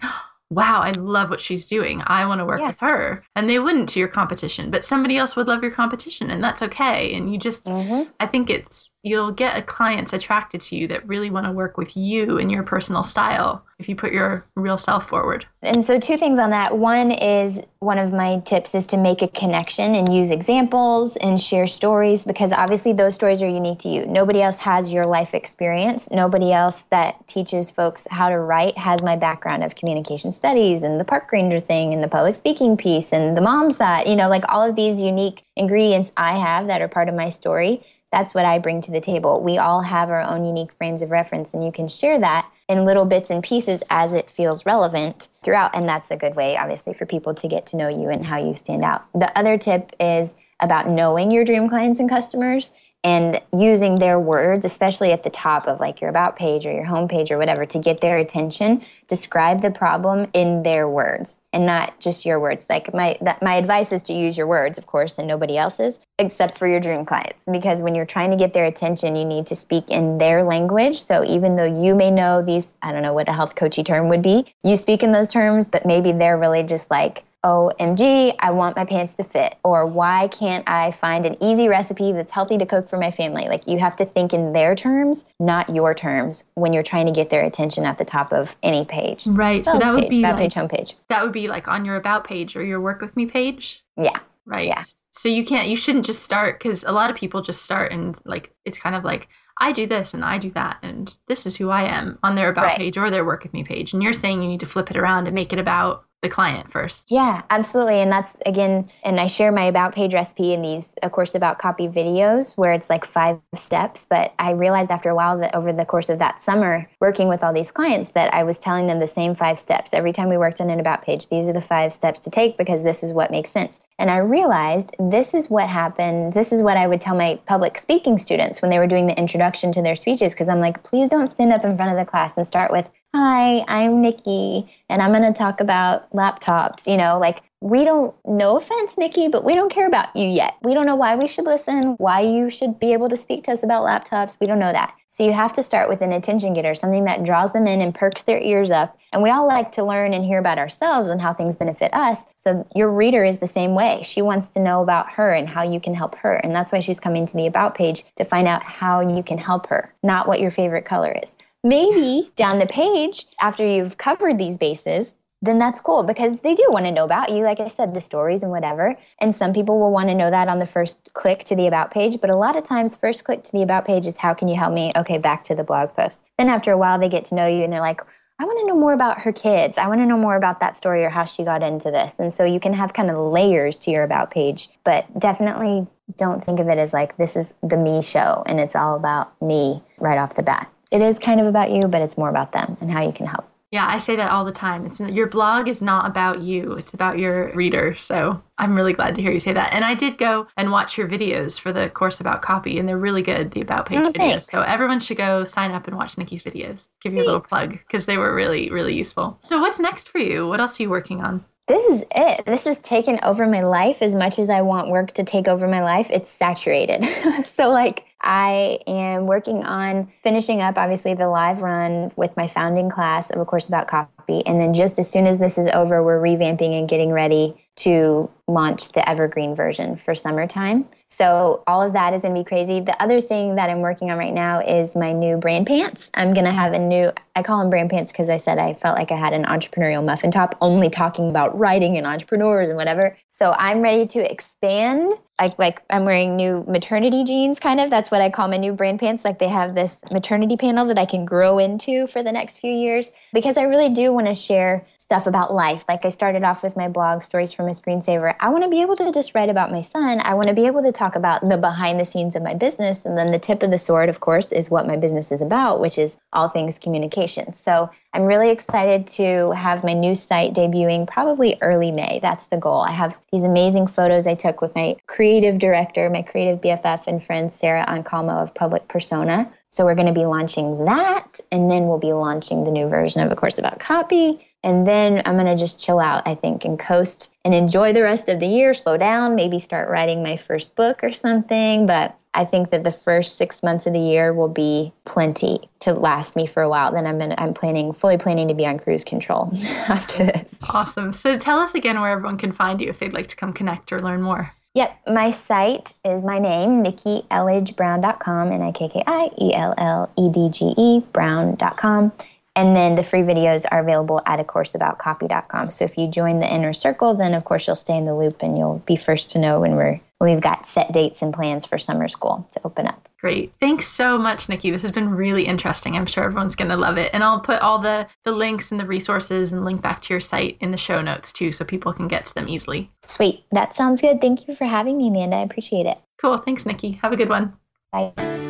wow, 0.49 0.81
I 0.81 0.91
love 0.91 1.29
what 1.29 1.41
she's 1.41 1.65
doing. 1.65 2.01
I 2.07 2.25
want 2.25 2.39
to 2.39 2.45
work 2.45 2.59
yeah. 2.59 2.67
with 2.67 2.79
her. 2.79 3.23
And 3.35 3.49
they 3.49 3.59
wouldn't 3.59 3.89
to 3.89 3.99
your 3.99 4.07
competition, 4.07 4.71
but 4.71 4.85
somebody 4.85 5.17
else 5.17 5.35
would 5.35 5.47
love 5.47 5.61
your 5.61 5.71
competition, 5.73 6.29
and 6.29 6.43
that's 6.43 6.61
okay. 6.61 7.13
And 7.15 7.31
you 7.31 7.39
just, 7.39 7.65
mm-hmm. 7.65 8.09
I 8.19 8.27
think 8.27 8.49
it's, 8.49 8.93
you'll 9.07 9.31
get 9.31 9.57
a 9.57 9.61
clients 9.61 10.13
attracted 10.13 10.61
to 10.61 10.75
you 10.75 10.87
that 10.89 11.07
really 11.07 11.29
want 11.29 11.45
to 11.45 11.51
work 11.51 11.77
with 11.77 11.95
you 11.95 12.37
and 12.37 12.51
your 12.51 12.63
personal 12.63 13.03
style 13.03 13.63
if 13.79 13.87
you 13.87 13.95
put 13.95 14.11
your 14.11 14.43
real 14.55 14.77
self 14.77 15.07
forward. 15.07 15.45
And 15.61 15.85
so, 15.85 15.99
two 15.99 16.17
things 16.17 16.39
on 16.39 16.49
that. 16.49 16.77
One 16.77 17.11
is 17.11 17.61
one 17.79 17.99
of 17.99 18.11
my 18.11 18.39
tips 18.39 18.73
is 18.73 18.87
to 18.87 18.97
make 18.97 19.21
a 19.21 19.27
connection 19.27 19.93
and 19.93 20.11
use 20.11 20.31
examples 20.31 21.15
and 21.17 21.39
share 21.39 21.67
stories 21.67 22.25
because 22.25 22.51
obviously 22.51 22.91
those 22.91 23.13
stories 23.13 23.41
are 23.43 23.47
unique 23.47 23.79
to 23.79 23.89
you. 23.89 24.05
Nobody 24.07 24.41
else 24.41 24.57
has 24.57 24.91
your 24.91 25.03
life 25.03 25.35
experience. 25.35 26.09
Nobody 26.09 26.51
else 26.51 26.83
that 26.83 27.27
teaches 27.27 27.69
folks 27.69 28.07
how 28.09 28.29
to 28.29 28.39
write 28.39 28.77
has 28.77 29.03
my 29.03 29.15
background 29.15 29.63
of 29.63 29.75
communication 29.75 30.31
studies 30.31 30.81
and 30.81 30.99
the 30.99 31.05
park 31.05 31.31
ranger 31.31 31.59
thing 31.59 31.93
and 31.93 32.03
the 32.03 32.07
public 32.07 32.33
speaking 32.33 32.77
piece 32.77 33.13
and 33.13 33.37
the 33.37 33.41
moms 33.41 33.77
that, 33.77 34.07
you 34.07 34.15
know, 34.15 34.27
like 34.27 34.43
all 34.51 34.67
of 34.67 34.75
these 34.75 34.99
unique 34.99 35.43
ingredients 35.55 36.11
I 36.17 36.37
have 36.37 36.67
that 36.67 36.81
are 36.81 36.87
part 36.87 37.09
of 37.09 37.15
my 37.15 37.29
story 37.29 37.83
that's 38.11 38.33
what 38.33 38.45
I 38.45 38.59
bring 38.59 38.81
to 38.81 38.91
the 38.91 39.01
table. 39.01 39.41
We 39.41 39.57
all 39.57 39.81
have 39.81 40.09
our 40.09 40.21
own 40.21 40.45
unique 40.45 40.71
frames 40.71 41.01
of 41.01 41.11
reference, 41.11 41.53
and 41.53 41.63
you 41.63 41.71
can 41.71 41.87
share 41.87 42.19
that 42.19 42.49
in 42.69 42.85
little 42.85 43.05
bits 43.05 43.29
and 43.29 43.43
pieces 43.43 43.83
as 43.89 44.13
it 44.13 44.29
feels 44.29 44.65
relevant 44.65 45.29
throughout. 45.43 45.75
And 45.75 45.87
that's 45.87 46.11
a 46.11 46.17
good 46.17 46.35
way, 46.35 46.57
obviously, 46.57 46.93
for 46.93 47.05
people 47.05 47.33
to 47.33 47.47
get 47.47 47.65
to 47.67 47.77
know 47.77 47.87
you 47.87 48.09
and 48.09 48.25
how 48.25 48.37
you 48.37 48.55
stand 48.55 48.83
out. 48.83 49.05
The 49.13 49.37
other 49.37 49.57
tip 49.57 49.93
is 49.99 50.35
about 50.59 50.89
knowing 50.89 51.31
your 51.31 51.45
dream 51.45 51.69
clients 51.69 51.99
and 51.99 52.09
customers 52.09 52.71
and 53.07 53.41
using 53.53 53.99
their 53.99 54.19
words, 54.19 54.65
especially 54.65 55.13
at 55.13 55.23
the 55.23 55.29
top 55.29 55.65
of 55.65 55.79
like 55.79 56.01
your 56.01 56.09
about 56.09 56.35
page 56.35 56.65
or 56.65 56.73
your 56.73 56.83
home 56.83 57.07
page 57.07 57.31
or 57.31 57.37
whatever, 57.37 57.65
to 57.65 57.79
get 57.79 58.01
their 58.01 58.17
attention. 58.17 58.83
Describe 59.07 59.61
the 59.61 59.71
problem 59.71 60.27
in 60.33 60.61
their 60.63 60.89
words 60.89 61.39
and 61.53 61.65
not 61.65 61.97
just 62.01 62.25
your 62.25 62.37
words. 62.37 62.67
Like 62.69 62.93
my 62.93 63.17
that, 63.21 63.41
my 63.41 63.55
advice 63.55 63.93
is 63.93 64.03
to 64.03 64.13
use 64.13 64.37
your 64.37 64.45
words, 64.45 64.77
of 64.77 64.87
course, 64.87 65.17
and 65.17 65.25
nobody 65.25 65.57
else's, 65.57 66.01
except 66.19 66.57
for 66.57 66.67
your 66.67 66.81
dream 66.81 67.05
clients. 67.05 67.45
Because 67.49 67.81
when 67.81 67.95
you're 67.95 68.05
trying 68.05 68.31
to 68.31 68.35
get 68.35 68.51
their 68.51 68.65
attention, 68.65 69.15
you 69.15 69.23
need 69.23 69.47
to 69.47 69.55
speak 69.55 69.89
in 69.89 70.17
their 70.17 70.43
language. 70.43 70.99
So 70.99 71.23
even 71.23 71.55
though 71.55 71.63
you 71.63 71.95
may 71.95 72.11
know 72.11 72.41
these, 72.41 72.77
I 72.81 72.91
don't 72.91 73.03
know 73.03 73.13
what 73.13 73.29
a 73.29 73.33
health 73.33 73.55
coachy 73.55 73.85
term 73.85 74.09
would 74.09 74.21
be, 74.21 74.53
you 74.65 74.75
speak 74.75 75.01
in 75.01 75.13
those 75.13 75.29
terms, 75.29 75.65
but 75.65 75.85
maybe 75.85 76.11
they're 76.11 76.37
really 76.37 76.63
just 76.63 76.91
like 76.91 77.23
OMG, 77.45 78.35
I 78.39 78.51
want 78.51 78.75
my 78.75 78.85
pants 78.85 79.15
to 79.15 79.23
fit. 79.23 79.55
Or 79.63 79.85
why 79.85 80.27
can't 80.29 80.67
I 80.69 80.91
find 80.91 81.25
an 81.25 81.41
easy 81.41 81.67
recipe 81.67 82.11
that's 82.11 82.31
healthy 82.31 82.57
to 82.57 82.65
cook 82.65 82.87
for 82.87 82.97
my 82.97 83.11
family? 83.11 83.47
Like 83.47 83.67
you 83.67 83.79
have 83.79 83.95
to 83.97 84.05
think 84.05 84.33
in 84.33 84.53
their 84.53 84.75
terms, 84.75 85.25
not 85.39 85.73
your 85.73 85.93
terms, 85.93 86.43
when 86.55 86.73
you're 86.73 86.83
trying 86.83 87.05
to 87.05 87.11
get 87.11 87.29
their 87.29 87.45
attention 87.45 87.85
at 87.85 87.97
the 87.97 88.05
top 88.05 88.33
of 88.33 88.55
any 88.63 88.85
page. 88.85 89.27
Right. 89.27 89.61
Sales 89.61 89.75
so 89.75 89.79
that 89.79 89.93
would 89.93 90.03
page, 90.03 90.11
be 90.11 90.19
about 90.19 90.39
like, 90.39 90.53
page, 90.53 90.53
homepage. 90.53 90.95
That 91.09 91.23
would 91.23 91.33
be 91.33 91.47
like 91.47 91.67
on 91.67 91.85
your 91.85 91.95
about 91.95 92.23
page 92.23 92.55
or 92.55 92.63
your 92.63 92.81
work 92.81 93.01
with 93.01 93.15
me 93.15 93.25
page. 93.25 93.83
Yeah. 93.95 94.19
Right. 94.45 94.67
Yeah. 94.67 94.81
So 95.11 95.29
you 95.29 95.45
can't, 95.45 95.67
you 95.67 95.75
shouldn't 95.75 96.05
just 96.05 96.23
start 96.23 96.59
because 96.59 96.83
a 96.83 96.91
lot 96.91 97.09
of 97.09 97.15
people 97.15 97.41
just 97.41 97.63
start 97.63 97.91
and 97.91 98.19
like 98.25 98.53
it's 98.65 98.77
kind 98.77 98.95
of 98.95 99.03
like, 99.03 99.27
I 99.59 99.71
do 99.71 99.87
this 99.87 100.13
and 100.13 100.23
I 100.23 100.37
do 100.37 100.51
that 100.51 100.77
and 100.83 101.15
this 101.27 101.45
is 101.45 101.55
who 101.55 101.69
I 101.69 101.83
am 101.83 102.19
on 102.21 102.35
their 102.35 102.49
about 102.49 102.65
right. 102.65 102.77
page 102.77 102.97
or 102.97 103.09
their 103.09 103.25
work 103.25 103.43
with 103.43 103.53
me 103.53 103.63
page. 103.63 103.93
And 103.93 104.03
you're 104.03 104.13
saying 104.13 104.41
you 104.41 104.47
need 104.47 104.59
to 104.59 104.67
flip 104.67 104.91
it 104.91 104.97
around 104.97 105.25
and 105.25 105.33
make 105.33 105.51
it 105.51 105.59
about 105.59 106.05
the 106.23 106.29
client 106.29 106.71
first. 106.71 107.11
Yeah, 107.11 107.43
absolutely. 107.51 107.99
And 107.99 108.11
that's 108.11 108.37
again, 108.47 108.89
and 109.03 109.19
I 109.19 109.27
share 109.27 109.51
my 109.51 109.65
about 109.65 109.93
page 109.93 110.15
recipe 110.15 110.51
in 110.51 110.63
these, 110.63 110.95
of 111.03 111.11
course, 111.11 111.35
about 111.35 111.59
copy 111.59 111.87
videos 111.87 112.53
where 112.57 112.73
it's 112.73 112.89
like 112.89 113.05
five 113.05 113.39
steps. 113.53 114.07
But 114.09 114.33
I 114.39 114.51
realized 114.51 114.89
after 114.89 115.09
a 115.09 115.15
while 115.15 115.37
that 115.39 115.53
over 115.53 115.71
the 115.71 115.85
course 115.85 116.09
of 116.09 116.17
that 116.17 116.41
summer, 116.41 116.89
working 116.99 117.27
with 117.27 117.43
all 117.43 117.53
these 117.53 117.69
clients, 117.69 118.11
that 118.11 118.33
I 118.33 118.43
was 118.43 118.57
telling 118.57 118.87
them 118.87 118.99
the 118.99 119.07
same 119.07 119.35
five 119.35 119.59
steps. 119.59 119.93
Every 119.93 120.11
time 120.11 120.27
we 120.27 120.39
worked 120.39 120.59
on 120.59 120.71
an 120.71 120.79
about 120.79 121.03
page, 121.03 121.27
these 121.27 121.47
are 121.47 121.53
the 121.53 121.61
five 121.61 121.93
steps 121.93 122.19
to 122.21 122.31
take 122.31 122.57
because 122.57 122.81
this 122.81 123.03
is 123.03 123.13
what 123.13 123.29
makes 123.29 123.51
sense. 123.51 123.79
And 123.99 124.09
I 124.09 124.17
realized 124.17 124.95
this 124.99 125.35
is 125.35 125.51
what 125.51 125.69
happened. 125.69 126.33
This 126.33 126.51
is 126.51 126.63
what 126.63 126.77
I 126.77 126.87
would 126.87 127.01
tell 127.01 127.15
my 127.15 127.39
public 127.45 127.77
speaking 127.77 128.17
students 128.17 128.61
when 128.61 128.71
they 128.71 128.79
were 128.79 128.87
doing 128.87 129.05
the 129.05 129.17
introduction 129.17 129.71
to 129.73 129.83
their 129.83 129.95
speeches. 129.95 130.33
Because 130.33 130.49
I'm 130.49 130.59
like, 130.59 130.81
please 130.83 131.09
don't 131.09 131.29
stand 131.29 131.53
up 131.53 131.63
in 131.63 131.77
front 131.77 131.91
of 131.91 131.97
the 131.97 132.09
class 132.09 132.37
and 132.37 132.45
start 132.45 132.71
with, 132.71 132.91
Hi, 133.19 133.65
I'm 133.67 133.99
Nikki, 133.99 134.71
and 134.91 135.01
I'm 135.01 135.09
going 135.09 135.23
to 135.23 135.35
talk 135.35 135.59
about 135.59 136.07
laptops. 136.11 136.85
You 136.85 136.97
know, 136.97 137.17
like 137.17 137.41
we 137.61 137.83
don't, 137.83 138.13
no 138.25 138.57
offense, 138.57 138.95
Nikki, 138.95 139.27
but 139.27 139.43
we 139.43 139.55
don't 139.55 139.71
care 139.71 139.87
about 139.87 140.15
you 140.15 140.27
yet. 140.27 140.53
We 140.61 140.75
don't 140.75 140.85
know 140.85 140.95
why 140.95 141.15
we 141.15 141.25
should 141.25 141.45
listen, 141.45 141.95
why 141.97 142.21
you 142.21 142.51
should 142.51 142.79
be 142.79 142.93
able 142.93 143.09
to 143.09 143.17
speak 143.17 143.43
to 143.45 143.53
us 143.53 143.63
about 143.63 143.87
laptops. 143.87 144.39
We 144.39 144.45
don't 144.45 144.59
know 144.59 144.71
that. 144.71 144.93
So 145.09 145.23
you 145.23 145.33
have 145.33 145.51
to 145.53 145.63
start 145.63 145.89
with 145.89 146.01
an 146.01 146.11
attention 146.11 146.53
getter, 146.53 146.75
something 146.75 147.05
that 147.05 147.23
draws 147.23 147.53
them 147.53 147.65
in 147.65 147.81
and 147.81 147.95
perks 147.95 148.21
their 148.21 148.39
ears 148.39 148.69
up. 148.69 148.95
And 149.11 149.23
we 149.23 149.31
all 149.31 149.47
like 149.47 149.71
to 149.71 149.83
learn 149.83 150.13
and 150.13 150.23
hear 150.23 150.37
about 150.37 150.59
ourselves 150.59 151.09
and 151.09 151.19
how 151.19 151.33
things 151.33 151.55
benefit 151.55 151.91
us. 151.95 152.27
So 152.35 152.67
your 152.75 152.91
reader 152.91 153.23
is 153.23 153.39
the 153.39 153.47
same 153.47 153.73
way. 153.73 154.01
She 154.03 154.21
wants 154.21 154.49
to 154.49 154.59
know 154.59 154.83
about 154.83 155.09
her 155.13 155.33
and 155.33 155.49
how 155.49 155.63
you 155.63 155.79
can 155.79 155.95
help 155.95 156.13
her. 156.17 156.33
And 156.33 156.53
that's 156.53 156.71
why 156.71 156.81
she's 156.81 156.99
coming 156.99 157.25
to 157.25 157.35
the 157.35 157.47
About 157.47 157.73
page 157.73 158.05
to 158.17 158.23
find 158.23 158.47
out 158.47 158.61
how 158.61 158.99
you 158.99 159.23
can 159.23 159.39
help 159.39 159.65
her, 159.69 159.91
not 160.03 160.27
what 160.27 160.39
your 160.39 160.51
favorite 160.51 160.85
color 160.85 161.17
is. 161.23 161.35
Maybe 161.67 162.31
down 162.37 162.59
the 162.59 162.65
page, 162.65 163.25
after 163.41 163.67
you've 163.67 163.97
covered 163.97 164.37
these 164.37 164.57
bases, 164.57 165.15
then 165.41 165.59
that's 165.59 165.81
cool 165.81 166.03
because 166.03 166.37
they 166.37 166.55
do 166.55 166.65
want 166.69 166.85
to 166.85 166.93
know 166.93 167.03
about 167.03 167.29
you. 167.29 167.43
Like 167.43 167.59
I 167.59 167.67
said, 167.67 167.93
the 167.93 167.99
stories 167.99 168.41
and 168.41 168.53
whatever. 168.53 168.95
And 169.19 169.35
some 169.35 169.51
people 169.51 169.77
will 169.77 169.91
want 169.91 170.07
to 170.07 170.15
know 170.15 170.31
that 170.31 170.47
on 170.47 170.59
the 170.59 170.65
first 170.65 171.09
click 171.13 171.39
to 171.43 171.57
the 171.57 171.67
About 171.67 171.91
page. 171.91 172.21
But 172.21 172.29
a 172.29 172.37
lot 172.37 172.55
of 172.55 172.63
times, 172.63 172.95
first 172.95 173.25
click 173.25 173.43
to 173.43 173.51
the 173.51 173.63
About 173.63 173.83
page 173.83 174.07
is 174.07 174.15
how 174.15 174.33
can 174.33 174.47
you 174.47 174.55
help 174.55 174.73
me? 174.73 174.93
Okay, 174.95 175.17
back 175.17 175.43
to 175.43 175.55
the 175.55 175.63
blog 175.65 175.93
post. 175.93 176.23
Then 176.37 176.47
after 176.47 176.71
a 176.71 176.77
while, 176.77 176.97
they 176.97 177.09
get 177.09 177.25
to 177.25 177.35
know 177.35 177.47
you 177.47 177.63
and 177.65 177.73
they're 177.73 177.81
like, 177.81 177.99
I 178.39 178.45
want 178.45 178.59
to 178.61 178.67
know 178.67 178.79
more 178.79 178.93
about 178.93 179.19
her 179.19 179.33
kids. 179.33 179.77
I 179.77 179.87
want 179.87 179.99
to 179.99 180.05
know 180.05 180.17
more 180.17 180.37
about 180.37 180.61
that 180.61 180.77
story 180.77 181.03
or 181.03 181.09
how 181.09 181.25
she 181.25 181.43
got 181.43 181.63
into 181.63 181.91
this. 181.91 182.17
And 182.17 182.33
so 182.33 182.45
you 182.45 182.61
can 182.61 182.71
have 182.71 182.93
kind 182.93 183.09
of 183.09 183.17
layers 183.17 183.77
to 183.79 183.91
your 183.91 184.03
about 184.03 184.31
page, 184.31 184.69
but 184.85 185.05
definitely 185.19 185.85
don't 186.17 186.45
think 186.45 186.61
of 186.61 186.69
it 186.69 186.77
as 186.77 186.93
like 186.93 187.17
this 187.17 187.35
is 187.35 187.55
the 187.61 187.75
me 187.75 188.01
show 188.01 188.43
and 188.45 188.61
it's 188.61 188.75
all 188.75 188.95
about 188.95 189.39
me 189.41 189.83
right 189.97 190.17
off 190.17 190.35
the 190.35 190.43
bat. 190.43 190.71
It 190.91 191.01
is 191.01 191.19
kind 191.19 191.39
of 191.39 191.47
about 191.47 191.71
you, 191.71 191.81
but 191.81 192.01
it's 192.01 192.17
more 192.17 192.29
about 192.29 192.51
them 192.51 192.77
and 192.81 192.91
how 192.91 193.03
you 193.03 193.11
can 193.11 193.25
help. 193.25 193.49
Yeah, 193.71 193.85
I 193.85 193.97
say 193.97 194.15
that 194.15 194.31
all 194.31 194.45
the 194.45 194.51
time. 194.53 194.85
It's 194.85 195.01
your 195.01 195.27
blog 195.27 195.67
is 195.67 195.81
not 195.81 196.09
about 196.09 196.41
you; 196.41 196.73
it's 196.73 196.93
about 196.93 197.19
your 197.19 197.53
reader. 197.53 197.95
So 197.97 198.41
I'm 198.57 198.75
really 198.75 198.93
glad 198.93 199.13
to 199.15 199.21
hear 199.21 199.31
you 199.31 199.39
say 199.41 199.51
that. 199.51 199.73
And 199.73 199.83
I 199.83 199.93
did 199.93 200.17
go 200.17 200.47
and 200.55 200.71
watch 200.71 200.97
your 200.97 201.05
videos 201.05 201.59
for 201.59 201.73
the 201.73 201.89
course 201.89 202.21
about 202.21 202.41
copy, 202.41 202.79
and 202.79 202.87
they're 202.87 202.97
really 202.97 203.21
good. 203.21 203.51
The 203.51 203.59
about 203.59 203.87
page 203.87 203.99
oh, 203.99 204.11
videos. 204.11 204.15
Thanks. 204.15 204.47
So 204.47 204.61
everyone 204.61 205.01
should 205.01 205.17
go 205.17 205.43
sign 205.43 205.71
up 205.71 205.85
and 205.85 205.97
watch 205.97 206.17
Nikki's 206.17 206.43
videos. 206.43 206.87
Give 207.01 207.11
you 207.11 207.19
thanks. 207.19 207.23
a 207.23 207.25
little 207.25 207.41
plug 207.41 207.71
because 207.71 208.05
they 208.05 208.17
were 208.17 208.33
really, 208.33 208.69
really 208.69 208.95
useful. 208.95 209.37
So 209.41 209.59
what's 209.59 209.81
next 209.81 210.07
for 210.07 210.19
you? 210.19 210.47
What 210.47 210.61
else 210.61 210.79
are 210.79 210.83
you 210.83 210.89
working 210.89 211.21
on? 211.21 211.43
this 211.67 211.83
is 211.87 212.05
it. 212.15 212.45
This 212.45 212.63
has 212.63 212.79
taken 212.79 213.19
over 213.23 213.45
my 213.45 213.61
life 213.61 214.01
as 214.01 214.15
much 214.15 214.39
as 214.39 214.49
I 214.49 214.61
want 214.61 214.89
work 214.89 215.13
to 215.15 215.23
take 215.23 215.47
over 215.47 215.67
my 215.67 215.83
life. 215.83 216.07
It's 216.09 216.29
saturated. 216.29 217.05
so, 217.45 217.69
like, 217.69 218.05
I 218.21 218.79
am 218.87 219.25
working 219.25 219.63
on 219.63 220.11
finishing 220.23 220.61
up, 220.61 220.77
obviously, 220.77 221.13
the 221.13 221.29
live 221.29 221.61
run 221.61 222.11
with 222.15 222.35
my 222.35 222.47
founding 222.47 222.89
class 222.89 223.29
of 223.29 223.39
A 223.39 223.45
Course 223.45 223.67
About 223.67 223.87
Copy. 223.87 224.45
And 224.45 224.59
then, 224.59 224.73
just 224.73 224.99
as 224.99 225.09
soon 225.09 225.27
as 225.27 225.39
this 225.39 225.57
is 225.57 225.67
over, 225.67 226.03
we're 226.03 226.21
revamping 226.21 226.77
and 226.77 226.89
getting 226.89 227.11
ready 227.11 227.55
to 227.77 228.29
launch 228.47 228.91
the 228.93 229.07
evergreen 229.07 229.55
version 229.55 229.95
for 229.95 230.15
summertime. 230.15 230.87
So 231.09 231.63
all 231.67 231.81
of 231.81 231.93
that 231.93 232.13
is 232.13 232.23
going 232.23 232.33
to 232.33 232.41
be 232.41 232.43
crazy. 232.43 232.79
The 232.79 233.01
other 233.01 233.21
thing 233.21 233.55
that 233.55 233.69
I'm 233.69 233.79
working 233.79 234.11
on 234.11 234.17
right 234.17 234.33
now 234.33 234.59
is 234.59 234.95
my 234.95 235.13
new 235.13 235.37
brand 235.37 235.67
pants. 235.67 236.09
I'm 236.15 236.33
going 236.33 236.45
to 236.45 236.51
have 236.51 236.73
a 236.73 236.79
new 236.79 237.11
I 237.35 237.43
call 237.43 237.59
them 237.59 237.69
brand 237.69 237.89
pants 237.89 238.11
because 238.11 238.29
I 238.29 238.37
said 238.37 238.57
I 238.57 238.73
felt 238.73 238.97
like 238.97 239.11
I 239.11 239.15
had 239.15 239.33
an 239.33 239.43
entrepreneurial 239.45 240.03
muffin 240.03 240.31
top 240.31 240.55
only 240.59 240.89
talking 240.89 241.29
about 241.29 241.57
writing 241.57 241.97
and 241.97 242.07
entrepreneurs 242.07 242.69
and 242.69 242.77
whatever. 242.77 243.15
So 243.29 243.51
I'm 243.51 243.81
ready 243.81 244.07
to 244.07 244.31
expand. 244.31 245.13
Like 245.39 245.59
like 245.59 245.81
I'm 245.89 246.05
wearing 246.05 246.35
new 246.35 246.63
maternity 246.67 247.23
jeans 247.23 247.59
kind 247.59 247.79
of. 247.79 247.89
That's 247.89 248.09
what 248.09 248.21
I 248.21 248.29
call 248.29 248.47
my 248.47 248.57
new 248.57 248.73
brand 248.73 248.99
pants. 248.99 249.23
Like 249.23 249.39
they 249.39 249.47
have 249.47 249.75
this 249.75 250.01
maternity 250.11 250.57
panel 250.57 250.87
that 250.87 250.97
I 250.97 251.05
can 251.05 251.25
grow 251.25 251.59
into 251.59 252.07
for 252.07 252.23
the 252.23 252.31
next 252.31 252.57
few 252.57 252.71
years 252.71 253.11
because 253.33 253.57
I 253.57 253.63
really 253.63 253.89
do 253.89 254.11
want 254.11 254.27
to 254.27 254.33
share 254.33 254.85
stuff 255.07 255.25
about 255.25 255.53
life. 255.53 255.85
Like 255.87 256.03
I 256.03 256.09
started 256.09 256.43
off 256.43 256.63
with 256.63 256.75
my 256.75 256.89
blog 256.89 257.23
Stories 257.23 257.53
from 257.53 257.67
a 257.67 257.71
Screensaver. 257.71 258.35
I 258.41 258.49
want 258.49 258.65
to 258.65 258.69
be 258.69 258.81
able 258.81 258.97
to 258.97 259.09
just 259.09 259.33
write 259.33 259.47
about 259.47 259.71
my 259.71 259.79
son. 259.79 260.19
I 260.21 260.33
want 260.33 260.49
to 260.49 260.53
be 260.53 260.65
able 260.65 260.83
to 260.83 260.91
talk 260.91 261.15
about 261.15 261.47
the 261.47 261.57
behind 261.57 261.97
the 261.97 262.03
scenes 262.03 262.35
of 262.35 262.43
my 262.43 262.53
business 262.53 263.05
and 263.05 263.17
then 263.17 263.31
the 263.31 263.39
tip 263.39 263.63
of 263.63 263.71
the 263.71 263.77
sword 263.77 264.09
of 264.09 264.19
course 264.19 264.51
is 264.51 264.69
what 264.69 264.85
my 264.85 264.97
business 264.97 265.31
is 265.31 265.41
about, 265.41 265.79
which 265.79 265.97
is 265.97 266.17
all 266.33 266.49
things 266.49 266.77
communication. 266.77 267.53
So 267.53 267.89
I'm 268.11 268.23
really 268.23 268.49
excited 268.49 269.07
to 269.07 269.51
have 269.51 269.85
my 269.85 269.93
new 269.93 270.13
site 270.13 270.53
debuting 270.53 271.07
probably 271.07 271.57
early 271.61 271.89
May. 271.89 272.19
That's 272.21 272.47
the 272.47 272.57
goal. 272.57 272.81
I 272.81 272.91
have 272.91 273.17
these 273.31 273.43
amazing 273.43 273.87
photos 273.87 274.27
I 274.27 274.35
took 274.35 274.59
with 274.59 274.75
my 274.75 274.97
creative 275.07 275.57
director, 275.57 276.09
my 276.09 276.21
creative 276.21 276.59
BFF 276.59 277.07
and 277.07 277.23
friend 277.23 277.49
Sarah 277.49 277.85
Ancalmo 277.87 278.43
of 278.43 278.53
Public 278.53 278.89
Persona. 278.89 279.49
So 279.69 279.85
we're 279.85 279.95
going 279.95 280.07
to 280.07 280.13
be 280.13 280.25
launching 280.25 280.85
that, 280.85 281.39
and 281.51 281.69
then 281.69 281.87
we'll 281.87 281.99
be 281.99 282.13
launching 282.13 282.63
the 282.63 282.71
new 282.71 282.87
version 282.87 283.21
of 283.21 283.31
A 283.31 283.35
Course 283.35 283.57
About 283.57 283.79
Copy. 283.79 284.46
And 284.63 284.87
then 284.87 285.21
I'm 285.25 285.35
going 285.35 285.45
to 285.45 285.55
just 285.55 285.79
chill 285.79 285.99
out, 285.99 286.23
I 286.25 286.35
think, 286.35 286.65
and 286.65 286.77
coast 286.77 287.31
and 287.45 287.53
enjoy 287.53 287.93
the 287.93 288.01
rest 288.01 288.27
of 288.27 288.39
the 288.39 288.47
year, 288.47 288.73
slow 288.73 288.97
down, 288.97 289.35
maybe 289.35 289.59
start 289.59 289.89
writing 289.89 290.23
my 290.23 290.35
first 290.35 290.75
book 290.75 291.03
or 291.03 291.13
something. 291.13 291.85
But 291.85 292.17
I 292.33 292.45
think 292.45 292.69
that 292.69 292.83
the 292.83 292.91
first 292.91 293.37
six 293.37 293.63
months 293.63 293.87
of 293.87 293.93
the 293.93 293.99
year 293.99 294.31
will 294.33 294.47
be 294.47 294.93
plenty 295.05 295.69
to 295.79 295.93
last 295.93 296.35
me 296.35 296.45
for 296.45 296.61
a 296.61 296.69
while. 296.69 296.91
Then 296.91 297.07
I'm 297.07 297.19
I'm 297.37 297.53
planning 297.53 297.91
fully 297.93 298.17
planning 298.17 298.47
to 298.47 298.53
be 298.53 298.65
on 298.65 298.77
cruise 298.77 299.03
control 299.03 299.49
after 299.89 300.23
this. 300.23 300.57
Awesome. 300.69 301.13
So 301.13 301.37
tell 301.37 301.59
us 301.59 301.73
again 301.73 301.99
where 301.99 302.11
everyone 302.11 302.37
can 302.37 302.51
find 302.51 302.79
you 302.79 302.89
if 302.89 302.99
they'd 302.99 303.13
like 303.13 303.27
to 303.29 303.35
come 303.35 303.53
connect 303.53 303.91
or 303.91 304.01
learn 304.01 304.21
more. 304.21 304.53
Yep, 304.75 304.99
my 305.07 305.31
site 305.31 305.95
is 306.05 306.23
my 306.23 306.37
name, 306.37 306.83
nikkielledgebrown.com, 306.83 308.51
and 308.51 308.63
I 308.63 308.71
K 308.71 308.89
K 308.89 309.03
I 309.07 309.31
E 309.41 309.53
L 309.55 309.73
L 309.79 310.11
E 310.15 310.29
D 310.29 310.49
G 310.49 310.75
E 310.77 310.99
Brown.com. 311.13 312.11
And 312.57 312.75
then 312.75 312.95
the 312.95 313.03
free 313.03 313.21
videos 313.21 313.67
are 313.71 313.81
available 313.81 314.19
at 314.25 314.39
a 314.39 314.43
courseaboutcopy.com. 314.43 315.69
So 315.69 315.85
if 315.85 315.95
you 315.95 316.07
join 316.07 316.39
the 316.39 316.51
inner 316.51 316.73
circle, 316.73 317.13
then 317.13 317.35
of 317.35 317.45
course 317.45 317.67
you'll 317.67 317.75
stay 317.75 317.95
in 317.95 318.05
the 318.05 318.15
loop 318.15 318.41
and 318.41 318.57
you'll 318.57 318.79
be 318.79 318.95
first 318.95 319.29
to 319.31 319.39
know 319.39 319.59
when 319.61 319.75
we're 319.75 320.01
when 320.17 320.33
we've 320.33 320.41
got 320.41 320.67
set 320.67 320.91
dates 320.91 321.21
and 321.21 321.31
plans 321.31 321.67
for 321.67 321.77
summer 321.77 322.07
school 322.07 322.49
to 322.51 322.59
open 322.65 322.87
up. 322.87 323.07
Great. 323.19 323.53
Thanks 323.59 323.87
so 323.87 324.17
much, 324.17 324.49
Nikki. 324.49 324.71
This 324.71 324.81
has 324.81 324.91
been 324.91 325.11
really 325.11 325.45
interesting. 325.45 325.95
I'm 325.95 326.07
sure 326.07 326.23
everyone's 326.23 326.55
going 326.55 326.69
to 326.71 326.75
love 326.75 326.97
it. 326.97 327.11
And 327.13 327.23
I'll 327.23 327.39
put 327.39 327.61
all 327.61 327.77
the, 327.77 328.07
the 328.23 328.31
links 328.31 328.71
and 328.71 328.79
the 328.79 328.85
resources 328.87 329.53
and 329.53 329.63
link 329.63 329.83
back 329.83 330.01
to 330.03 330.13
your 330.15 330.21
site 330.21 330.57
in 330.59 330.71
the 330.71 330.77
show 330.77 330.99
notes 331.03 331.31
too 331.31 331.51
so 331.51 331.63
people 331.63 331.93
can 331.93 332.07
get 332.07 332.25
to 332.25 332.33
them 332.33 332.49
easily. 332.49 332.89
Sweet. 333.03 333.43
That 333.51 333.75
sounds 333.75 334.01
good. 334.01 334.19
Thank 334.19 334.47
you 334.47 334.55
for 334.55 334.65
having 334.65 334.97
me, 334.97 335.09
Amanda. 335.09 335.35
I 335.35 335.41
appreciate 335.41 335.85
it. 335.85 335.99
Cool. 336.19 336.39
Thanks, 336.39 336.65
Nikki. 336.65 336.93
Have 337.03 337.13
a 337.13 337.17
good 337.17 337.29
one. 337.29 337.53
Bye. 337.91 338.46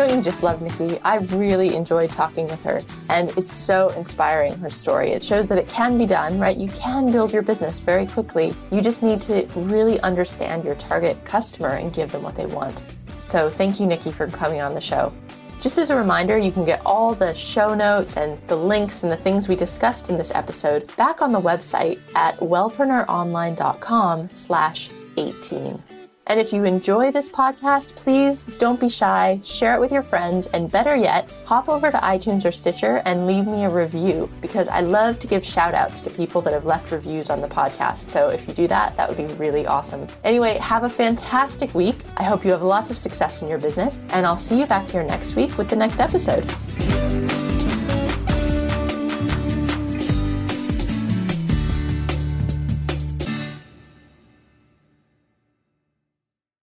Don't 0.00 0.16
you 0.16 0.22
just 0.22 0.42
love 0.42 0.62
Nikki? 0.62 0.98
I 1.04 1.16
really 1.16 1.76
enjoyed 1.76 2.10
talking 2.10 2.46
with 2.46 2.64
her, 2.64 2.80
and 3.10 3.28
it's 3.36 3.52
so 3.52 3.90
inspiring 3.90 4.56
her 4.56 4.70
story. 4.70 5.10
It 5.10 5.22
shows 5.22 5.46
that 5.48 5.58
it 5.58 5.68
can 5.68 5.98
be 5.98 6.06
done, 6.06 6.40
right? 6.40 6.56
You 6.56 6.68
can 6.68 7.12
build 7.12 7.34
your 7.34 7.42
business 7.42 7.80
very 7.80 8.06
quickly. 8.06 8.54
You 8.70 8.80
just 8.80 9.02
need 9.02 9.20
to 9.20 9.46
really 9.54 10.00
understand 10.00 10.64
your 10.64 10.74
target 10.76 11.22
customer 11.26 11.74
and 11.74 11.92
give 11.92 12.12
them 12.12 12.22
what 12.22 12.34
they 12.34 12.46
want. 12.46 12.82
So, 13.26 13.50
thank 13.50 13.78
you, 13.78 13.84
Nikki, 13.86 14.10
for 14.10 14.26
coming 14.28 14.62
on 14.62 14.72
the 14.72 14.80
show. 14.80 15.12
Just 15.60 15.76
as 15.76 15.90
a 15.90 15.96
reminder, 15.96 16.38
you 16.38 16.50
can 16.50 16.64
get 16.64 16.80
all 16.86 17.14
the 17.14 17.34
show 17.34 17.74
notes 17.74 18.16
and 18.16 18.40
the 18.46 18.56
links 18.56 19.02
and 19.02 19.12
the 19.12 19.18
things 19.18 19.50
we 19.50 19.54
discussed 19.54 20.08
in 20.08 20.16
this 20.16 20.30
episode 20.34 20.90
back 20.96 21.20
on 21.20 21.30
the 21.30 21.40
website 21.42 22.00
at 22.14 22.38
wellpreneuronline.com 22.40 24.30
slash 24.30 24.88
18. 25.18 25.99
And 26.30 26.38
if 26.38 26.52
you 26.52 26.62
enjoy 26.62 27.10
this 27.10 27.28
podcast, 27.28 27.96
please 27.96 28.44
don't 28.44 28.78
be 28.78 28.88
shy, 28.88 29.40
share 29.42 29.74
it 29.74 29.80
with 29.80 29.90
your 29.90 30.04
friends, 30.04 30.46
and 30.46 30.70
better 30.70 30.94
yet, 30.94 31.28
hop 31.44 31.68
over 31.68 31.90
to 31.90 31.98
iTunes 31.98 32.44
or 32.44 32.52
Stitcher 32.52 33.02
and 33.04 33.26
leave 33.26 33.48
me 33.48 33.64
a 33.64 33.68
review 33.68 34.30
because 34.40 34.68
I 34.68 34.80
love 34.80 35.18
to 35.18 35.26
give 35.26 35.44
shout 35.44 35.74
outs 35.74 36.00
to 36.02 36.10
people 36.10 36.40
that 36.42 36.52
have 36.52 36.64
left 36.64 36.92
reviews 36.92 37.30
on 37.30 37.40
the 37.40 37.48
podcast. 37.48 37.96
So 37.96 38.28
if 38.28 38.46
you 38.46 38.54
do 38.54 38.68
that, 38.68 38.96
that 38.96 39.08
would 39.08 39.18
be 39.18 39.26
really 39.42 39.66
awesome. 39.66 40.06
Anyway, 40.22 40.56
have 40.58 40.84
a 40.84 40.88
fantastic 40.88 41.74
week. 41.74 41.96
I 42.16 42.22
hope 42.22 42.44
you 42.44 42.52
have 42.52 42.62
lots 42.62 42.92
of 42.92 42.96
success 42.96 43.42
in 43.42 43.48
your 43.48 43.58
business, 43.58 43.98
and 44.10 44.24
I'll 44.24 44.36
see 44.36 44.60
you 44.60 44.66
back 44.66 44.88
here 44.88 45.02
next 45.02 45.34
week 45.34 45.58
with 45.58 45.68
the 45.68 45.74
next 45.74 45.98
episode. 45.98 46.48